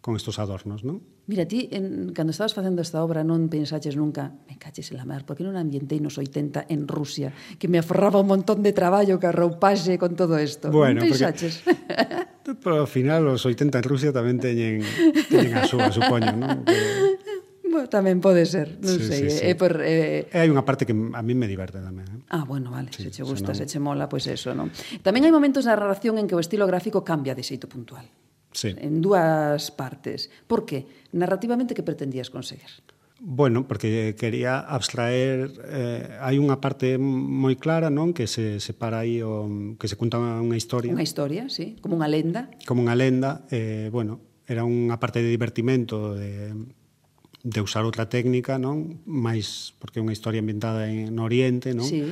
con 0.00 0.16
estos 0.16 0.40
adornos, 0.40 0.88
non? 0.88 1.04
Mira, 1.28 1.44
ti, 1.44 1.68
en, 1.68 2.16
cando 2.16 2.32
estabas 2.32 2.56
facendo 2.56 2.80
esta 2.80 3.04
obra, 3.04 3.20
non 3.20 3.52
pensaches 3.52 3.92
nunca, 3.92 4.32
me 4.48 4.56
caches 4.56 4.88
en 4.88 4.96
la 4.96 5.04
mar, 5.04 5.28
porque 5.28 5.44
non 5.44 5.60
ambientei 5.60 6.00
nos 6.00 6.16
80 6.16 6.64
en 6.72 6.88
Rusia, 6.88 7.36
que 7.60 7.68
me 7.68 7.76
aforraba 7.76 8.24
un 8.24 8.32
montón 8.32 8.64
de 8.64 8.72
traballo 8.72 9.20
que 9.20 9.28
arroupaxe 9.28 10.00
con 10.00 10.16
todo 10.16 10.40
isto. 10.40 10.72
Bueno, 10.72 11.04
non 11.04 11.12
pensaches. 11.12 11.60
Porque, 11.60 12.56
pero 12.64 12.80
ao 12.80 12.88
final, 12.88 13.28
os 13.28 13.44
80 13.44 13.68
en 13.68 13.84
Rusia 13.84 14.16
tamén 14.16 14.40
teñen, 14.40 14.80
teñen 15.28 15.60
a 15.60 15.68
súa, 15.68 15.92
supoño, 15.92 16.32
non? 16.32 16.64
Que, 16.64 16.72
bueno, 17.78 17.88
tamén 17.88 18.18
pode 18.18 18.42
ser, 18.42 18.82
non 18.82 18.98
sí, 18.98 19.06
sei, 19.06 19.20
sí, 19.22 19.26
eh, 19.30 19.38
sí. 19.38 19.42
é 19.46 19.54
por 19.54 19.78
eh... 19.78 20.26
hai 20.34 20.50
unha 20.50 20.66
parte 20.66 20.82
que 20.82 20.94
a 20.94 21.22
min 21.22 21.38
me 21.38 21.46
diverte 21.46 21.78
tamén. 21.78 22.06
Eh? 22.10 22.34
Ah, 22.34 22.42
bueno, 22.42 22.74
vale, 22.74 22.90
sí, 22.90 23.06
se 23.06 23.10
che 23.14 23.22
gusta, 23.22 23.54
senón... 23.54 23.58
se 23.62 23.64
che 23.70 23.78
mola, 23.78 24.10
pois 24.10 24.26
pues 24.26 24.34
eso, 24.34 24.50
non. 24.52 24.74
Tamén 25.06 25.22
hai 25.22 25.32
momentos 25.32 25.64
na 25.64 25.78
narración 25.78 26.18
en 26.18 26.26
que 26.26 26.34
o 26.34 26.42
estilo 26.42 26.66
gráfico 26.66 27.06
cambia 27.06 27.38
de 27.38 27.46
xeito 27.46 27.70
puntual. 27.70 28.04
Sí. 28.50 28.74
En 28.74 28.98
dúas 28.98 29.70
partes. 29.70 30.32
Por 30.48 30.66
que? 30.66 30.88
Narrativamente 31.12 31.76
que 31.76 31.84
pretendías 31.84 32.32
conseguir? 32.32 32.82
Bueno, 33.20 33.66
porque 33.66 34.14
quería 34.18 34.58
abstraer 34.58 35.50
eh, 35.66 36.18
hai 36.22 36.38
unha 36.38 36.62
parte 36.62 37.02
moi 37.02 37.58
clara, 37.58 37.90
non, 37.90 38.14
que 38.14 38.30
se 38.30 38.62
separa 38.62 39.02
aí 39.02 39.22
o 39.26 39.74
que 39.74 39.90
se 39.90 39.98
conta 39.98 40.18
unha 40.18 40.54
historia. 40.54 40.94
Unha 40.94 41.02
historia, 41.02 41.50
sí, 41.50 41.74
como 41.82 41.98
unha 41.98 42.06
lenda. 42.06 42.46
Como 42.62 42.82
unha 42.86 42.94
lenda, 42.94 43.42
eh, 43.50 43.90
bueno, 43.90 44.22
era 44.46 44.62
unha 44.62 44.96
parte 45.02 45.18
de 45.18 45.34
divertimento 45.34 46.14
de 46.14 46.54
de 47.48 47.60
usar 47.64 47.88
outra 47.88 48.12
técnica, 48.12 48.60
non? 48.60 49.00
Mais 49.08 49.72
porque 49.80 49.98
é 49.98 50.04
unha 50.04 50.12
historia 50.12 50.44
ambientada 50.44 50.84
en, 50.84 51.16
no 51.16 51.24
Oriente, 51.24 51.72
non? 51.72 51.88
Sí. 51.88 52.04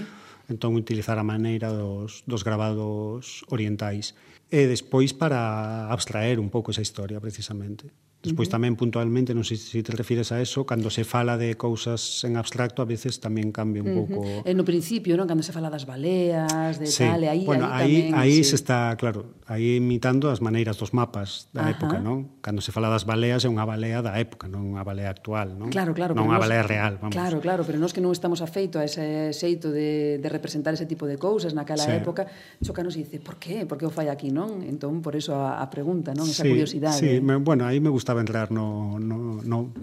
Entón 0.49 0.73
utilizar 0.73 1.21
a 1.21 1.27
maneira 1.27 1.69
dos, 1.69 2.25
dos 2.25 2.41
gravados 2.41 3.45
orientais. 3.53 4.17
E 4.49 4.65
despois 4.65 5.13
para 5.13 5.93
abstraer 5.93 6.41
un 6.41 6.49
pouco 6.49 6.73
esa 6.73 6.81
historia, 6.81 7.21
precisamente. 7.21 7.93
Despois 8.27 8.51
tamén 8.51 8.75
puntualmente, 8.75 9.37
non 9.37 9.47
sei 9.47 9.55
se 9.55 9.87
te 9.87 9.95
refires 9.95 10.35
a 10.35 10.43
eso, 10.43 10.67
cando 10.67 10.91
se 10.91 11.07
fala 11.07 11.39
de 11.39 11.55
cousas 11.55 12.27
en 12.27 12.35
abstracto, 12.35 12.83
a 12.83 12.89
veces 12.89 13.23
tamén 13.23 13.55
cambia 13.55 13.87
un 13.87 13.93
pouco... 14.03 14.19
Uh 14.25 14.43
-huh. 14.43 14.49
E 14.49 14.51
no 14.51 14.67
principio, 14.67 15.15
non? 15.15 15.31
Cando 15.31 15.47
se 15.47 15.55
fala 15.55 15.71
das 15.71 15.87
baleas, 15.87 16.83
de 16.83 16.91
sí. 16.91 17.07
tal, 17.07 17.23
e 17.23 17.31
aí, 17.31 17.47
bueno, 17.47 17.71
aí, 17.71 17.87
aí, 17.87 17.95
tamén, 18.11 18.19
aí 18.19 18.37
sí. 18.43 18.51
se 18.51 18.57
está, 18.59 18.99
claro, 18.99 19.39
aí 19.47 19.79
imitando 19.79 20.27
as 20.27 20.43
maneiras 20.43 20.75
dos 20.75 20.91
mapas 20.91 21.47
da 21.55 21.71
Ajá. 21.71 21.79
época, 21.79 21.97
non? 22.03 22.43
Cando 22.43 22.59
se 22.59 22.75
fala 22.75 22.91
das 22.91 23.07
baleas 23.07 23.47
é 23.47 23.49
unha 23.53 23.63
balea 23.63 24.03
da 24.03 24.19
época, 24.19 24.51
non 24.51 24.75
unha 24.75 24.83
balea 24.83 25.13
actual, 25.13 25.55
non? 25.55 25.71
Claro, 25.71 25.95
claro. 25.95 26.19
Non 26.19 26.27
unha 26.27 26.43
balea 26.43 26.67
real, 26.67 26.99
vamos. 26.99 27.15
Claro, 27.15 27.39
claro, 27.39 27.63
pero 27.63 27.79
nós 27.79 27.95
que 27.95 28.03
non 28.03 28.11
estamos 28.11 28.43
afeito 28.43 28.83
a 28.83 28.83
ese 28.83 29.31
xeito 29.31 29.71
de, 29.71 30.19
de 30.19 30.29
representar 30.33 30.75
ese 30.75 30.91
tipo 30.91 31.07
de 31.07 31.15
cousas 31.15 31.55
naquela 31.55 31.87
sí. 31.87 31.95
época, 31.95 32.27
chocanos 32.59 32.99
e 32.99 33.07
dice, 33.07 33.23
por 33.23 33.39
qué? 33.39 33.71
Por 33.71 33.79
que 33.79 33.87
o 33.87 33.93
fai 33.95 34.11
aquí, 34.11 34.35
non? 34.35 34.67
Entón, 34.67 34.99
por 34.99 35.15
eso 35.15 35.39
a, 35.39 35.63
a 35.63 35.71
pregunta, 35.71 36.11
non? 36.11 36.27
Esa 36.27 36.43
sí, 36.43 36.51
curiosidade. 36.51 36.99
Sí, 36.99 37.23
me, 37.23 37.39
bueno, 37.39 37.63
aí 37.63 37.79
me 37.79 37.93
gusta 37.93 38.06
gustaba 38.07 38.21
entrar 38.21 38.53
no, 38.53 39.01
no, 39.01 39.43
no 39.43 39.75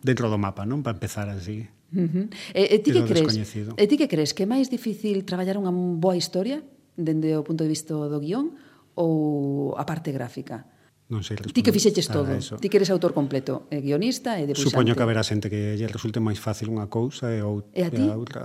dentro 0.00 0.30
do 0.32 0.40
mapa, 0.40 0.64
non? 0.64 0.80
Para 0.80 0.96
empezar 0.96 1.28
así. 1.28 1.68
Uh 1.92 2.08
-huh. 2.08 2.26
E, 2.56 2.72
e 2.72 2.76
ti 2.80 2.96
que 2.96 3.04
crees? 3.04 3.36
E 3.76 3.84
ti 3.84 4.00
que 4.00 4.08
crees 4.08 4.32
que 4.32 4.44
é 4.44 4.48
máis 4.48 4.72
difícil 4.72 5.20
traballar 5.28 5.60
unha 5.60 5.68
boa 6.00 6.16
historia 6.16 6.64
dende 6.96 7.36
o 7.36 7.44
punto 7.44 7.68
de 7.68 7.70
vista 7.70 7.92
do 7.92 8.18
guión 8.24 8.56
ou 8.96 9.76
a 9.76 9.84
parte 9.84 10.08
gráfica? 10.16 10.64
Non 11.12 11.20
sei 11.20 11.36
Ti 11.36 11.60
que 11.60 11.72
fixeches 11.72 12.08
todo. 12.08 12.32
Eso. 12.32 12.56
Ti 12.56 12.72
que 12.72 12.80
eres 12.80 12.88
autor 12.88 13.12
completo, 13.12 13.68
e 13.68 13.84
guionista 13.84 14.40
e 14.40 14.48
debuxante. 14.48 14.72
Supoño 14.72 14.96
que 14.96 15.04
haberá 15.04 15.20
xente 15.20 15.52
que 15.52 15.76
lle 15.76 15.88
resulte 15.88 16.24
máis 16.24 16.40
fácil 16.40 16.72
unha 16.72 16.88
cousa 16.88 17.28
e, 17.32 17.44
outra. 17.44 17.72
e 17.76 17.82
a, 17.84 17.90
ti? 17.92 18.04
a 18.08 18.16
outra... 18.16 18.42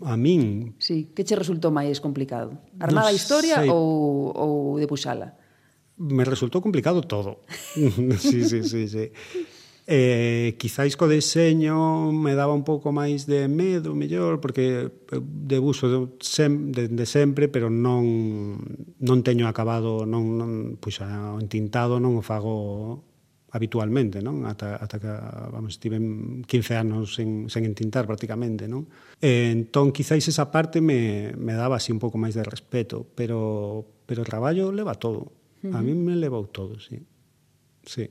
A 0.00 0.16
min... 0.16 0.76
Sí, 0.80 1.12
que 1.12 1.28
che 1.28 1.36
resultou 1.36 1.68
máis 1.68 2.00
complicado? 2.00 2.56
Armar 2.80 3.08
a 3.08 3.12
historia 3.12 3.60
sei. 3.60 3.68
ou, 3.68 4.32
ou 4.32 4.80
debuxala? 4.80 5.39
me 6.00 6.24
resultou 6.24 6.64
complicado 6.64 7.04
todo. 7.04 7.44
sí, 8.18 8.48
sí, 8.48 8.64
sí, 8.64 8.88
sí. 8.88 9.12
Eh, 9.92 10.54
quizáis 10.56 10.96
co 10.96 11.10
deseño 11.10 12.12
me 12.14 12.38
daba 12.38 12.54
un 12.54 12.62
pouco 12.62 12.94
máis 12.94 13.26
de 13.26 13.50
medo, 13.50 13.92
mellor, 13.92 14.38
porque 14.40 14.86
debuxo 15.10 15.90
de, 15.90 15.98
sem, 16.22 16.70
de, 16.70 16.86
de 16.86 17.06
sempre, 17.06 17.50
pero 17.50 17.68
non, 17.68 18.54
non 19.02 19.18
teño 19.26 19.50
acabado, 19.50 20.06
non, 20.06 20.38
non 20.38 20.78
pois, 20.78 21.02
entintado 21.42 21.98
non 21.98 22.16
o 22.16 22.22
fago 22.22 23.02
habitualmente, 23.50 24.22
non? 24.22 24.46
Ata, 24.46 24.78
ata 24.78 25.02
que, 25.02 25.10
vamos, 25.50 25.74
estive 25.74 25.98
15 25.98 26.78
anos 26.78 27.18
sen, 27.18 27.50
sen 27.50 27.66
entintar 27.66 28.06
prácticamente, 28.06 28.70
non? 28.70 28.86
E, 29.18 29.50
entón, 29.50 29.90
quizáis 29.90 30.22
esa 30.30 30.54
parte 30.54 30.78
me, 30.78 31.34
me 31.34 31.58
daba 31.58 31.82
así 31.82 31.90
un 31.90 31.98
pouco 31.98 32.14
máis 32.14 32.38
de 32.38 32.46
respeto, 32.46 33.10
pero, 33.18 33.82
pero 34.06 34.22
o 34.22 34.28
traballo 34.28 34.70
leva 34.70 34.94
todo 34.94 35.39
-huh. 35.62 35.76
A 35.76 35.80
mí 35.82 35.94
me 35.94 36.16
levou 36.16 36.46
todo, 36.46 36.78
sí. 36.80 37.04
Sí. 37.84 38.10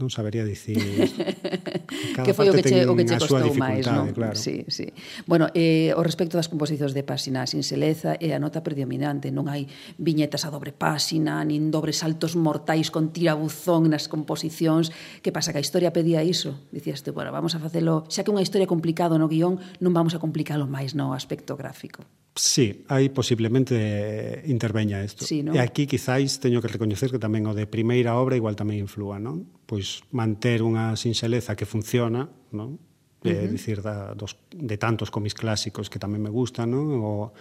Non 0.00 0.08
sabería 0.08 0.42
dicir 0.48 0.80
cada 2.16 2.24
que 2.24 2.32
foi 2.32 2.48
o 2.48 2.56
que 2.56 2.64
che, 2.64 2.88
o 2.88 2.96
que 2.96 3.04
che 3.04 3.20
costou 3.20 3.52
máis, 3.60 3.84
non? 3.84 4.08
Claro. 4.16 4.32
Sí, 4.34 4.64
sí. 4.72 4.88
Bueno, 5.28 5.52
eh, 5.52 5.92
o 5.92 6.00
respecto 6.00 6.40
das 6.40 6.48
composicións 6.48 6.96
de 6.96 7.04
páxina 7.04 7.44
sin 7.44 7.60
seleza 7.60 8.16
é 8.16 8.32
a 8.32 8.40
nota 8.40 8.64
predominante, 8.64 9.28
non 9.28 9.52
hai 9.52 9.68
viñetas 10.00 10.48
a 10.48 10.50
dobre 10.50 10.72
páxina, 10.72 11.44
nin 11.44 11.68
dobre 11.68 11.92
saltos 11.92 12.40
mortais 12.40 12.88
con 12.88 13.12
tirabuzón 13.12 13.92
nas 13.92 14.08
composicións. 14.08 14.88
Que 15.20 15.28
pasa 15.28 15.52
que 15.52 15.60
a 15.60 15.64
historia 15.64 15.92
pedía 15.92 16.24
iso? 16.24 16.56
Dicías 16.72 17.04
tú, 17.04 17.12
bueno, 17.12 17.28
vamos 17.28 17.52
a 17.52 17.60
facelo, 17.60 18.08
xa 18.08 18.24
que 18.24 18.32
unha 18.32 18.40
historia 18.40 18.64
complicado 18.64 19.20
no 19.20 19.28
guión, 19.28 19.60
non 19.76 19.92
vamos 19.92 20.16
a 20.16 20.22
complicalo 20.24 20.64
máis 20.64 20.96
no 20.96 21.12
aspecto 21.12 21.52
gráfico. 21.52 22.08
Sí, 22.34 22.84
aí 22.88 23.10
posiblemente 23.10 24.42
interveña 24.46 25.04
isto. 25.04 25.24
Sí, 25.24 25.42
no? 25.44 25.52
E 25.52 25.60
aquí 25.60 25.84
quizáis 25.84 26.40
teño 26.40 26.64
que 26.64 26.72
recoñecer 26.72 27.12
que 27.12 27.20
tamén 27.20 27.44
o 27.44 27.52
de 27.52 27.68
primeira 27.68 28.16
obra 28.16 28.40
igual 28.40 28.56
tamén 28.56 28.80
inflúa, 28.80 29.20
non? 29.20 29.44
Pois 29.68 30.00
manter 30.16 30.64
unha 30.64 30.96
sinxeleza 30.96 31.52
que 31.52 31.68
funciona, 31.68 32.32
non? 32.56 32.80
É 33.20 33.36
uh 33.36 33.44
-huh. 33.44 33.52
dicir 33.52 33.84
da, 33.84 34.16
dos, 34.16 34.40
de 34.48 34.76
tantos 34.80 35.12
cómics 35.12 35.36
clásicos 35.36 35.92
que 35.92 36.00
tamén 36.00 36.24
me 36.24 36.32
gustan, 36.32 36.72
non? 36.72 37.04
O, 37.04 37.36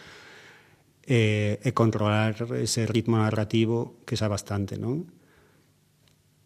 e, 1.08 1.56
e 1.64 1.70
controlar 1.72 2.36
ese 2.60 2.84
ritmo 2.84 3.16
narrativo 3.16 4.04
que 4.04 4.20
xa 4.20 4.28
bastante, 4.28 4.76
non? 4.76 5.08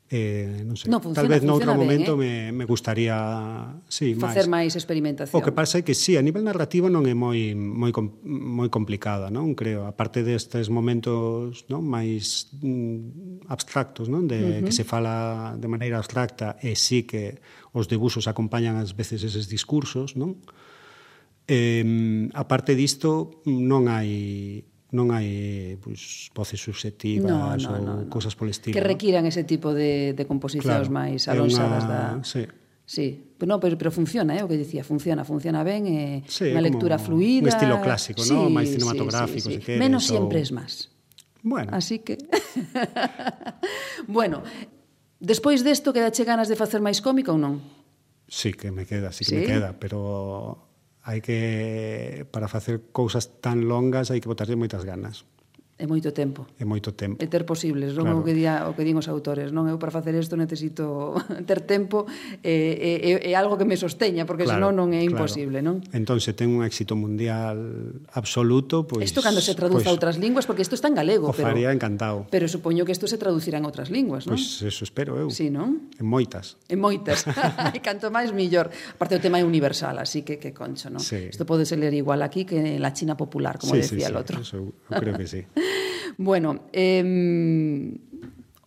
Eh, 0.06 0.62
non 0.62 0.78
sei, 0.78 0.94
no, 0.94 1.02
funciona, 1.02 1.26
tal 1.26 1.34
vez 1.34 1.42
noutro 1.42 1.74
ben, 1.74 1.82
momento 1.82 2.14
eh? 2.14 2.22
me, 2.22 2.34
me 2.54 2.66
gustaría 2.70 3.18
sí, 3.90 4.14
facer 4.14 4.46
máis 4.46 4.78
experimentación. 4.78 5.34
O 5.34 5.42
que 5.42 5.50
pasa 5.50 5.82
é 5.82 5.84
que 5.84 5.98
sí, 5.98 6.14
a 6.14 6.22
nivel 6.22 6.46
narrativo 6.46 6.94
non 6.94 7.10
é 7.10 7.18
moi 7.18 7.58
moi 7.58 7.90
moi 8.22 8.70
complicada, 8.70 9.34
non? 9.34 9.58
Creo, 9.58 9.90
a 9.90 9.98
parte 9.98 10.22
destes 10.22 10.70
momentos, 10.70 11.66
non, 11.74 11.82
máis 11.82 12.54
mm, 12.62 13.50
abstractos, 13.50 14.06
non, 14.06 14.30
de 14.30 14.38
uh 14.38 14.46
-huh. 14.46 14.66
que 14.70 14.74
se 14.78 14.86
fala 14.86 15.58
de 15.58 15.66
maneira 15.66 15.98
abstracta 15.98 16.54
e 16.62 16.78
sí 16.78 17.10
que 17.10 17.42
os 17.74 17.90
debuxos 17.90 18.30
acompañan 18.30 18.78
ás 18.78 18.94
veces 18.94 19.26
eses 19.26 19.50
discursos, 19.50 20.14
non? 20.14 20.38
Eh, 21.50 22.30
a 22.30 22.46
parte 22.46 22.78
disto 22.78 23.42
non 23.50 23.90
hai 23.90 24.62
non 24.96 25.12
hai 25.12 25.76
pois, 25.84 26.32
voces 26.32 26.64
subjetivas 26.64 27.28
no, 27.28 27.52
no, 27.60 27.70
ou 27.76 27.80
no, 27.84 27.94
no. 28.02 28.10
cousas 28.10 28.32
polo 28.40 28.56
estilo. 28.56 28.72
Que 28.72 28.80
requiran 28.80 29.28
ese 29.28 29.44
tipo 29.44 29.76
de, 29.76 30.16
de 30.16 30.24
composicións 30.24 30.88
claro, 30.88 30.96
máis 30.96 31.28
alonsadas 31.28 31.84
una... 31.84 31.92
da... 31.92 32.24
Sí. 32.24 32.48
Sí, 32.86 33.34
pero, 33.38 33.50
no, 33.50 33.60
pero, 33.60 33.78
pero 33.78 33.90
funciona, 33.90 34.38
é 34.38 34.40
eh, 34.40 34.46
o 34.46 34.48
que 34.48 34.62
dicía, 34.62 34.86
funciona, 34.86 35.26
funciona 35.26 35.66
ben, 35.66 35.90
é 35.90 36.22
eh, 36.22 36.30
sí, 36.30 36.54
unha 36.54 36.62
lectura 36.62 37.02
fluida. 37.02 37.50
Un 37.50 37.52
estilo 37.52 37.82
clásico, 37.82 38.22
sí, 38.22 38.32
¿no? 38.32 38.48
máis 38.48 38.72
cinematográfico, 38.72 39.50
sí, 39.50 39.58
sí, 39.58 39.60
sí. 39.60 39.60
se 39.60 39.66
queres. 39.66 39.82
Menos 39.82 40.06
ou... 40.08 40.22
sempre 40.22 40.38
es 40.40 40.54
máis. 40.54 40.94
Bueno. 41.42 41.74
Así 41.74 42.00
que... 42.06 42.18
bueno, 44.08 44.46
despois 45.18 45.66
desto 45.66 45.94
queda 45.98 46.14
che 46.14 46.24
ganas 46.30 46.46
de 46.46 46.56
facer 46.56 46.78
máis 46.78 47.02
cómica 47.02 47.34
ou 47.34 47.42
non? 47.42 47.58
Sí 48.30 48.54
que 48.54 48.70
me 48.70 48.86
queda, 48.86 49.10
sí 49.10 49.26
que 49.26 49.34
¿Sí? 49.34 49.38
me 49.42 49.46
queda, 49.46 49.78
pero 49.82 50.65
hai 51.06 51.22
que 51.22 52.26
para 52.34 52.50
facer 52.50 52.90
cousas 52.90 53.38
tan 53.38 53.70
longas 53.70 54.10
hai 54.10 54.18
que 54.18 54.32
botarlle 54.32 54.58
moitas 54.58 54.82
ganas. 54.82 55.30
É 55.76 55.84
moito 55.84 56.16
tempo. 56.16 56.48
É 56.56 56.64
moito 56.64 56.96
tempo. 56.96 57.20
É 57.20 57.28
ter 57.28 57.44
posibles, 57.44 58.00
non 58.00 58.08
claro. 58.08 58.20
o 58.20 58.24
que 58.24 58.32
día, 58.32 58.64
o 58.64 58.80
que 58.80 58.88
din 58.88 58.96
os 58.96 59.12
autores, 59.12 59.52
non 59.52 59.68
eu 59.68 59.76
para 59.76 59.92
facer 59.92 60.16
isto 60.16 60.40
necesito 60.40 61.12
ter 61.50 61.68
tempo 61.68 62.08
e 62.40 63.20
é, 63.20 63.28
é, 63.28 63.36
algo 63.36 63.60
que 63.60 63.68
me 63.68 63.76
sosteña, 63.76 64.24
porque 64.24 64.48
claro, 64.48 64.72
senón 64.72 64.80
non 64.80 64.96
é 64.96 65.04
imposible, 65.04 65.60
claro. 65.60 65.84
non? 65.84 65.92
Entón 65.92 66.24
se 66.24 66.32
ten 66.32 66.48
un 66.56 66.64
éxito 66.64 66.96
mundial 66.96 67.60
absoluto, 68.16 68.88
pois 68.88 69.04
Isto 69.04 69.20
cando 69.20 69.44
se 69.44 69.52
traduza 69.52 69.84
pois, 69.84 69.92
a 69.92 69.96
outras 70.00 70.16
linguas, 70.16 70.48
porque 70.48 70.64
isto 70.64 70.80
está 70.80 70.88
en 70.88 70.96
galego, 70.96 71.28
o 71.28 71.36
pero 71.36 71.52
faría 71.52 71.76
encantado. 71.76 72.24
Pero 72.32 72.48
supoño 72.48 72.88
que 72.88 72.96
isto 72.96 73.04
se 73.12 73.20
traducirá 73.20 73.60
en 73.60 73.68
outras 73.68 73.92
linguas, 73.92 74.32
non? 74.32 74.40
Pois 74.40 74.64
eso 74.64 74.88
espero 74.88 75.20
eu. 75.20 75.28
Sí, 75.28 75.52
non? 75.52 75.92
En 76.00 76.08
moitas. 76.08 76.56
En 76.72 76.80
moitas. 76.80 77.28
e 77.76 77.84
canto 77.84 78.08
máis 78.16 78.32
mellor. 78.32 78.72
Aparte 78.72 79.20
o 79.20 79.22
tema 79.22 79.44
é 79.44 79.44
universal, 79.44 80.00
así 80.00 80.24
que 80.24 80.40
que 80.40 80.56
concho, 80.56 80.88
non? 80.88 81.04
Sí. 81.04 81.28
Isto 81.28 81.44
pode 81.44 81.68
ser 81.68 81.84
ler 81.84 81.92
igual 81.92 82.24
aquí 82.24 82.48
que 82.48 82.64
en 82.64 82.80
la 82.80 82.96
China 82.96 83.20
popular, 83.20 83.60
como 83.60 83.76
sí, 83.76 83.84
decía 83.84 84.08
sí, 84.08 84.16
el 84.16 84.16
sí. 84.16 84.22
outro. 84.24 84.36
Eso, 84.40 84.56
eu 84.72 84.72
creo 85.04 85.20
que 85.20 85.28
sí. 85.28 85.44
bueno, 86.18 86.66
eh, 86.74 87.04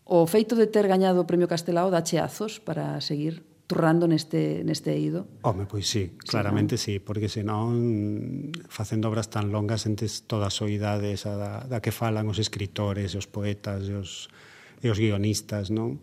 o 0.09 0.25
feito 0.25 0.57
de 0.57 0.67
ter 0.67 0.89
gañado 0.89 1.21
o 1.21 1.29
Premio 1.29 1.49
Castelao 1.49 1.93
dache 1.93 2.17
azos 2.17 2.65
para 2.65 3.01
seguir 3.05 3.45
turrando 3.69 4.09
neste, 4.09 4.65
neste 4.65 4.97
eido? 4.97 5.29
Home, 5.45 5.69
pois 5.69 5.85
sí, 5.85 6.17
claramente 6.17 6.81
sí, 6.81 6.97
sí 6.97 6.99
porque 6.99 7.29
senón 7.29 8.51
facendo 8.73 9.13
obras 9.13 9.29
tan 9.29 9.53
longas 9.53 9.85
entes 9.85 10.25
toda 10.25 10.49
a 10.49 10.51
soidade 10.51 11.13
esa 11.13 11.37
da, 11.37 11.53
da 11.69 11.85
que 11.85 11.93
falan 11.93 12.25
os 12.33 12.41
escritores, 12.41 13.13
os 13.13 13.29
poetas 13.29 13.85
e 13.85 13.95
os, 13.95 14.33
e 14.81 14.89
os 14.89 14.97
guionistas, 14.97 15.69
non? 15.69 16.01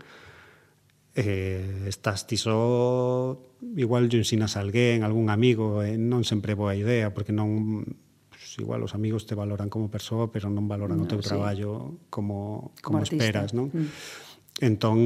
Eh, 1.17 1.89
estás 1.89 2.29
ti 2.29 2.37
só 2.37 3.33
igual 3.73 4.05
yo 4.13 4.21
ensinas 4.21 4.53
a 4.53 4.61
alguén, 4.61 5.01
algún 5.01 5.33
amigo, 5.33 5.81
eh, 5.81 5.97
non 5.97 6.21
sempre 6.21 6.53
boa 6.53 6.77
idea, 6.77 7.09
porque 7.17 7.33
non 7.33 7.81
pues 8.55 8.63
igual 8.63 8.83
os 8.83 8.95
amigos 8.95 9.25
te 9.25 9.35
valoran 9.35 9.69
como 9.69 9.91
persoa, 9.91 10.31
pero 10.31 10.47
non 10.47 10.67
valoran 10.71 10.95
no, 10.95 11.03
o 11.03 11.11
teu 11.11 11.19
sí. 11.19 11.27
traballo 11.27 11.99
como, 12.07 12.71
como, 12.79 13.03
como 13.03 13.03
esperas, 13.03 13.51
non? 13.51 13.67
Mm. 13.67 13.91
Entón, 14.63 14.97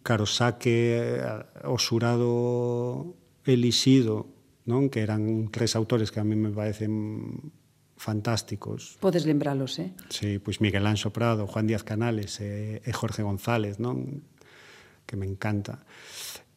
caro 0.00 0.24
xa 0.24 0.56
que 0.56 1.20
eh, 1.20 1.68
o 1.68 1.76
xurado 1.76 3.12
elixido, 3.44 4.32
non? 4.64 4.88
Que 4.88 5.04
eran 5.04 5.52
tres 5.52 5.76
autores 5.76 6.08
que 6.08 6.24
a 6.24 6.26
mí 6.26 6.40
me 6.40 6.48
parecen 6.48 7.52
fantásticos. 8.00 8.96
Podes 8.96 9.28
lembralos, 9.28 9.76
eh? 9.76 9.92
Sí, 10.08 10.40
pois 10.40 10.64
Miguel 10.64 10.88
Anxo 10.88 11.12
Prado, 11.12 11.44
Juan 11.44 11.68
Díaz 11.68 11.84
Canales 11.84 12.40
e, 12.40 12.80
e 12.80 12.90
Jorge 12.96 13.20
González, 13.20 13.76
non? 13.76 14.24
Que 15.04 15.20
me 15.20 15.28
encanta. 15.28 15.84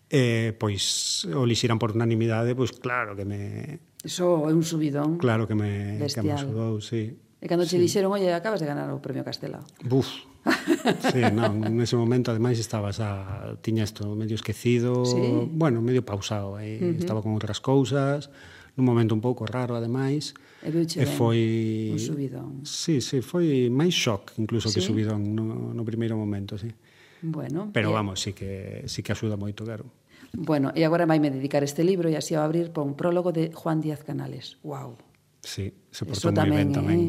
Eh, 0.07 0.55
pois 0.55 1.27
o 1.27 1.43
elixiran 1.43 1.83
por 1.83 1.91
unanimidade, 1.91 2.55
pois 2.55 2.71
claro 2.71 3.11
que 3.19 3.27
me 3.27 3.88
Iso 4.03 4.47
é 4.47 4.53
un 4.55 4.63
subidón. 4.63 5.19
Claro 5.19 5.43
que 5.47 5.55
me, 5.55 5.99
bestial. 5.99 6.23
que 6.23 6.31
me 6.31 6.39
sudou, 6.39 6.79
sí. 6.79 7.19
E 7.39 7.47
cando 7.47 7.63
che 7.67 7.79
dixeron, 7.79 8.11
oye, 8.11 8.31
acabas 8.31 8.59
de 8.59 8.67
ganar 8.67 8.91
o 8.91 8.99
Premio 8.99 9.23
Castela. 9.23 9.59
Buf, 9.83 10.07
sí, 11.11 11.23
non, 11.35 11.59
nese 11.75 11.99
momento 11.99 12.31
ademais 12.31 12.59
estaba 12.59 12.91
xa, 12.95 13.59
tiña 13.59 13.83
isto 13.83 14.15
medio 14.15 14.35
esquecido, 14.35 15.03
sí. 15.03 15.19
bueno, 15.51 15.83
medio 15.83 16.03
pausado, 16.03 16.59
eh? 16.59 16.79
uh 16.79 16.95
-huh. 16.95 16.99
estaba 16.99 17.19
con 17.23 17.35
outras 17.35 17.59
cousas, 17.59 18.31
nun 18.79 18.87
momento 18.87 19.11
un 19.15 19.23
pouco 19.23 19.43
raro 19.43 19.75
ademais. 19.75 20.31
E, 20.63 20.71
e 20.71 21.05
foi 21.07 21.91
un 21.95 21.99
subidón. 21.99 22.51
Sí, 22.63 23.03
sí, 23.03 23.19
foi 23.19 23.67
máis 23.67 23.95
shock 23.95 24.35
incluso 24.39 24.71
sí? 24.71 24.79
que 24.79 24.81
subidón 24.83 25.35
no, 25.35 25.75
no 25.75 25.83
primeiro 25.83 26.15
momento, 26.15 26.55
sí. 26.55 26.71
Bueno, 27.19 27.71
Pero 27.75 27.91
bien. 27.91 27.99
vamos, 27.99 28.23
sí 28.23 28.31
que 28.31 28.83
sí 28.87 29.03
que 29.03 29.11
axuda 29.11 29.35
moito, 29.35 29.67
claro. 29.67 29.91
Bueno, 30.37 30.71
e 30.77 30.85
agora 30.85 31.09
vai 31.09 31.17
me 31.17 31.33
dedicar 31.33 31.65
este 31.65 31.81
libro 31.81 32.09
e 32.09 32.15
así 32.15 32.37
ao 32.37 32.45
abrir 32.45 32.69
por 32.69 32.85
un 32.85 32.93
prólogo 32.93 33.33
de 33.33 33.49
Juan 33.53 33.81
Díaz 33.81 34.05
Canales. 34.05 34.61
Wow. 34.61 34.97
Sí, 35.41 35.73
se 35.89 36.05
portou 36.05 36.29
moi 36.29 36.49
ben 36.51 36.69
tamén. 36.69 36.99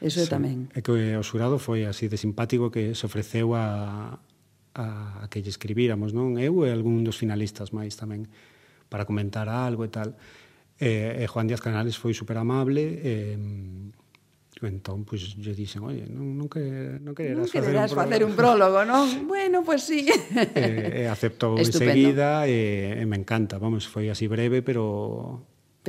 Eh? 0.00 0.08
Eso 0.08 0.22
sí. 0.22 0.30
tamén. 0.30 0.70
É 0.72 0.80
que 0.80 0.94
o 0.94 1.24
xurado 1.26 1.58
foi 1.58 1.84
así 1.84 2.06
de 2.06 2.16
simpático 2.16 2.70
que 2.70 2.94
se 2.94 3.04
ofreceu 3.04 3.52
a, 3.58 4.22
a, 4.74 4.86
a 5.22 5.24
que 5.28 5.42
lle 5.42 5.50
escribíramos, 5.50 6.14
non? 6.14 6.38
Eu 6.38 6.62
e 6.64 6.70
algún 6.70 7.02
dos 7.02 7.18
finalistas 7.18 7.74
máis 7.74 7.98
tamén 7.98 8.30
para 8.88 9.04
comentar 9.04 9.50
algo 9.50 9.84
e 9.84 9.90
tal. 9.90 10.14
E, 10.78 11.18
e 11.18 11.24
Juan 11.26 11.50
Díaz 11.50 11.60
Canales 11.60 11.98
foi 11.98 12.14
super 12.14 12.38
amable, 12.38 12.80
e, 13.02 13.34
eh, 13.34 13.38
Entón, 14.58 15.06
pois, 15.06 15.22
pues, 15.22 15.38
lle 15.38 15.54
dixen, 15.54 15.86
oye, 15.86 16.10
non, 16.10 16.34
non, 16.34 16.50
que, 16.50 16.98
non 16.98 17.14
quererás, 17.14 17.46
non 17.46 17.52
quererás 17.52 17.90
facer 17.94 18.26
un 18.26 18.34
prólogo, 18.34 18.82
non? 18.82 19.06
bueno, 19.30 19.62
pois 19.62 19.86
pues, 19.86 20.02
sí. 20.02 20.02
e, 20.10 20.50
eh, 20.58 21.04
eh, 21.04 21.06
aceptou 21.06 21.54
enseguida 21.54 22.50
e, 22.50 22.98
e 22.98 23.04
me 23.06 23.14
encanta. 23.14 23.62
Vamos, 23.62 23.86
foi 23.86 24.10
así 24.10 24.26
breve, 24.26 24.66
pero 24.66 25.46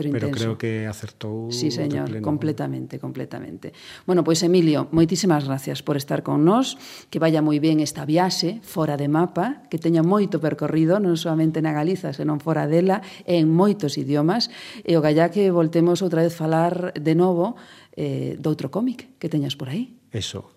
pero 0.08 0.16
intenso. 0.16 0.32
Pero 0.32 0.38
creo 0.38 0.56
que 0.56 0.88
acertou. 0.88 1.52
Sí, 1.52 1.72
señor, 1.72 2.08
pleno. 2.08 2.24
completamente, 2.24 3.00
completamente. 3.00 3.74
Bueno, 4.08 4.24
pois 4.24 4.39
Emilio, 4.43 4.88
moitísimas 4.95 5.43
gracias 5.43 5.84
por 5.84 6.00
estar 6.00 6.24
con 6.24 6.47
nós, 6.47 6.80
que 7.12 7.20
vaya 7.20 7.43
moi 7.43 7.60
ben 7.60 7.84
esta 7.84 8.08
viaxe 8.08 8.64
fora 8.64 8.95
de 8.95 9.12
mapa, 9.12 9.68
que 9.68 9.78
teña 9.78 10.02
moito 10.02 10.39
percorrido, 10.39 10.97
non 10.97 11.20
solamente 11.20 11.60
na 11.60 11.76
Galiza, 11.76 12.16
senón 12.16 12.39
fora 12.39 12.66
dela, 12.66 13.04
en 13.28 13.52
moitos 13.52 14.00
idiomas, 14.00 14.47
e 14.88 14.95
o 14.95 15.04
gallá 15.04 15.28
que 15.30 15.52
voltemos 15.52 16.00
outra 16.00 16.24
vez 16.24 16.32
falar 16.32 16.95
de 16.95 17.14
novo 17.14 17.60
eh, 18.00 18.39
doutro 18.39 18.72
cómic 18.72 19.20
que 19.20 19.28
teñas 19.28 19.60
por 19.60 19.68
aí. 19.68 20.00
Eso. 20.16 20.47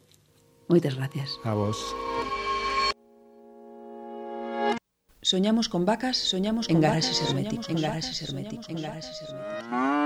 Moitas 0.68 0.94
gracias. 0.94 1.36
A 1.44 1.54
vos. 1.54 1.76
Soñamos 5.24 5.68
con 5.68 5.84
vacas, 5.84 6.16
soñamos 6.16 6.66
con 6.66 6.76
en 6.76 6.82
garaxes 6.82 7.22
herméticos, 7.22 7.68
en 7.68 7.80
garaxes 7.80 8.22
herméticos, 8.22 8.68
en 8.68 8.82
garaxes 8.82 9.22
herméticos. 9.22 10.01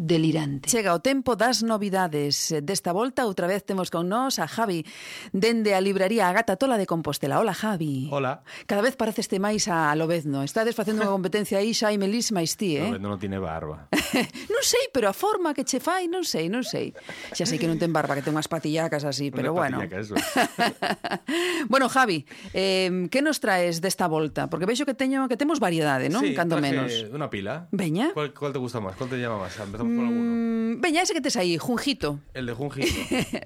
delirante. 0.00 0.72
Chega 0.72 0.96
o 0.96 1.04
tempo 1.04 1.36
das 1.36 1.60
novidades. 1.60 2.56
Desta 2.64 2.96
volta 2.96 3.28
outra 3.28 3.44
vez 3.44 3.68
temos 3.68 3.92
con 3.92 4.08
nós 4.08 4.40
a 4.40 4.48
Javi 4.48 4.88
dende 5.36 5.76
a 5.76 5.80
librería 5.84 6.32
Agata 6.32 6.56
Tola 6.56 6.80
de 6.80 6.88
Compostela. 6.88 7.36
Hola, 7.36 7.52
Javi. 7.52 8.08
Hola. 8.08 8.40
Cada 8.64 8.80
vez 8.80 8.96
pareceste 8.96 9.36
máis 9.36 9.68
a 9.68 9.92
Lobezno. 9.92 10.40
Estades 10.40 10.72
facendo 10.72 11.04
unha 11.04 11.12
competencia 11.12 11.60
aí 11.60 11.76
xa 11.76 11.92
Melis 12.00 12.32
máis 12.32 12.56
ti, 12.56 12.80
eh? 12.80 12.88
Lobezno 12.88 13.12
non 13.12 13.20
tiene 13.20 13.36
barba. 13.36 13.92
non 14.54 14.62
sei, 14.64 14.88
pero 14.88 15.12
a 15.12 15.12
forma 15.12 15.52
que 15.52 15.68
che 15.68 15.84
fai, 15.84 16.08
non 16.08 16.24
sei, 16.24 16.48
non 16.48 16.64
sei. 16.64 16.96
Xa 17.36 17.44
sei 17.44 17.60
que 17.60 17.68
non 17.68 17.76
ten 17.76 17.92
barba, 17.92 18.16
que 18.16 18.24
ten 18.24 18.32
unhas 18.32 18.48
patillacas 18.48 19.04
así, 19.04 19.28
pero 19.28 19.52
Una 19.52 19.60
bueno. 19.60 19.78
bueno, 21.68 21.92
Javi, 21.92 22.24
eh, 22.56 22.88
que 23.12 23.20
nos 23.20 23.36
traes 23.36 23.84
desta 23.84 24.08
volta? 24.08 24.48
Porque 24.48 24.64
veixo 24.64 24.88
que 24.88 24.96
teño 24.96 25.28
que 25.28 25.36
temos 25.36 25.60
variedade, 25.60 26.08
non? 26.08 26.24
Sí, 26.24 26.32
Cando 26.32 26.56
menos. 26.56 26.88
Unha 27.12 27.28
pila. 27.28 27.68
Veña. 27.68 28.16
¿Cuál, 28.16 28.32
¿Cuál 28.32 28.56
te 28.56 28.60
gusta 28.64 28.80
más? 28.80 28.96
¿Cuál 28.96 29.12
te 29.12 29.20
llama 29.20 29.44
más? 29.44 29.52
Empezamos 29.60 29.89
por 29.96 30.04
alguno. 30.04 30.76
Mm, 30.76 30.80
veña, 30.80 31.02
ese 31.02 31.14
que 31.14 31.20
tes 31.20 31.36
aí, 31.36 31.58
Junjito. 31.58 32.20
El 32.34 32.46
de 32.46 32.54
Junjito. 32.58 32.94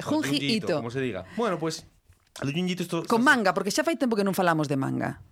Junjito. 0.03 0.77
Como 0.77 0.91
se 0.91 1.01
diga. 1.01 1.25
Bueno, 1.37 1.59
pues. 1.59 1.87
El 2.41 2.49
de 2.49 2.55
Junjito 2.55 2.83
esto. 2.83 3.03
Con 3.05 3.23
manga, 3.23 3.55
porque 3.55 3.71
xa 3.71 3.85
fai 3.85 3.97
tempo 3.97 4.17
que 4.17 4.25
non 4.25 4.35
falamos 4.35 4.69
de 4.69 4.77
manga. 4.77 5.23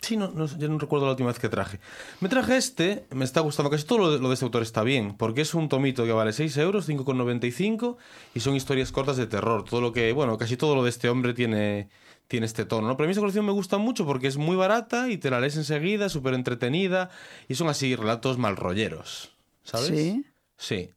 Sí, 0.00 0.16
no, 0.16 0.32
no, 0.32 0.46
yo 0.46 0.68
no 0.68 0.78
recuerdo 0.78 1.04
la 1.04 1.12
última 1.12 1.28
vez 1.28 1.38
que 1.38 1.48
traje. 1.48 1.78
Me 2.20 2.28
traje 2.28 2.56
este, 2.56 3.04
me 3.10 3.24
está 3.24 3.40
gustando. 3.40 3.68
Casi 3.68 3.84
todo 3.84 3.98
lo 3.98 4.12
de, 4.12 4.18
lo 4.18 4.28
de 4.28 4.34
este 4.34 4.46
autor 4.46 4.62
está 4.62 4.82
bien, 4.82 5.14
porque 5.16 5.42
es 5.42 5.52
un 5.52 5.68
tomito 5.68 6.04
que 6.04 6.12
vale 6.12 6.32
6 6.32 6.56
euros, 6.56 6.88
5,95 6.88 7.96
y 8.34 8.40
son 8.40 8.56
historias 8.56 8.92
cortas 8.92 9.18
de 9.18 9.26
terror. 9.26 9.64
Todo 9.68 9.80
lo 9.80 9.92
que, 9.92 10.12
bueno, 10.12 10.38
casi 10.38 10.56
todo 10.56 10.74
lo 10.74 10.84
de 10.84 10.90
este 10.90 11.10
hombre 11.10 11.34
tiene, 11.34 11.90
tiene 12.28 12.46
este 12.46 12.64
tono, 12.64 12.88
¿no? 12.88 12.96
Pero 12.96 13.04
a 13.04 13.08
mí 13.08 13.10
esta 13.10 13.20
colección 13.20 13.44
me 13.44 13.52
gusta 13.52 13.76
mucho 13.76 14.06
porque 14.06 14.26
es 14.26 14.38
muy 14.38 14.56
barata 14.56 15.10
y 15.10 15.18
te 15.18 15.28
la 15.28 15.38
lees 15.38 15.56
enseguida, 15.56 16.08
súper 16.08 16.32
entretenida 16.32 17.10
y 17.46 17.56
son 17.56 17.68
así 17.68 17.94
relatos 17.94 18.38
malrolleros, 18.38 19.36
¿sabes? 19.64 19.88
Sí. 19.88 20.24
Sí. 20.60 20.90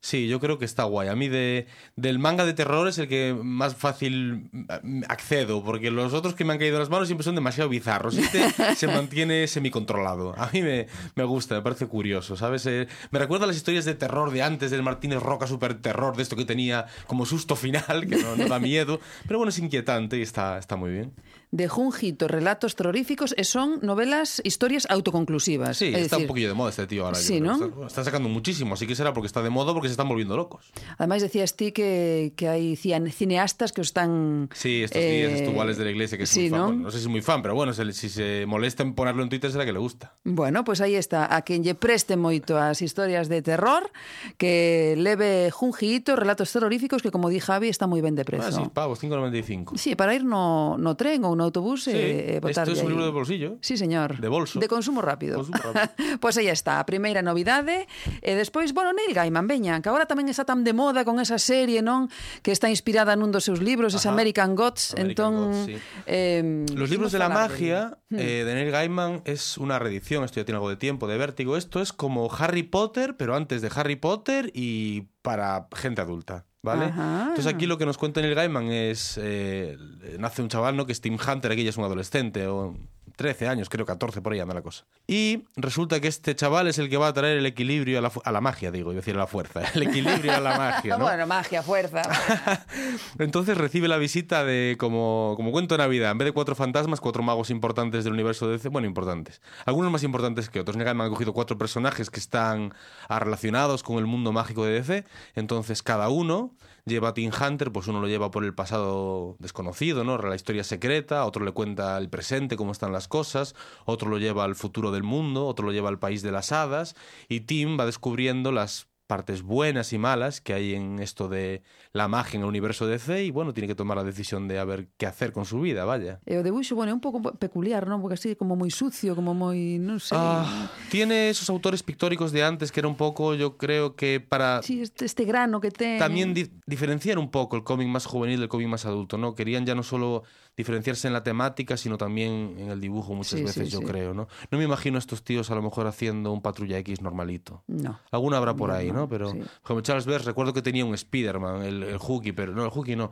Sí, 0.00 0.28
yo 0.28 0.38
creo 0.38 0.58
que 0.58 0.64
está 0.64 0.84
guay. 0.84 1.08
A 1.08 1.16
mí 1.16 1.28
de, 1.28 1.66
del 1.96 2.20
manga 2.20 2.46
de 2.46 2.54
terror 2.54 2.86
es 2.86 2.98
el 2.98 3.08
que 3.08 3.34
más 3.34 3.74
fácil 3.74 4.48
mm, 4.52 5.02
accedo, 5.08 5.64
porque 5.64 5.90
los 5.90 6.14
otros 6.14 6.34
que 6.34 6.44
me 6.44 6.52
han 6.52 6.60
caído 6.60 6.76
en 6.76 6.80
las 6.80 6.88
manos 6.88 7.08
siempre 7.08 7.24
son 7.24 7.34
demasiado 7.34 7.68
bizarros. 7.68 8.16
Este 8.16 8.48
se 8.76 8.86
mantiene 8.86 9.48
semicontrolado. 9.48 10.34
A 10.38 10.50
mí 10.52 10.62
me, 10.62 10.86
me 11.16 11.24
gusta, 11.24 11.56
me 11.56 11.62
parece 11.62 11.88
curioso, 11.88 12.36
¿sabes? 12.36 12.64
Eh, 12.66 12.86
me 13.10 13.18
recuerda 13.18 13.44
a 13.44 13.48
las 13.48 13.56
historias 13.56 13.84
de 13.84 13.96
terror 13.96 14.30
de 14.30 14.42
antes 14.44 14.70
del 14.70 14.84
Martínez 14.84 15.20
Roca 15.20 15.48
super 15.48 15.74
terror, 15.74 16.16
de 16.16 16.22
esto 16.22 16.36
que 16.36 16.44
tenía 16.44 16.86
como 17.08 17.26
susto 17.26 17.56
final, 17.56 18.06
que 18.08 18.16
no, 18.18 18.36
no 18.36 18.46
da 18.46 18.60
miedo. 18.60 19.00
Pero 19.26 19.38
bueno, 19.38 19.50
es 19.50 19.58
inquietante 19.58 20.16
y 20.16 20.22
está, 20.22 20.58
está 20.58 20.76
muy 20.76 20.92
bien. 20.92 21.12
De 21.50 21.66
Junjito, 21.66 22.28
relatos 22.28 22.76
terroríficos 22.76 23.32
e 23.36 23.44
son 23.44 23.80
novelas, 23.80 24.42
historias 24.44 24.84
autoconclusivas. 24.90 25.78
Sí, 25.80 25.94
É 25.96 26.04
está 26.04 26.20
dicir, 26.20 26.26
un 26.26 26.28
poquillo 26.28 26.48
de 26.48 26.54
moda 26.54 26.70
este 26.70 26.86
tío 26.86 27.06
ahora. 27.08 27.16
Sí. 27.16 27.40
¿no? 27.40 27.56
Está, 27.56 27.86
está 27.86 28.04
sacando 28.04 28.28
muchísimo, 28.28 28.74
así 28.74 28.86
que 28.86 28.94
será 28.94 29.12
porque 29.16 29.26
está 29.32 29.40
de 29.40 29.48
moda 29.48 29.72
porque 29.72 29.88
se 29.88 29.96
están 29.96 30.08
volviendo 30.08 30.36
locos. 30.36 30.68
Ademais 31.00 31.22
decías 31.24 31.56
ti 31.56 31.72
que, 31.72 32.32
que 32.36 32.46
cian- 32.76 33.08
cineastas 33.10 33.72
que 33.72 33.80
están... 33.80 34.50
Sí, 34.52 34.82
estos 34.84 35.00
eh, 35.00 35.26
días 35.28 35.40
estuales 35.40 35.78
de 35.78 35.84
la 35.84 35.90
iglesia 35.90 36.18
que 36.18 36.24
es 36.24 36.30
sí, 36.30 36.50
muy 36.50 36.50
fan. 36.50 36.58
¿no? 36.60 36.66
Bueno, 36.68 36.82
no 36.82 36.90
sé 36.90 36.98
si 36.98 37.04
es 37.04 37.08
muy 37.08 37.22
fan, 37.22 37.40
pero 37.40 37.54
bueno, 37.54 37.72
si 37.72 38.08
se 38.08 38.44
molesta 38.46 38.82
en 38.82 38.92
ponerlo 38.92 39.22
en 39.22 39.30
Twitter 39.30 39.50
será 39.50 39.64
que 39.64 39.72
le 39.72 39.78
gusta. 39.80 40.12
Bueno, 40.24 40.64
pois 40.64 40.80
aí 40.84 40.96
está, 41.00 41.24
a 41.34 41.40
quen 41.48 41.64
lle 41.64 41.72
preste 41.72 42.20
moito 42.20 42.60
as 42.60 42.82
historias 42.84 43.32
de 43.32 43.40
terror, 43.40 43.88
que 44.36 44.94
leve 44.98 45.48
Junjito, 45.50 46.12
relatos 46.12 46.52
terroríficos, 46.52 47.00
que 47.00 47.10
como 47.10 47.30
di 47.32 47.40
Javi, 47.40 47.72
está 47.72 47.86
moi 47.88 48.04
ben 48.04 48.12
de 48.18 48.26
prezo. 48.28 48.52
Ah, 48.52 48.52
sí, 48.52 48.64
pavos, 48.74 49.00
5,95. 49.00 49.78
Sí, 49.78 49.94
para 49.96 50.12
ir 50.12 50.28
no, 50.28 50.76
no 50.76 50.92
tren 50.98 51.24
ou 51.24 51.37
no 51.38 51.46
autobús 51.46 51.86
Sí, 51.86 51.94
e, 51.94 52.34
e 52.34 52.42
botarlle 52.42 52.74
esto 52.74 52.82
es 52.82 52.82
un 52.82 52.90
libro 52.90 53.06
de 53.06 53.14
bolsillo. 53.14 53.50
Sí, 53.62 53.78
señor. 53.78 54.18
De 54.18 54.26
bolso. 54.26 54.58
De 54.58 54.66
consumo 54.66 54.98
rápido. 54.98 55.38
Consumo 55.38 55.62
rápido. 55.62 55.94
pois 56.18 56.34
aí 56.34 56.50
está, 56.50 56.82
a 56.82 56.84
primeira 56.84 57.22
novidade. 57.22 57.86
E 58.18 58.34
despois, 58.34 58.74
bueno, 58.74 58.90
Neil 58.90 59.14
Gaiman, 59.14 59.46
veña, 59.46 59.78
que 59.78 59.86
agora 59.86 60.10
tamén 60.10 60.26
está 60.26 60.42
tan 60.42 60.66
de 60.66 60.74
moda 60.74 61.06
con 61.06 61.22
esa 61.22 61.38
serie, 61.38 61.78
non? 61.78 62.10
Que 62.42 62.50
está 62.50 62.66
inspirada 62.66 63.14
nun 63.14 63.30
dos 63.30 63.46
seus 63.46 63.62
libros, 63.62 63.94
esa 63.94 64.10
Ajá. 64.10 64.18
American 64.18 64.58
Gods. 64.58 64.98
American 64.98 65.06
entón, 65.06 65.32
Gods, 65.54 65.58
sí. 65.70 65.74
eh, 66.10 66.66
Los 66.74 66.90
libros 66.90 67.14
de 67.14 67.22
la 67.22 67.30
magia 67.30 67.94
del- 68.10 68.18
eh, 68.18 68.42
de 68.42 68.52
Neil 68.58 68.74
Gaiman 68.74 69.22
es 69.22 69.54
una 69.62 69.78
reedición, 69.78 70.26
esto 70.26 70.42
ya 70.42 70.44
tiene 70.44 70.56
algo 70.58 70.72
de 70.72 70.76
tiempo, 70.80 71.06
de 71.06 71.14
vértigo. 71.14 71.54
Esto 71.54 71.78
es 71.78 71.92
como 71.94 72.26
Harry 72.34 72.64
Potter, 72.66 73.14
pero 73.14 73.36
antes 73.38 73.62
de 73.62 73.70
Harry 73.70 73.94
Potter 73.94 74.50
y 74.56 75.12
para 75.22 75.68
gente 75.76 76.00
adulta. 76.00 76.47
¿Vale? 76.62 76.86
Ajá. 76.86 77.26
Entonces 77.28 77.46
aquí 77.46 77.66
lo 77.66 77.78
que 77.78 77.86
nos 77.86 77.98
cuenta 77.98 78.20
Neil 78.20 78.34
Gaiman 78.34 78.64
es, 78.64 79.18
eh, 79.22 79.76
nace 80.18 80.42
un 80.42 80.48
chaval, 80.48 80.76
¿no? 80.76 80.86
Que 80.86 80.92
es 80.92 81.00
Tim 81.00 81.16
Hunter, 81.16 81.52
aquí 81.52 81.62
ya 81.62 81.70
es 81.70 81.76
un 81.76 81.84
adolescente, 81.84 82.46
o 82.46 82.76
13 83.18 83.48
años, 83.48 83.68
creo 83.68 83.84
14, 83.84 84.22
por 84.22 84.32
ahí 84.32 84.38
anda 84.38 84.54
la 84.54 84.62
cosa. 84.62 84.86
Y 85.08 85.42
resulta 85.56 85.98
que 85.98 86.06
este 86.06 86.36
chaval 86.36 86.68
es 86.68 86.78
el 86.78 86.88
que 86.88 86.96
va 86.96 87.08
a 87.08 87.12
traer 87.12 87.38
el 87.38 87.46
equilibrio 87.46 87.98
a 87.98 88.00
la, 88.00 88.12
a 88.22 88.30
la 88.30 88.40
magia, 88.40 88.70
digo, 88.70 88.92
iba 88.92 88.98
a 88.98 89.02
decir 89.02 89.16
a 89.16 89.18
la 89.18 89.26
fuerza, 89.26 89.60
el 89.74 89.82
equilibrio 89.82 90.34
a 90.34 90.40
la 90.40 90.56
magia, 90.56 90.96
¿no? 90.96 91.04
Bueno, 91.08 91.26
magia, 91.26 91.64
fuerza. 91.64 92.02
Entonces 93.18 93.58
recibe 93.58 93.88
la 93.88 93.96
visita 93.96 94.44
de, 94.44 94.76
como, 94.78 95.32
como 95.36 95.50
cuento 95.50 95.74
de 95.74 95.78
Navidad, 95.78 96.12
en 96.12 96.18
vez 96.18 96.26
de 96.26 96.32
cuatro 96.32 96.54
fantasmas, 96.54 97.00
cuatro 97.00 97.24
magos 97.24 97.50
importantes 97.50 98.04
del 98.04 98.12
universo 98.12 98.46
de 98.46 98.52
DC. 98.52 98.68
Bueno, 98.68 98.86
importantes. 98.86 99.42
Algunos 99.64 99.90
más 99.90 100.04
importantes 100.04 100.48
que 100.48 100.60
otros. 100.60 100.76
Neil 100.76 100.84
Gaiman 100.84 101.08
ha 101.08 101.10
cogido 101.10 101.32
cuatro 101.32 101.58
personajes 101.58 102.10
que 102.10 102.20
están 102.20 102.72
relacionados 103.08 103.82
con 103.82 103.98
el 103.98 104.06
mundo 104.06 104.30
mágico 104.30 104.64
de 104.64 104.74
DC. 104.74 105.04
Entonces 105.34 105.82
cada 105.82 106.08
uno 106.08 106.54
lleva 106.88 107.10
a 107.10 107.14
Tim 107.14 107.30
Hunter, 107.30 107.70
pues 107.70 107.86
uno 107.86 108.00
lo 108.00 108.08
lleva 108.08 108.30
por 108.30 108.44
el 108.44 108.54
pasado 108.54 109.36
desconocido, 109.38 110.02
¿no? 110.02 110.18
La 110.18 110.34
historia 110.34 110.64
secreta, 110.64 111.24
otro 111.24 111.44
le 111.44 111.52
cuenta 111.52 111.96
el 111.96 112.08
presente, 112.08 112.56
cómo 112.56 112.72
están 112.72 112.92
las 112.92 113.06
cosas, 113.06 113.54
otro 113.84 114.08
lo 114.08 114.18
lleva 114.18 114.44
al 114.44 114.56
futuro 114.56 114.90
del 114.90 115.04
mundo, 115.04 115.46
otro 115.46 115.66
lo 115.66 115.72
lleva 115.72 115.88
al 115.88 115.98
país 115.98 116.22
de 116.22 116.32
las 116.32 116.50
hadas, 116.50 116.96
y 117.28 117.40
Tim 117.40 117.78
va 117.78 117.86
descubriendo 117.86 118.50
las 118.50 118.87
partes 119.08 119.40
buenas 119.42 119.92
y 119.94 119.98
malas 119.98 120.40
que 120.44 120.52
hay 120.52 120.74
en 120.74 121.00
esto 121.00 121.28
de 121.28 121.62
la 121.96 122.06
magia 122.06 122.36
en 122.36 122.42
el 122.44 122.48
universo 122.48 122.86
DC 122.86 123.24
y 123.24 123.30
bueno, 123.32 123.54
tiene 123.54 123.66
que 123.66 123.74
tomar 123.74 123.96
la 123.96 124.04
decisión 124.04 124.46
de 124.46 124.58
a 124.60 124.64
ver 124.68 124.88
qué 124.98 125.06
hacer 125.06 125.32
con 125.32 125.46
su 125.48 125.58
vida, 125.64 125.84
vaya. 125.88 126.20
E 126.28 126.36
o 126.36 126.44
debuxo, 126.44 126.76
bueno, 126.76 126.92
é 126.92 126.94
un 126.94 127.00
pouco 127.00 127.18
peculiar, 127.40 127.88
non? 127.88 128.04
Porque 128.04 128.20
así 128.20 128.36
como 128.36 128.52
moi 128.54 128.68
sucio, 128.68 129.16
como 129.16 129.32
moi, 129.32 129.80
non 129.80 129.96
sei. 129.96 130.20
Ah, 130.20 130.68
tiene 130.92 131.32
esos 131.32 131.48
autores 131.48 131.80
pictóricos 131.80 132.30
de 132.36 132.44
antes 132.44 132.68
que 132.70 132.84
era 132.84 132.88
un 132.92 133.00
poco, 133.00 133.32
yo 133.32 133.56
creo 133.56 133.96
que 133.96 134.20
para 134.20 134.60
Sí, 134.60 134.84
este, 134.84 135.08
este 135.08 135.24
grano 135.24 135.58
que 135.64 135.72
ten. 135.72 135.96
también 135.96 136.36
di- 136.36 136.52
diferenciar 136.68 137.16
un 137.18 137.32
poco 137.32 137.56
el 137.56 137.64
cómic 137.64 137.88
más 137.88 138.04
juvenil 138.04 138.38
del 138.44 138.52
cómic 138.52 138.68
más 138.68 138.84
adulto, 138.84 139.16
¿no? 139.16 139.32
Querían 139.34 139.64
ya 139.64 139.72
no 139.74 139.82
solo 139.82 140.22
diferenciarse 140.58 141.06
en 141.06 141.14
la 141.14 141.22
temática, 141.22 141.78
sino 141.78 141.96
también 141.96 142.56
en 142.58 142.68
el 142.68 142.80
dibujo 142.80 143.14
muchas 143.14 143.38
Sí, 143.38 143.44
veces, 143.44 143.68
sí, 143.68 143.72
yo 143.72 143.78
sí. 143.78 143.84
creo, 143.86 144.12
¿no? 144.12 144.28
No 144.50 144.58
me 144.58 144.64
imagino 144.64 144.96
a 144.96 144.98
estos 144.98 145.22
tíos 145.22 145.50
a 145.50 145.54
lo 145.54 145.62
mejor 145.62 145.86
haciendo 145.86 146.32
un 146.32 146.42
Patrulla 146.42 146.76
X 146.78 147.00
normalito. 147.00 147.62
No. 147.68 147.98
Alguna 148.10 148.36
habrá 148.36 148.54
por 148.54 148.70
ahí, 148.72 148.92
No. 148.92 149.08
Pero 149.08 149.32
como 149.62 149.80
Charles 149.80 150.04
Bess, 150.04 150.24
recuerdo 150.26 150.52
que 150.52 150.60
tenía 150.60 150.84
un 150.84 150.92
Spider-Man, 150.94 151.62
el, 151.62 151.82
el 151.84 151.96
Hooky, 151.98 152.32
pero 152.32 152.52
no, 152.52 152.64
el 152.64 152.70
Hooky 152.70 152.96
no. 152.96 153.10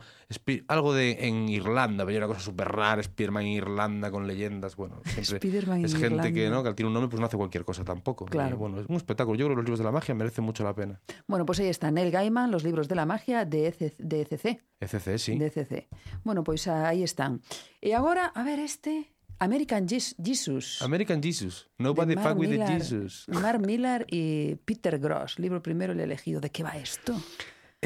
Algo 0.67 0.93
de 0.93 1.25
en 1.27 1.49
Irlanda, 1.49 2.03
veía 2.03 2.19
una 2.19 2.27
cosa 2.27 2.41
súper 2.41 2.67
rara, 2.67 3.01
Spider-Man 3.01 3.43
en 3.45 3.51
Irlanda 3.53 4.11
con 4.11 4.27
leyendas. 4.27 4.75
Bueno, 4.75 5.01
siempre 5.23 5.47
es 5.57 5.93
en 5.93 5.99
gente 5.99 6.33
que. 6.33 6.49
¿no? 6.49 6.61
que 6.61 6.69
al 6.69 6.75
tiene 6.75 6.87
un 6.87 6.93
nombre, 6.93 7.09
pues 7.09 7.19
no 7.19 7.25
hace 7.27 7.37
cualquier 7.37 7.63
cosa 7.63 7.83
tampoco. 7.83 8.25
Claro. 8.25 8.57
Bueno, 8.57 8.79
es 8.81 8.87
un 8.89 8.95
espectáculo. 8.97 9.37
Yo 9.37 9.45
creo 9.45 9.55
que 9.55 9.61
los 9.61 9.65
libros 9.65 9.79
de 9.79 9.85
la 9.85 9.91
magia 9.91 10.13
merecen 10.13 10.43
mucho 10.43 10.63
la 10.65 10.75
pena. 10.75 10.99
Bueno, 11.27 11.45
pues 11.45 11.59
aí 11.61 11.67
está 11.67 11.89
Neil 11.91 12.11
Gaiman, 12.11 12.51
los 12.51 12.63
libros 12.65 12.87
de 12.89 12.95
la 12.95 13.05
magia 13.05 13.45
de, 13.45 13.67
EC, 13.67 13.95
de 13.97 14.21
ECC. 14.21 14.61
ECC, 14.79 15.17
sí. 15.17 15.37
De 15.39 15.47
ECC. 15.47 15.87
Bueno, 16.25 16.43
pois 16.43 16.67
aí 16.67 17.03
están. 17.03 17.36
E 17.81 17.93
agora, 17.93 18.27
a 18.35 18.43
ver 18.43 18.59
este, 18.59 19.11
American 19.39 19.87
Jes- 19.87 20.15
Jesus. 20.23 20.81
American 20.81 21.21
Jesus. 21.21 21.67
Nobody 21.77 22.15
fuck 22.15 22.37
with 22.37 22.49
the 22.49 22.65
Jesus. 22.67 23.25
Mark 23.27 23.59
Millar 23.59 24.05
y 24.09 24.55
Peter 24.65 24.97
Gross, 24.99 25.37
libro 25.39 25.61
primero 25.61 25.93
el 25.93 25.99
elegido. 25.99 26.39
¿De 26.41 26.49
qué 26.49 26.63
va 26.63 26.75
esto? 26.77 27.13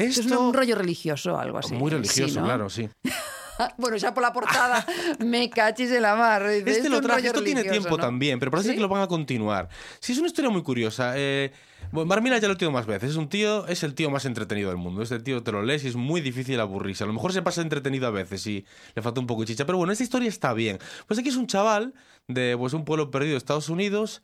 Esto... 0.06 0.20
Es 0.22 0.40
un 0.40 0.54
rollo 0.54 0.74
religioso 0.76 1.38
algo 1.38 1.58
así. 1.58 1.74
Muy 1.74 1.90
religioso, 1.90 2.28
Sí, 2.34 2.38
¿no? 2.38 2.44
claro, 2.44 2.68
sí. 2.70 2.88
bueno, 3.78 3.96
ya 3.96 4.12
por 4.14 4.22
la 4.22 4.32
portada 4.32 4.84
me 5.18 5.48
cachis 5.50 5.90
en 5.92 6.02
la 6.02 6.16
mar. 6.16 6.42
Este 6.46 6.70
"Esto 6.70 6.88
lo 6.88 7.00
traje, 7.00 7.26
esto 7.26 7.42
tiene 7.42 7.60
religioso", 7.60 7.80
tiempo 7.88 7.96
¿no? 7.96 8.02
también, 8.02 8.38
pero 8.38 8.50
parece 8.50 8.70
¿Sí? 8.70 8.74
que 8.74 8.80
lo 8.80 8.88
van 8.88 9.02
a 9.02 9.06
continuar. 9.06 9.68
Sí, 10.00 10.12
es 10.12 10.18
una 10.18 10.26
historia 10.28 10.50
muy 10.50 10.62
curiosa. 10.62 11.12
Eh, 11.16 11.52
bueno, 11.90 12.06
Marmila 12.08 12.38
ya 12.38 12.48
lo 12.48 12.54
he 12.54 12.56
tenido 12.56 12.72
más 12.72 12.86
veces. 12.86 13.10
Es 13.10 13.16
un 13.16 13.28
tío, 13.28 13.66
es 13.66 13.82
el 13.82 13.94
tío 13.94 14.08
más 14.10 14.24
entretenido 14.24 14.70
del 14.70 14.78
mundo. 14.78 15.02
Este 15.02 15.18
tío 15.20 15.42
te 15.42 15.52
lo 15.52 15.62
lees 15.62 15.84
y 15.84 15.88
es 15.88 15.96
muy 15.96 16.20
difícil 16.20 16.58
aburrirse. 16.60 17.04
A 17.04 17.06
lo 17.06 17.12
mejor 17.12 17.32
se 17.32 17.42
pasa 17.42 17.60
entretenido 17.60 18.06
a 18.06 18.10
veces 18.10 18.46
y 18.46 18.64
le 18.94 19.02
falta 19.02 19.20
un 19.20 19.26
poco 19.26 19.42
de 19.42 19.48
chicha. 19.48 19.66
Pero 19.66 19.78
bueno, 19.78 19.92
esta 19.92 20.04
historia 20.04 20.28
está 20.28 20.54
bien. 20.54 20.78
Pues 21.06 21.20
aquí 21.20 21.28
es 21.28 21.36
un 21.36 21.46
chaval 21.46 21.92
de 22.28 22.56
pues, 22.56 22.72
un 22.72 22.84
pueblo 22.84 23.10
perdido 23.10 23.32
de 23.32 23.38
Estados 23.38 23.68
Unidos 23.68 24.22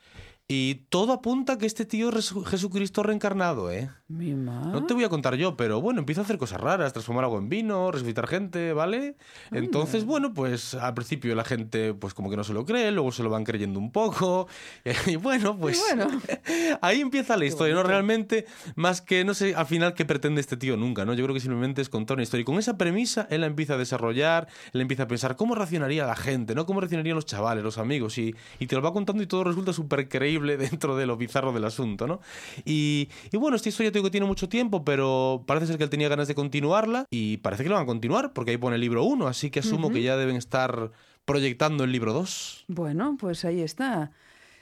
y 0.51 0.77
todo 0.89 1.13
apunta 1.13 1.59
que 1.59 1.67
este 1.67 1.85
tío 1.85 2.09
es 2.09 2.33
Jesucristo 2.47 3.03
reencarnado, 3.03 3.71
¿eh? 3.71 3.91
Mi 4.09 4.33
ma. 4.33 4.63
No 4.63 4.87
te 4.87 4.95
voy 4.95 5.05
a 5.05 5.11
contar 5.11 5.35
yo, 5.35 5.59
pero 5.59 5.83
bueno, 5.83 6.01
empieza 6.01 6.23
a 6.23 6.25
hacer 6.25 6.39
cosas 6.39 6.59
raras, 6.59 6.95
transformar 6.95 7.25
agua 7.25 7.39
en 7.39 7.51
vino, 7.51 7.93
resucitar 7.93 8.27
gente, 8.27 8.73
¿vale? 8.73 9.17
Entonces, 9.51 10.07
bueno, 10.07 10.33
pues 10.33 10.73
al 10.73 10.95
principio 10.95 11.35
la 11.35 11.45
gente 11.45 11.93
pues 11.93 12.15
como 12.15 12.31
que 12.31 12.39
no 12.39 12.45
se 12.45 12.55
lo 12.55 12.65
cree, 12.65 12.91
luego 12.93 13.13
se 13.13 13.23
lo 13.23 13.29
van 13.29 13.45
creyendo 13.45 13.79
un 13.79 13.93
poco. 13.93 14.49
Y 15.07 15.17
bueno, 15.17 15.55
pues 15.59 15.77
Y 15.77 15.97
bueno. 15.97 16.19
ahí 16.81 17.03
empieza 17.03 17.37
la 17.37 17.45
historia, 17.45 17.75
¿no? 17.75 17.83
Realmente, 17.83 18.47
más 18.75 19.03
que, 19.03 19.25
no 19.25 19.35
sé, 19.35 19.55
al 19.55 19.67
final 19.67 19.93
qué 19.93 20.07
pretende 20.07 20.41
este 20.41 20.57
tío 20.57 20.79
nunca, 20.79 21.05
¿no? 21.05 21.13
Yo 21.13 21.25
creo 21.25 21.35
que 21.35 21.41
simplemente 21.41 21.83
es 21.83 21.91
contar 21.91 22.15
una 22.15 22.23
historia. 22.23 22.41
Y 22.41 22.45
con 22.45 22.59
esa 22.59 22.79
premisa, 22.79 23.27
él 23.29 23.43
la 23.43 23.49
empieza 23.49 23.75
a 23.75 23.77
desarrollar, 23.77 24.49
él 24.73 24.81
empieza 24.81 25.03
a 25.03 25.09
pensar 25.09 25.37
cómo 25.37 25.55
reaccionaría 25.55 26.07
la 26.07 26.17
gente, 26.17 26.55
¿no? 26.55 26.65
Cómo 26.65 26.81
reaccionarían 26.81 27.17
los 27.17 27.27
chavales, 27.27 27.63
los 27.63 27.77
amigos, 27.77 28.17
y, 28.17 28.35
y 28.59 28.67
te 28.67 28.77
lo 28.77 28.81
va 28.81 28.95
contando 28.95 29.23
y 29.23 29.27
todo 29.27 29.45
resulta 29.45 29.75
súper 29.75 30.09
creíble 30.09 30.38
dentro 30.59 30.97
de 30.97 31.07
lo 31.07 31.17
bizarro 31.17 31.53
del 31.53 31.65
asunto, 31.65 32.07
¿no? 32.07 32.21
Y, 32.65 33.09
y 33.33 33.37
bueno, 33.37 33.57
esta 33.57 33.69
historia 33.69 33.91
digo 33.91 34.05
que 34.05 34.11
tiene 34.11 34.27
mucho 34.27 34.49
tiempo, 34.49 34.85
pero 34.85 35.45
parece 35.47 35.67
ser 35.67 35.79
que 35.79 35.85
él 35.85 35.91
tenía 35.91 36.09
ganas 36.09 36.29
de 36.29 36.35
continuarla 36.35 37.07
y 37.11 37.39
parece 37.39 37.63
que 37.63 37.69
lo 37.69 37.75
van 37.75 37.85
a 37.85 37.87
continuar, 37.87 38.33
porque 38.33 38.53
ahí 38.53 38.57
pone 38.57 38.77
el 38.77 38.81
libro 38.81 39.05
1, 39.05 39.27
así 39.27 39.51
que 39.51 39.61
asumo 39.61 39.91
que 39.91 40.03
ya 40.03 40.17
deben 40.17 40.37
estar 40.37 40.93
proyectando 41.25 41.85
el 41.85 41.93
libro 41.93 42.13
2. 42.13 42.65
Bueno, 42.69 43.17
pues 43.19 43.45
ahí 43.45 43.61
está. 43.61 44.13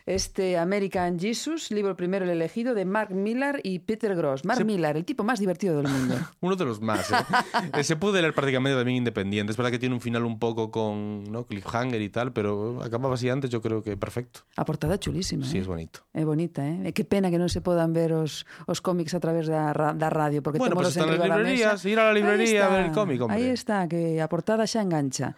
Este 0.06 0.56
American 0.56 1.18
Jesus, 1.18 1.72
libro 1.72 1.96
primero 1.96 2.24
el 2.24 2.30
elegido 2.30 2.74
de 2.74 2.84
Mark 2.84 3.12
Millar 3.12 3.58
y 3.64 3.80
Peter 3.80 4.14
Gross. 4.14 4.44
Mark 4.44 4.64
Millar, 4.64 4.96
el 4.96 5.04
tipo 5.04 5.24
más 5.24 5.40
divertido 5.40 5.76
del 5.82 5.88
mundo. 5.88 6.14
Uno 6.40 6.54
de 6.54 6.64
los 6.64 6.80
más. 6.80 7.10
¿eh? 7.10 7.82
Se 7.82 7.96
puede 7.96 8.20
leer 8.22 8.32
prácticamente 8.32 8.76
también 8.76 8.98
independiente. 8.98 9.50
Es 9.50 9.56
verdad 9.56 9.72
que 9.72 9.80
tiene 9.80 9.96
un 9.96 10.00
final 10.00 10.24
un 10.24 10.38
poco 10.38 10.70
con 10.70 11.24
¿no? 11.24 11.44
cliffhanger 11.44 12.00
y 12.00 12.08
tal, 12.08 12.32
pero 12.32 12.80
acababa 12.84 13.14
así 13.16 13.28
antes, 13.28 13.50
yo 13.50 13.60
creo 13.60 13.82
que 13.82 13.96
perfecto. 13.96 14.42
A 14.54 14.64
portada 14.64 14.96
chulísima. 14.96 15.44
Sí, 15.44 15.58
eh? 15.58 15.62
es 15.62 15.66
bonito. 15.66 16.06
É 16.14 16.24
bonita, 16.24 16.62
eh? 16.64 16.92
Que 16.94 17.02
pena 17.02 17.26
que 17.28 17.42
non 17.42 17.50
se 17.50 17.58
podan 17.58 17.90
ver 17.90 18.14
os, 18.14 18.46
os 18.70 18.78
cómics 18.78 19.10
a 19.10 19.18
través 19.18 19.50
da, 19.50 19.74
ra- 19.74 19.90
da 19.90 20.06
radio, 20.06 20.38
porque 20.38 20.62
Bueno, 20.62 20.78
pues 20.78 20.94
están 20.94 21.10
las 21.10 21.18
librerías, 21.18 21.82
mesa. 21.82 21.88
ir 21.90 21.98
a 21.98 22.04
la 22.06 22.14
librería 22.14 22.66
a 22.66 22.70
ver 22.70 22.82
el 22.86 22.92
cómic, 22.94 23.18
hombre. 23.26 23.42
Aí 23.42 23.50
está, 23.50 23.90
que 23.90 24.22
a 24.22 24.30
portada 24.30 24.70
xa 24.70 24.86
engancha. 24.86 25.34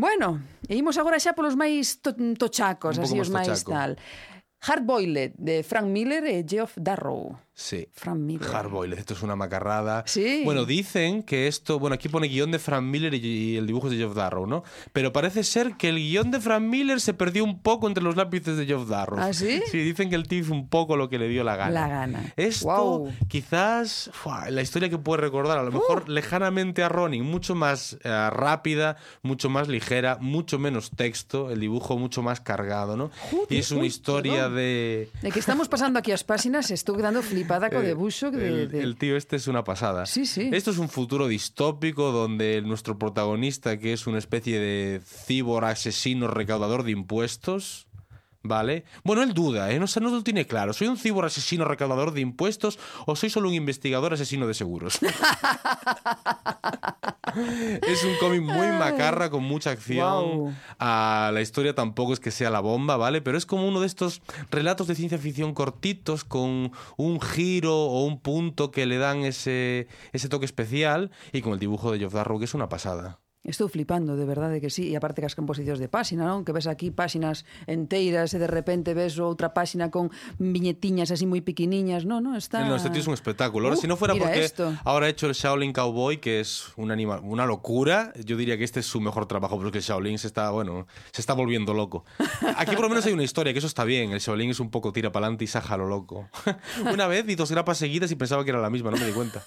Bueno, 0.00 0.40
e 0.64 0.72
imos 0.72 0.96
agora 0.96 1.20
xa 1.20 1.36
polos 1.36 1.52
máis 1.52 2.00
to 2.00 2.16
tochacos, 2.40 2.96
así 2.96 3.20
os 3.20 3.28
máis 3.28 3.60
tal. 3.60 4.00
Hard 4.60 4.84
Boiled, 4.84 5.34
de 5.36 5.62
Frank 5.62 5.88
Miller 5.88 6.24
e 6.24 6.44
Geoff 6.46 6.76
Darrow. 6.76 7.38
Sí. 7.58 7.88
Frank 7.94 8.18
Miller. 8.18 8.54
Hard 8.54 8.68
Boiled, 8.68 8.98
esto 8.98 9.14
es 9.14 9.22
una 9.22 9.34
macarrada. 9.34 10.04
Sí. 10.06 10.42
Bueno, 10.44 10.66
dicen 10.66 11.22
que 11.22 11.46
esto, 11.48 11.78
bueno, 11.78 11.94
aquí 11.94 12.10
pone 12.10 12.28
guion 12.28 12.50
de 12.50 12.58
Frank 12.58 12.82
Miller 12.84 13.14
y, 13.14 13.16
y 13.26 13.56
el 13.56 13.66
dibujo 13.66 13.88
de 13.88 13.96
Geoff 13.96 14.14
Darrow, 14.14 14.46
¿no? 14.46 14.62
Pero 14.92 15.10
parece 15.10 15.42
ser 15.42 15.76
que 15.78 15.88
el 15.88 15.96
guion 15.96 16.30
de 16.30 16.38
Frank 16.38 16.60
Miller 16.62 17.00
se 17.00 17.14
perdió 17.14 17.42
un 17.44 17.62
poco 17.62 17.88
entre 17.88 18.04
los 18.04 18.14
lápices 18.14 18.58
de 18.58 18.66
Geoff 18.66 18.86
Darrow. 18.90 19.18
¿Ah, 19.18 19.32
sí? 19.32 19.62
Sí, 19.70 19.78
dicen 19.78 20.10
que 20.10 20.16
el 20.16 20.28
tío 20.28 20.40
hizo 20.40 20.52
un 20.52 20.68
poco 20.68 20.98
lo 20.98 21.08
que 21.08 21.18
le 21.18 21.28
dio 21.28 21.44
la 21.44 21.56
gana. 21.56 21.70
La 21.70 21.88
gana. 21.88 22.32
Esto, 22.36 22.66
Guau. 22.66 23.12
quizás, 23.26 24.10
la 24.50 24.60
historia 24.60 24.90
que 24.90 24.98
puede 24.98 25.22
recordar, 25.22 25.58
a 25.58 25.62
lo 25.62 25.72
mejor 25.72 26.04
Uh. 26.06 26.10
lejanamente 26.10 26.82
a 26.82 26.90
Ronin, 26.90 27.24
mucho 27.24 27.54
más 27.54 27.96
eh, 28.04 28.28
rápida, 28.30 28.98
mucho 29.22 29.48
más 29.48 29.66
ligera, 29.68 30.18
mucho 30.20 30.58
menos 30.58 30.90
texto, 30.90 31.50
el 31.50 31.60
dibujo 31.60 31.96
mucho 31.96 32.22
más 32.22 32.40
cargado, 32.42 32.98
¿no? 32.98 33.10
y 33.48 33.56
es 33.56 33.70
una 33.70 33.80
uy, 33.80 33.86
historia 33.86 34.34
perdón. 34.42 34.56
de... 34.56 35.08
De 35.22 35.30
que 35.32 35.38
estamos 35.38 35.68
pasando 35.68 35.98
aquí 35.98 36.12
as 36.12 36.22
páxinas, 36.22 36.70
estou 36.70 36.94
quedando 36.96 37.22
flipada 37.22 37.45
co 37.45 37.45
Eh, 37.46 38.38
de, 38.38 38.48
el, 38.48 38.70
de... 38.70 38.80
el 38.82 38.96
tío 38.96 39.16
este 39.16 39.36
es 39.36 39.46
una 39.48 39.64
pasada. 39.64 40.06
Sí, 40.06 40.26
sí. 40.26 40.50
Esto 40.52 40.70
es 40.70 40.78
un 40.78 40.88
futuro 40.88 41.28
distópico 41.28 42.12
donde 42.12 42.62
nuestro 42.62 42.98
protagonista, 42.98 43.78
que 43.78 43.92
es 43.92 44.06
una 44.06 44.18
especie 44.18 44.58
de 44.58 45.00
cibor 45.04 45.64
asesino 45.64 46.28
recaudador 46.28 46.82
de 46.82 46.92
impuestos, 46.92 47.85
¿vale? 48.48 48.84
Bueno, 49.04 49.22
él 49.22 49.34
duda, 49.34 49.70
¿eh? 49.70 49.78
No, 49.78 49.86
no 50.00 50.10
lo 50.10 50.22
tiene 50.22 50.46
claro. 50.46 50.72
¿Soy 50.72 50.88
un 50.88 50.96
cibor 50.96 51.24
asesino 51.24 51.64
recaudador 51.64 52.12
de 52.12 52.20
impuestos 52.20 52.78
o 53.06 53.16
soy 53.16 53.30
solo 53.30 53.48
un 53.48 53.54
investigador 53.54 54.14
asesino 54.14 54.46
de 54.46 54.54
seguros? 54.54 54.98
es 57.36 58.04
un 58.04 58.16
cómic 58.18 58.42
muy 58.42 58.68
macarra, 58.68 59.30
con 59.30 59.42
mucha 59.44 59.70
acción. 59.70 60.56
Ah, 60.78 61.30
la 61.32 61.40
historia 61.40 61.74
tampoco 61.74 62.12
es 62.12 62.20
que 62.20 62.30
sea 62.30 62.50
la 62.50 62.60
bomba, 62.60 62.96
¿vale? 62.96 63.20
Pero 63.20 63.38
es 63.38 63.46
como 63.46 63.66
uno 63.66 63.80
de 63.80 63.86
estos 63.86 64.22
relatos 64.50 64.86
de 64.86 64.94
ciencia 64.94 65.18
ficción 65.18 65.54
cortitos 65.54 66.24
con 66.24 66.72
un 66.96 67.20
giro 67.20 67.74
o 67.74 68.04
un 68.04 68.20
punto 68.20 68.70
que 68.70 68.86
le 68.86 68.98
dan 68.98 69.24
ese, 69.24 69.88
ese 70.12 70.28
toque 70.28 70.46
especial 70.46 71.10
y 71.32 71.42
con 71.42 71.52
el 71.52 71.58
dibujo 71.58 71.92
de 71.92 71.98
Geoff 71.98 72.14
Darrow, 72.14 72.38
que 72.38 72.44
es 72.44 72.54
una 72.54 72.68
pasada. 72.68 73.18
Estou 73.46 73.70
flipando, 73.70 74.18
de 74.18 74.26
verdade 74.26 74.58
que 74.60 74.68
sí. 74.74 74.90
E 74.90 74.98
aparte 74.98 75.22
que 75.22 75.28
as 75.30 75.38
composicións 75.38 75.78
de 75.78 75.86
páxina, 75.86 76.26
non? 76.26 76.42
Que 76.42 76.50
ves 76.50 76.66
aquí 76.66 76.90
páxinas 76.90 77.46
enteiras 77.70 78.34
e 78.34 78.42
de 78.42 78.50
repente 78.50 78.90
ves 78.92 79.16
outra 79.22 79.54
páxina 79.54 79.88
con 79.94 80.10
viñetiñas 80.42 81.14
así 81.14 81.24
moi 81.30 81.40
pequeniñas. 81.46 82.02
No, 82.04 82.18
no, 82.20 82.34
está... 82.34 82.66
No, 82.66 82.74
este 82.74 82.90
tío 82.90 83.00
es 83.00 83.08
un 83.08 83.14
espectáculo. 83.14 83.68
Ahora, 83.70 83.78
Uh, 83.78 83.80
si 83.80 83.86
no 83.86 83.96
fuera 83.96 84.14
porque 84.18 84.44
esto. 84.44 84.74
ahora 84.84 85.06
ha 85.06 85.08
hecho 85.08 85.26
el 85.30 85.34
Shaolin 85.34 85.72
Cowboy, 85.72 86.18
que 86.18 86.40
es 86.40 86.72
un 86.76 86.90
anima- 86.90 87.20
una 87.22 87.46
locura, 87.46 88.12
yo 88.24 88.36
diría 88.36 88.56
que 88.58 88.64
este 88.64 88.80
es 88.80 88.86
su 88.86 89.00
mejor 89.00 89.26
trabajo, 89.26 89.56
porque 89.58 89.78
el 89.78 89.84
Shaolin 89.84 90.18
se 90.18 90.26
está, 90.26 90.50
bueno, 90.50 90.86
se 91.12 91.20
está 91.20 91.32
volviendo 91.34 91.74
loco. 91.74 92.04
Aquí 92.56 92.74
por 92.74 92.82
lo 92.84 92.88
menos 92.88 93.06
hay 93.06 93.12
una 93.12 93.22
historia, 93.22 93.52
que 93.52 93.58
eso 93.58 93.68
está 93.68 93.84
bien. 93.84 94.10
El 94.12 94.20
Shaolin 94.20 94.50
es 94.50 94.60
un 94.60 94.70
poco 94.70 94.92
tira 94.92 95.12
para 95.12 95.26
adelante 95.26 95.44
y 95.44 95.46
saja 95.46 95.76
lo 95.76 95.86
loco. 95.86 96.28
una 96.92 97.06
vez 97.06 97.24
vi 97.26 97.34
dos 97.34 97.50
grapas 97.50 97.78
seguidas 97.78 98.10
y 98.10 98.16
pensaba 98.16 98.44
que 98.44 98.50
era 98.50 98.60
la 98.60 98.70
misma, 98.70 98.90
no 98.90 98.96
me 98.96 99.06
di 99.06 99.12
cuenta. 99.12 99.44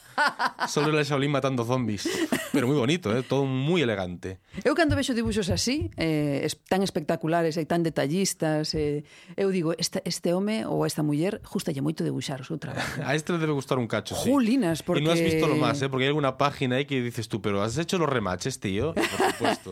Solo 0.68 0.90
era 0.90 1.00
el 1.00 1.06
Shaolin 1.06 1.32
matando 1.32 1.66
zombies. 1.66 2.08
Pero 2.52 2.68
muy 2.68 2.78
bonito, 2.78 3.16
¿eh? 3.16 3.24
todo 3.24 3.46
muy 3.46 3.82
elegante. 3.90 4.38
Eu 4.62 4.78
cando 4.78 4.94
vexo 4.94 5.18
dibuxos 5.18 5.50
así, 5.50 5.90
eh, 5.98 6.46
tan 6.70 6.86
espectaculares 6.86 7.58
e 7.58 7.66
tan 7.66 7.82
detallistas, 7.82 8.78
eh, 8.78 9.02
eu 9.34 9.50
digo, 9.50 9.74
este, 9.82 10.06
este 10.06 10.30
home 10.38 10.70
ou 10.70 10.86
esta 10.86 11.02
muller 11.02 11.42
justalle 11.42 11.82
moito 11.82 12.06
debuxar 12.06 12.42
o 12.42 12.46
seu 12.46 12.62
traballo. 12.62 12.86
A 13.10 13.18
este 13.18 13.34
le 13.34 13.42
debe 13.42 13.58
gustar 13.58 13.82
un 13.82 13.90
cacho, 13.90 14.14
sí. 14.14 14.30
Julinas, 14.30 14.86
porque... 14.86 15.02
Y 15.02 15.06
no 15.06 15.12
has 15.12 15.22
visto 15.22 15.50
lo 15.50 15.58
más, 15.58 15.82
¿eh? 15.82 15.90
Porque 15.90 16.06
hay 16.06 16.14
alguna 16.14 16.38
página 16.38 16.78
ahí 16.78 16.86
que 16.86 17.02
dices 17.02 17.26
tú, 17.28 17.42
pero 17.42 17.64
has 17.66 17.78
hecho 17.82 17.98
los 17.98 18.08
remaches, 18.10 18.60
tío. 18.60 18.94
Y 18.94 19.02
por 19.02 19.32
supuesto. 19.34 19.72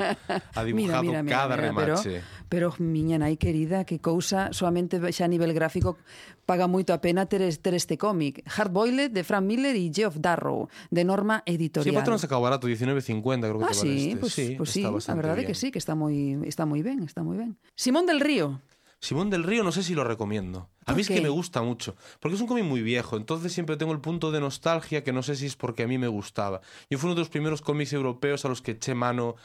Ha 0.55 0.63
dibujado 0.67 1.11
cada 1.29 1.55
remache. 1.55 2.23
Pero, 2.49 2.73
pero 2.73 2.83
miña 2.83 3.19
nai 3.21 3.35
querida, 3.37 3.83
que 3.83 3.99
cousa 4.01 4.49
solamente 4.55 4.97
xa 5.13 5.27
a 5.27 5.31
nivel 5.31 5.51
gráfico 5.53 5.99
paga 6.47 6.63
moito 6.71 6.95
a 6.95 7.03
pena 7.03 7.27
ter, 7.27 7.43
ter 7.59 7.75
este 7.75 7.99
cómic. 7.99 8.39
Hard 8.47 8.71
Boiled 8.71 9.11
de 9.11 9.27
Frank 9.27 9.43
Miller 9.43 9.75
e 9.75 9.91
Geoff 9.91 10.15
Darrow, 10.23 10.71
de 10.87 11.03
Norma 11.03 11.43
Sí, 11.43 11.59
Editorial. 11.59 11.91
aparte 11.99 12.09
no 12.09 12.15
han 12.15 12.23
sacado 12.23 12.39
barato, 12.39 12.71
19.50 12.71 13.43
creo 13.43 13.59
que 13.59 13.65
Ah, 13.67 13.75
te 13.75 13.77
vale 13.83 13.91
sí, 14.11 14.15
pues, 14.15 14.33
sí, 14.33 14.55
pues 14.57 14.69
sí, 14.69 14.79
está 14.79 14.89
a 14.89 14.91
bastante 14.91 15.17
verdade 15.21 15.41
bien. 15.41 15.47
que 15.47 15.55
sí, 15.55 15.71
que 15.71 15.79
está 15.79 15.95
moi 15.95 16.37
está 16.45 16.65
moi 16.65 16.81
ben, 16.81 17.03
está 17.03 17.23
moi 17.23 17.37
ben. 17.37 17.57
Simón 17.75 18.05
del 18.05 18.19
Río. 18.19 18.61
Simón 18.99 19.29
del 19.29 19.43
Río 19.43 19.63
no 19.63 19.71
sé 19.71 19.83
si 19.83 19.93
lo 19.93 20.03
recomiendo. 20.03 20.69
A 20.81 20.85
¿Por 20.87 20.95
mí 20.95 21.01
es 21.01 21.07
que 21.09 21.21
me 21.21 21.29
gusta 21.29 21.61
mucho. 21.61 21.95
Porque 22.19 22.35
es 22.35 22.41
un 22.41 22.47
cómic 22.47 22.63
muy 22.63 22.81
viejo. 22.81 23.17
Entonces 23.17 23.51
siempre 23.51 23.77
tengo 23.77 23.91
el 23.91 23.99
punto 23.99 24.31
de 24.31 24.39
nostalgia 24.39 25.03
que 25.03 25.11
no 25.11 25.21
sé 25.21 25.35
si 25.35 25.45
es 25.45 25.55
porque 25.55 25.83
a 25.83 25.87
mí 25.87 25.97
me 25.97 26.07
gustaba. 26.07 26.61
Yo 26.89 26.97
fui 26.97 27.07
uno 27.07 27.15
de 27.15 27.21
los 27.21 27.29
primeros 27.29 27.61
cómics 27.61 27.91
europeos 27.93 28.45
a 28.45 28.47
los 28.47 28.61
que 28.61 28.71
eché 28.71 28.95
mano 28.95 29.35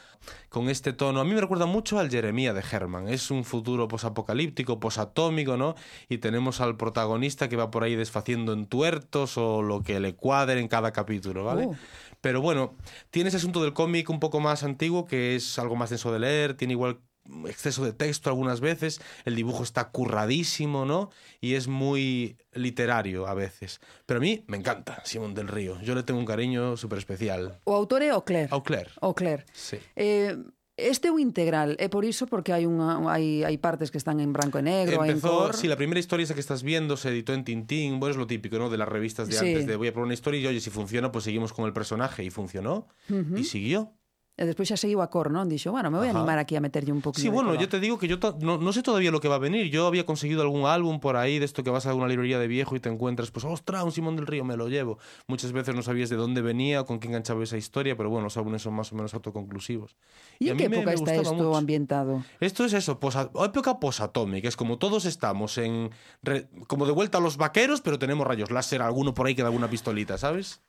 con 0.49 0.69
este 0.69 0.93
tono. 0.93 1.19
A 1.19 1.25
mí 1.25 1.33
me 1.33 1.41
recuerda 1.41 1.65
mucho 1.65 1.99
al 1.99 2.09
Jeremía 2.09 2.53
de 2.53 2.63
Herman. 2.63 3.09
Es 3.09 3.29
un 3.29 3.43
futuro 3.43 3.87
posapocalíptico, 3.89 4.79
posatómico, 4.79 5.57
¿no? 5.57 5.75
Y 6.07 6.19
tenemos 6.19 6.61
al 6.61 6.77
protagonista 6.77 7.49
que 7.49 7.57
va 7.57 7.69
por 7.69 7.83
ahí 7.83 7.95
desfaciendo 7.95 8.53
en 8.53 8.65
tuertos 8.65 9.37
o 9.37 9.61
lo 9.61 9.83
que 9.83 9.99
le 9.99 10.15
cuadre 10.15 10.61
en 10.61 10.69
cada 10.69 10.93
capítulo, 10.93 11.43
¿vale? 11.43 11.67
Oh. 11.67 11.75
Pero 12.23 12.39
bueno, 12.39 12.77
tiene 13.09 13.27
ese 13.27 13.35
asunto 13.35 13.61
del 13.61 13.73
cómic 13.73 14.09
un 14.09 14.21
poco 14.21 14.39
más 14.39 14.63
antiguo 14.63 15.03
que 15.03 15.35
es 15.35 15.59
algo 15.59 15.75
más 15.75 15.89
denso 15.89 16.13
de 16.13 16.19
leer, 16.19 16.53
tiene 16.53 16.71
igual 16.71 17.01
exceso 17.49 17.83
de 17.83 17.91
texto 17.91 18.29
algunas 18.29 18.61
veces, 18.61 19.01
el 19.25 19.35
dibujo 19.35 19.61
está 19.61 19.89
curradísimo, 19.89 20.85
¿no? 20.85 21.09
Y 21.41 21.55
es 21.55 21.67
muy 21.67 22.37
literario 22.53 23.27
a 23.27 23.33
veces. 23.33 23.81
Pero 24.05 24.19
a 24.19 24.21
mí 24.21 24.45
me 24.47 24.55
encanta 24.55 25.03
Simón 25.03 25.33
del 25.33 25.49
Río. 25.49 25.81
Yo 25.81 25.95
le 25.95 26.03
tengo 26.03 26.17
un 26.17 26.25
cariño 26.25 26.77
súper 26.77 26.99
especial. 26.99 27.59
O 27.65 27.75
autor 27.75 28.01
é 28.03 28.13
Ocler. 28.13 28.47
Auclair. 28.51 28.91
Ocler. 29.01 29.45
Sí. 29.51 29.79
Eh, 29.97 30.37
este 30.75 31.07
é 31.07 31.11
o 31.11 31.19
integral, 31.19 31.75
é 31.77 31.87
por 31.87 32.03
iso 32.05 32.25
porque 32.25 32.49
hai 32.51 32.65
unha 32.65 32.97
hai 33.09 33.45
hai 33.45 33.57
partes 33.61 33.91
que 33.93 33.97
están 34.01 34.17
en 34.19 34.33
branco 34.33 34.57
e 34.57 34.65
negro, 34.65 35.01
hai 35.05 35.13
en 35.13 35.17
Empezó, 35.21 35.51
cor. 35.51 35.53
sí, 35.55 35.67
la 35.67 35.77
primera 35.77 35.99
historia 35.99 36.23
esa 36.25 36.33
que 36.33 36.41
estás 36.41 36.63
viendo 36.63 36.97
se 36.97 37.09
editó 37.09 37.33
en 37.33 37.43
Tintín, 37.45 37.99
bueno, 37.99 38.11
es 38.11 38.17
lo 38.17 38.25
típico, 38.25 38.57
¿no? 38.57 38.69
De 38.69 38.77
las 38.77 38.89
revistas 38.89 39.27
de 39.29 39.33
Sí. 39.37 39.45
antes, 39.47 39.65
de 39.67 39.75
voy 39.75 39.87
a 39.87 39.93
probar 39.93 40.05
una 40.05 40.13
historia 40.15 40.39
y 40.41 40.47
oye, 40.47 40.59
si 40.59 40.69
funciona, 40.69 41.11
pues 41.11 41.25
seguimos 41.25 41.53
con 41.53 41.65
el 41.65 41.73
personaje 41.73 42.23
y 42.23 42.29
funcionó. 42.29 42.87
Y 43.35 43.43
siguió. 43.45 43.93
E 44.33 44.49
despois 44.49 44.65
xa 44.65 44.81
seguiu 44.81 44.97
a 45.05 45.13
cor, 45.13 45.29
non? 45.29 45.45
Dixo, 45.45 45.69
bueno, 45.69 45.93
me 45.93 46.01
voy 46.01 46.09
a 46.09 46.13
animar 46.17 46.41
aquí 46.41 46.57
a 46.57 46.61
meterlle 46.61 46.89
un 46.89 47.05
poquito 47.05 47.21
Sí, 47.21 47.29
bueno, 47.29 47.53
yo 47.53 47.69
te 47.69 47.77
digo 47.79 47.99
que 48.01 48.07
yo 48.09 48.17
no, 48.41 48.57
no 48.57 48.73
sé 48.73 48.81
todavía 48.81 49.11
lo 49.13 49.21
que 49.21 49.29
va 49.29 49.35
a 49.35 49.37
venir. 49.37 49.69
Yo 49.69 49.85
había 49.85 50.07
conseguido 50.09 50.41
algún 50.41 50.65
álbum 50.65 50.97
por 50.99 51.17
ahí 51.17 51.37
de 51.37 51.45
esto 51.45 51.61
que 51.63 51.69
vas 51.69 51.85
a 51.85 51.93
una 51.93 52.07
librería 52.07 52.39
de 52.39 52.47
viejo 52.49 52.75
y 52.75 52.79
te 52.79 52.89
encuentras, 52.89 53.29
pues, 53.29 53.45
ostras, 53.45 53.83
un 53.83 53.91
Simón 53.91 54.15
del 54.15 54.25
Río, 54.25 54.43
me 54.43 54.57
lo 54.57 54.69
llevo. 54.69 54.97
Muchas 55.27 55.51
veces 55.51 55.75
no 55.75 55.83
sabías 55.83 56.09
de 56.09 56.15
dónde 56.15 56.41
venía 56.41 56.81
o 56.81 56.85
con 56.89 56.97
qué 56.99 57.09
enganchaba 57.09 57.43
esa 57.43 57.57
historia, 57.57 57.95
pero 57.95 58.09
bueno, 58.09 58.23
los 58.23 58.35
álbumes 58.35 58.63
son 58.63 58.73
más 58.73 58.91
o 58.91 58.95
menos 58.95 59.13
autoconclusivos. 59.13 59.95
E 60.41 60.49
a 60.49 60.51
en 60.53 60.57
me- 60.57 60.65
época 60.65 60.81
me 60.89 60.93
está 60.97 61.13
isto 61.15 61.33
mucho. 61.35 61.53
ambientado? 61.55 62.25
Esto 62.41 62.65
es 62.65 62.73
eso, 62.73 62.97
posa- 62.99 63.29
época 63.45 63.77
posatómica. 63.79 64.47
Es 64.49 64.57
como 64.57 64.79
todos 64.81 65.05
estamos 65.05 65.59
en. 65.59 65.91
re- 66.23 66.49
como 66.65 66.87
de 66.87 66.91
vuelta 66.91 67.19
a 67.19 67.21
los 67.21 67.37
vaqueros, 67.37 67.81
pero 67.85 67.99
tenemos 68.01 68.25
rayos 68.25 68.49
láser, 68.49 68.81
alguno 68.81 69.13
por 69.13 69.27
ahí 69.27 69.35
que 69.35 69.43
da 69.43 69.49
alguna 69.49 69.69
pistolita, 69.69 70.17
¿sabes? 70.17 70.63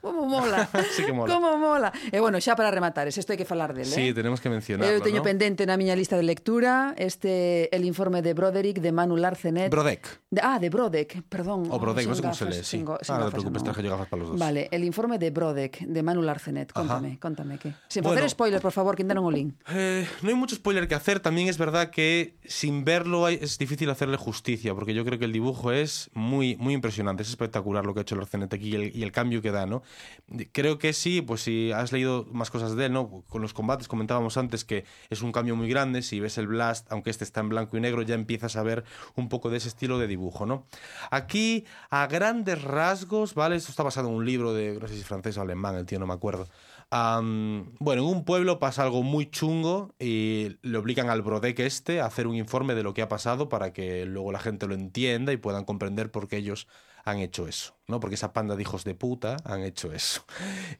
Como 0.00 0.24
mola. 0.26 0.68
Sí 0.96 1.04
que 1.04 1.12
mola. 1.12 1.34
Como 1.34 1.58
mola. 1.58 1.92
E 2.12 2.20
bueno, 2.20 2.38
xa 2.40 2.54
para 2.56 2.70
rematar, 2.70 3.08
isto 3.10 3.26
hai 3.32 3.36
que 3.36 3.44
falar 3.44 3.74
del, 3.74 3.84
Sí, 3.90 4.10
eh? 4.10 4.14
tenemos 4.14 4.38
que 4.40 4.48
mencionarlo. 4.48 4.88
Eu 4.88 5.02
teño 5.02 5.20
¿no? 5.20 5.26
pendente 5.26 5.66
na 5.66 5.74
miña 5.76 5.92
lista 5.98 6.14
de 6.16 6.22
lectura 6.24 6.94
este 6.96 7.68
el 7.74 7.84
informe 7.84 8.22
de 8.22 8.32
Broderick 8.32 8.78
de 8.80 8.92
Manu 8.94 9.16
Larcenet. 9.18 9.68
Brodek. 9.68 10.06
De- 10.30 10.40
ah, 10.42 10.58
de 10.62 10.70
Brodek, 10.70 11.26
perdón. 11.28 11.66
O 11.74 11.76
Brodek, 11.82 12.06
no 12.06 12.14
sé 12.14 12.22
cómo 12.22 12.34
se 12.38 12.46
lee, 12.46 12.62
sí. 12.62 12.84
Ah, 12.86 13.18
no 13.18 13.26
te 13.26 13.32
preocupes, 13.36 13.62
no. 13.62 13.72
traje 13.72 13.82
yo 13.82 13.90
gafas 13.90 14.08
para 14.08 14.20
los 14.22 14.30
dos. 14.32 14.38
Vale, 14.38 14.68
el 14.70 14.84
informe 14.84 15.18
de 15.18 15.28
Brodek 15.34 15.80
de 15.84 16.00
Manu 16.02 16.22
Larcenet. 16.22 16.72
Contame, 16.72 17.18
contame 17.18 17.58
que. 17.58 17.74
Sin 17.90 18.02
Bueno. 18.06 18.16
facer 18.16 18.30
spoiler, 18.30 18.60
por 18.62 18.72
favor, 18.72 18.94
que 18.96 19.02
non 19.04 19.20
o 19.26 19.30
lin. 19.34 19.58
Eh, 19.74 20.06
no 20.22 20.30
hay 20.30 20.38
mucho 20.38 20.54
spoiler 20.54 20.86
que 20.86 20.94
hacer. 20.94 21.18
También 21.20 21.48
es 21.50 21.58
verdad 21.58 21.90
que 21.90 22.38
sin 22.46 22.84
verlo 22.86 23.26
hay- 23.26 23.38
es 23.42 23.58
difícil 23.58 23.90
hacerle 23.90 24.16
justicia, 24.16 24.72
porque 24.72 24.94
yo 24.94 25.04
creo 25.04 25.18
que 25.18 25.26
el 25.26 25.32
dibujo 25.34 25.72
es 25.74 26.08
muy, 26.14 26.54
muy 26.56 26.72
impresionante. 26.78 27.22
Es 27.26 27.28
espectacular 27.30 27.84
lo 27.84 27.92
que 27.92 28.00
ha 28.00 28.02
hecho 28.06 28.14
Lorcenet 28.14 28.54
aquí 28.54 28.70
y 28.70 28.74
el, 28.76 28.84
y 28.96 29.02
el 29.02 29.10
cambio 29.10 29.42
que 29.42 29.50
da, 29.50 29.65
¿no? 29.66 29.82
Creo 30.52 30.78
que 30.78 30.92
sí, 30.92 31.22
pues 31.22 31.42
si 31.42 31.72
has 31.72 31.92
leído 31.92 32.26
más 32.32 32.50
cosas 32.50 32.76
de 32.76 32.86
él, 32.86 32.92
¿no? 32.92 33.22
Con 33.28 33.42
los 33.42 33.52
combates 33.52 33.88
comentábamos 33.88 34.36
antes 34.36 34.64
que 34.64 34.84
es 35.10 35.22
un 35.22 35.32
cambio 35.32 35.56
muy 35.56 35.68
grande. 35.68 36.02
Si 36.02 36.20
ves 36.20 36.38
el 36.38 36.46
Blast, 36.46 36.90
aunque 36.90 37.10
este 37.10 37.24
está 37.24 37.40
en 37.40 37.48
blanco 37.48 37.76
y 37.76 37.80
negro, 37.80 38.02
ya 38.02 38.14
empiezas 38.14 38.56
a 38.56 38.62
ver 38.62 38.84
un 39.14 39.28
poco 39.28 39.50
de 39.50 39.58
ese 39.58 39.68
estilo 39.68 39.98
de 39.98 40.06
dibujo, 40.06 40.46
¿no? 40.46 40.66
Aquí, 41.10 41.64
a 41.90 42.06
grandes 42.06 42.62
rasgos, 42.62 43.34
¿vale? 43.34 43.56
Esto 43.56 43.70
está 43.70 43.82
basado 43.82 44.08
en 44.08 44.14
un 44.14 44.24
libro 44.24 44.52
de, 44.54 44.78
no 44.80 44.88
sé 44.88 44.96
si 44.96 45.02
francés 45.02 45.36
o 45.38 45.42
alemán, 45.42 45.76
el 45.76 45.86
tío 45.86 45.98
no 45.98 46.06
me 46.06 46.14
acuerdo. 46.14 46.48
Bueno, 46.90 47.74
en 47.80 48.00
un 48.00 48.24
pueblo 48.24 48.58
pasa 48.58 48.84
algo 48.84 49.02
muy 49.02 49.28
chungo 49.28 49.94
y 49.98 50.56
le 50.62 50.78
obligan 50.78 51.10
al 51.10 51.20
Brodec 51.22 51.58
este 51.58 52.00
a 52.00 52.06
hacer 52.06 52.26
un 52.26 52.36
informe 52.36 52.74
de 52.74 52.84
lo 52.84 52.94
que 52.94 53.02
ha 53.02 53.08
pasado 53.08 53.48
para 53.48 53.72
que 53.72 54.06
luego 54.06 54.30
la 54.30 54.38
gente 54.38 54.66
lo 54.66 54.74
entienda 54.74 55.32
y 55.32 55.36
puedan 55.36 55.64
comprender 55.64 56.10
por 56.10 56.28
qué 56.28 56.36
ellos 56.36 56.68
han 57.06 57.20
hecho 57.20 57.46
eso, 57.46 57.78
¿no? 57.86 58.00
Porque 58.00 58.16
esa 58.16 58.32
panda 58.32 58.56
de 58.56 58.62
hijos 58.62 58.82
de 58.82 58.94
puta 58.94 59.36
han 59.44 59.62
hecho 59.62 59.92
eso. 59.92 60.24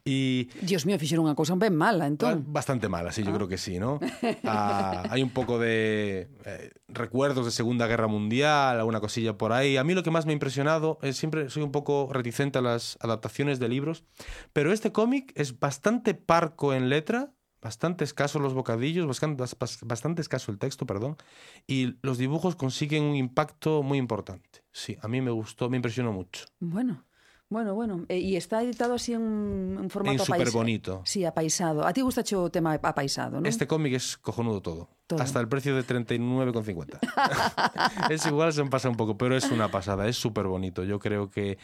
Y 0.03 0.49
Dios 0.61 0.85
mío, 0.85 0.99
fixeron 0.99 1.23
unha 1.23 1.39
cousa 1.39 1.55
ben 1.55 1.71
mala, 1.71 2.03
entón. 2.03 2.43
Bastante 2.51 2.91
mala, 2.91 3.15
sí, 3.15 3.23
yo 3.23 3.31
creo 3.31 3.47
que 3.47 3.57
sí, 3.57 3.79
¿no? 3.79 3.97
Ah, 4.43 5.07
hay 5.09 5.23
un 5.23 5.31
poco 5.31 5.57
de 5.57 6.27
eh, 6.43 6.71
recuerdos 6.89 7.45
de 7.47 7.51
Segunda 7.51 7.87
Guerra 7.87 8.11
Mundial, 8.11 8.75
alguna 8.75 8.99
cosilla 8.99 9.39
por 9.39 9.55
ahí. 9.55 9.79
A 9.79 9.87
mí 9.87 9.95
lo 9.95 10.03
que 10.03 10.11
más 10.11 10.27
me 10.27 10.31
ha 10.31 10.37
impresionado 10.37 10.99
es 11.01 11.15
siempre 11.15 11.49
soy 11.49 11.63
un 11.63 11.71
poco 11.71 12.11
reticente 12.11 12.59
a 12.59 12.61
las 12.61 12.99
adaptaciones 12.99 13.59
de 13.59 13.71
libros, 13.71 14.03
pero 14.51 14.73
este 14.75 14.91
cómic 14.91 15.31
es 15.35 15.57
bastante 15.59 16.13
parco 16.13 16.73
en 16.73 16.89
letra, 16.89 17.31
bastante 17.61 18.03
escaso 18.03 18.39
los 18.39 18.53
bocadillos, 18.53 19.07
bastante, 19.07 19.43
bastante 19.83 20.21
escaso 20.21 20.51
el 20.51 20.59
texto, 20.59 20.85
perdón, 20.85 21.15
y 21.67 21.95
los 22.01 22.17
dibujos 22.17 22.57
consiguen 22.57 23.03
un 23.03 23.15
impacto 23.15 23.81
muy 23.81 23.97
importante. 23.97 24.66
Sí, 24.77 24.95
a 25.01 25.07
mí 25.07 25.21
me 25.21 25.31
gustó, 25.31 25.71
me 25.71 25.77
impresionó 25.77 26.13
mucho. 26.13 26.45
Bueno, 26.59 27.03
bueno, 27.49 27.73
bueno. 27.73 28.05
E, 28.13 28.21
e 28.21 28.37
está 28.37 28.61
editado 28.61 28.93
así 28.93 29.11
en, 29.17 29.75
en 29.81 29.89
formato 29.89 30.13
En 30.13 30.21
apaisa- 30.21 30.45
superbonito. 30.45 31.01
Sí, 31.03 31.25
apaisado. 31.25 31.81
A 31.81 31.93
ti 31.93 32.01
gusta 32.05 32.21
o 32.37 32.51
tema 32.53 32.77
apaisado, 32.77 33.41
non? 33.41 33.49
Este 33.49 33.65
cómic 33.65 33.97
es 33.97 34.21
cojonudo 34.21 34.61
todo. 34.61 34.85
Todo. 35.09 35.17
Hasta 35.17 35.41
el 35.41 35.49
precio 35.49 35.73
de 35.73 35.81
39,50. 35.81 37.01
es 38.13 38.21
igual, 38.29 38.53
se 38.53 38.61
me 38.63 38.69
pasa 38.69 38.87
un 38.87 38.95
poco, 39.01 39.17
pero 39.17 39.33
es 39.35 39.49
una 39.49 39.71
pasada, 39.73 40.05
es 40.05 40.15
súper 40.15 40.45
bonito. 40.45 40.83
Yo 40.85 40.99
creo 41.01 41.31
que 41.33 41.57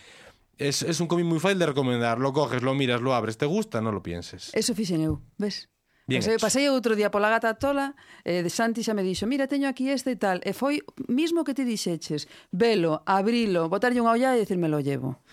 es, 0.57 0.82
es 0.82 0.97
un 0.99 1.05
cómic 1.05 1.30
muy 1.30 1.38
fácil 1.38 1.59
de 1.59 1.68
recomendar. 1.70 2.18
Lo 2.18 2.34
coges, 2.34 2.64
lo 2.64 2.74
miras, 2.74 2.97
lo 2.99 3.14
abres, 3.14 3.38
¿te 3.38 3.45
gusta? 3.45 3.78
No 3.80 3.91
lo 3.91 4.01
pienses. 4.01 4.49
Eso 4.57 4.74
fixen 4.74 5.05
eu, 5.05 5.22
ves? 5.38 5.70
Bien 6.06 6.20
e, 6.20 6.36
eu 6.36 6.39
pasei 6.39 6.68
outro 6.68 6.99
día 6.99 7.08
pola 7.08 7.32
gata 7.32 7.56
tola, 7.56 7.95
eh, 8.28 8.43
de 8.43 8.51
Santi 8.51 8.84
xa 8.84 8.91
me 8.91 9.08
dixo, 9.08 9.24
mira, 9.24 9.47
teño 9.47 9.72
aquí 9.72 9.88
este 9.88 10.12
e 10.12 10.20
tal. 10.20 10.43
E 10.43 10.51
foi 10.51 10.84
mismo 11.08 11.47
que 11.47 11.56
ti 11.56 11.64
dixeches, 11.64 12.28
velo, 12.51 12.99
abrilo, 13.08 13.72
botarlle 13.72 14.04
unha 14.04 14.12
olla 14.12 14.36
e 14.36 14.43
decirme 14.43 14.68
lo 14.68 14.84
llevo. 14.84 15.24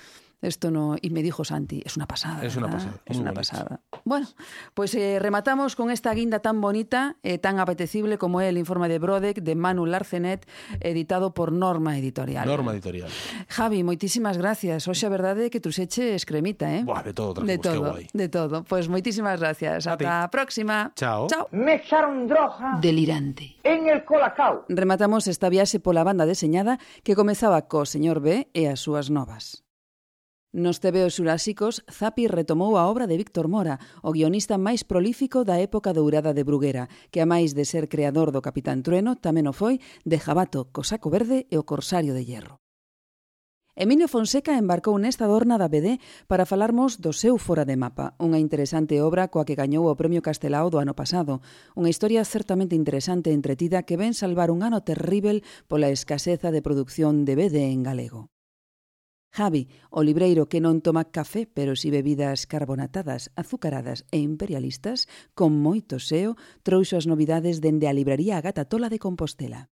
Esto 0.42 0.70
no... 0.70 0.96
Y 1.00 1.10
me 1.10 1.22
dijo 1.22 1.44
Santi, 1.44 1.82
es 1.84 1.96
una 1.96 2.06
pasada. 2.06 2.42
Es 2.44 2.56
una 2.56 2.66
¿verdad? 2.66 2.78
pasada, 2.78 3.00
Es 3.06 3.16
una 3.18 3.30
bonito. 3.32 3.40
pasada. 3.40 3.80
Bueno, 4.04 4.26
pues 4.74 4.94
eh, 4.94 5.18
rematamos 5.20 5.76
con 5.76 5.90
esta 5.90 6.12
guinda 6.14 6.40
tan 6.40 6.60
bonita, 6.60 7.16
eh, 7.22 7.38
tan 7.38 7.58
apetecible 7.60 8.16
como 8.18 8.40
el 8.40 8.56
informe 8.56 8.88
de 8.88 8.98
Brodek 8.98 9.42
de 9.42 9.54
Manu 9.54 9.84
Larcenet, 9.86 10.46
editado 10.80 11.34
por 11.34 11.52
Norma 11.52 11.98
Editorial. 11.98 12.46
Norma 12.46 12.72
editorial. 12.72 13.10
Javi, 13.48 13.82
moitísimas 13.84 14.38
gracias. 14.38 14.88
Hoxe 14.88 15.06
a 15.06 15.10
verdade 15.10 15.50
que 15.50 15.60
tu 15.60 15.72
seches 15.72 16.24
cremita, 16.24 16.74
eh? 16.74 16.84
Buah, 16.84 17.02
de 17.02 17.12
todo 17.12 17.42
De 17.42 17.58
trajimos, 17.58 17.96
qué 17.98 18.04
todo, 18.08 18.18
de 18.18 18.28
todo. 18.28 18.64
Pues 18.64 18.88
moitísimas 18.88 19.38
gracias. 19.40 19.86
A 19.86 19.96
ti. 19.96 20.04
Ata 20.04 20.24
a 20.24 20.30
próxima. 20.30 20.92
Chao. 20.96 21.26
Chao. 21.28 21.48
Me 21.52 21.74
echaron 21.74 22.26
droga 22.26 22.78
Delirante. 22.80 23.56
en 23.62 23.88
el 23.88 24.04
colacao. 24.04 24.64
Rematamos 24.68 25.26
esta 25.28 25.48
viaxe 25.48 25.80
pola 25.80 26.02
banda 26.04 26.24
deseñada 26.26 26.78
que 27.04 27.14
comezaba 27.14 27.68
co 27.68 27.84
señor 27.84 28.20
B 28.20 28.48
e 28.54 28.66
as 28.68 28.80
súas 28.80 29.10
novas. 29.10 29.62
Nos 30.52 30.82
tebeos 30.82 31.14
xurásicos, 31.14 31.86
Zapi 31.86 32.26
retomou 32.26 32.74
a 32.74 32.90
obra 32.90 33.06
de 33.06 33.14
Víctor 33.14 33.46
Mora, 33.46 33.78
o 34.02 34.10
guionista 34.10 34.58
máis 34.58 34.82
prolífico 34.82 35.46
da 35.46 35.62
época 35.62 35.94
dourada 35.94 36.34
de 36.34 36.42
Bruguera, 36.42 36.90
que 37.14 37.22
a 37.22 37.26
máis 37.30 37.54
de 37.54 37.62
ser 37.62 37.86
creador 37.86 38.34
do 38.34 38.42
Capitán 38.42 38.82
Trueno, 38.82 39.14
tamén 39.14 39.46
o 39.46 39.54
foi 39.54 39.78
de 40.02 40.18
Jabato, 40.18 40.66
Cosaco 40.74 41.06
Verde 41.06 41.46
e 41.46 41.54
o 41.54 41.62
Corsario 41.62 42.18
de 42.18 42.26
Hierro. 42.26 42.58
Emilio 43.78 44.10
Fonseca 44.10 44.58
embarcou 44.58 44.98
nesta 44.98 45.30
dorna 45.30 45.54
da 45.54 45.70
BD 45.70 46.02
para 46.26 46.42
falarmos 46.42 46.98
do 46.98 47.14
seu 47.14 47.38
Fora 47.38 47.62
de 47.62 47.78
Mapa, 47.78 48.18
unha 48.18 48.42
interesante 48.42 48.98
obra 48.98 49.30
coa 49.30 49.46
que 49.46 49.54
gañou 49.54 49.86
o 49.86 49.94
Premio 49.94 50.18
Castelao 50.18 50.66
do 50.66 50.82
ano 50.82 50.98
pasado, 50.98 51.38
unha 51.78 51.94
historia 51.94 52.26
certamente 52.26 52.74
interesante 52.74 53.30
e 53.30 53.38
entretida 53.38 53.86
que 53.86 53.94
ven 53.94 54.18
salvar 54.18 54.50
un 54.50 54.66
ano 54.66 54.82
terrível 54.82 55.46
pola 55.70 55.94
escaseza 55.94 56.50
de 56.50 56.58
produción 56.58 57.22
de 57.22 57.38
BD 57.38 57.70
en 57.70 57.86
galego. 57.86 58.34
Javi, 59.30 59.70
o 59.94 60.02
libreiro 60.02 60.50
que 60.50 60.58
non 60.58 60.82
toma 60.82 61.14
café, 61.14 61.46
pero 61.46 61.78
si 61.78 61.94
bebidas 61.94 62.50
carbonatadas, 62.50 63.30
azucaradas 63.38 64.02
e 64.10 64.18
imperialistas, 64.18 65.06
con 65.38 65.54
moito 65.54 66.02
seo, 66.02 66.34
trouxo 66.66 66.98
as 66.98 67.06
novidades 67.06 67.62
dende 67.62 67.86
a 67.86 67.94
librería 67.94 68.42
Agata 68.42 68.66
Tola 68.66 68.90
de 68.90 68.98
Compostela. 68.98 69.70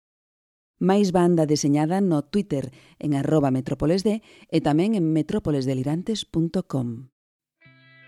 Máis 0.78 1.10
banda 1.10 1.42
deseñada 1.42 1.98
no 1.98 2.22
Twitter 2.22 2.70
en 3.02 3.18
arroba 3.18 3.50
metrópolesd 3.50 4.22
e 4.22 4.58
tamén 4.62 4.94
en 4.94 5.10
metrópolesdelirantes.com. 5.10 7.10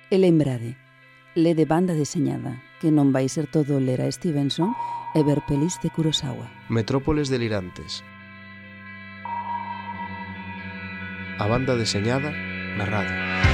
E 0.06 0.16
lembrade, 0.22 0.78
lede 1.34 1.66
banda 1.66 1.98
deseñada, 1.98 2.62
que 2.78 2.94
non 2.94 3.10
vai 3.10 3.26
ser 3.26 3.50
todo 3.50 3.82
ler 3.82 3.98
a 4.02 4.06
Stevenson 4.06 4.70
e 5.18 5.20
ver 5.26 5.42
pelis 5.50 5.82
de 5.82 5.90
Kurosawa. 5.90 6.46
Metrópoles 6.70 7.26
Delirantes, 7.26 8.06
a 11.40 11.46
banda 11.46 11.74
deseñada 11.74 12.32
na 12.76 12.84
radio. 12.84 13.49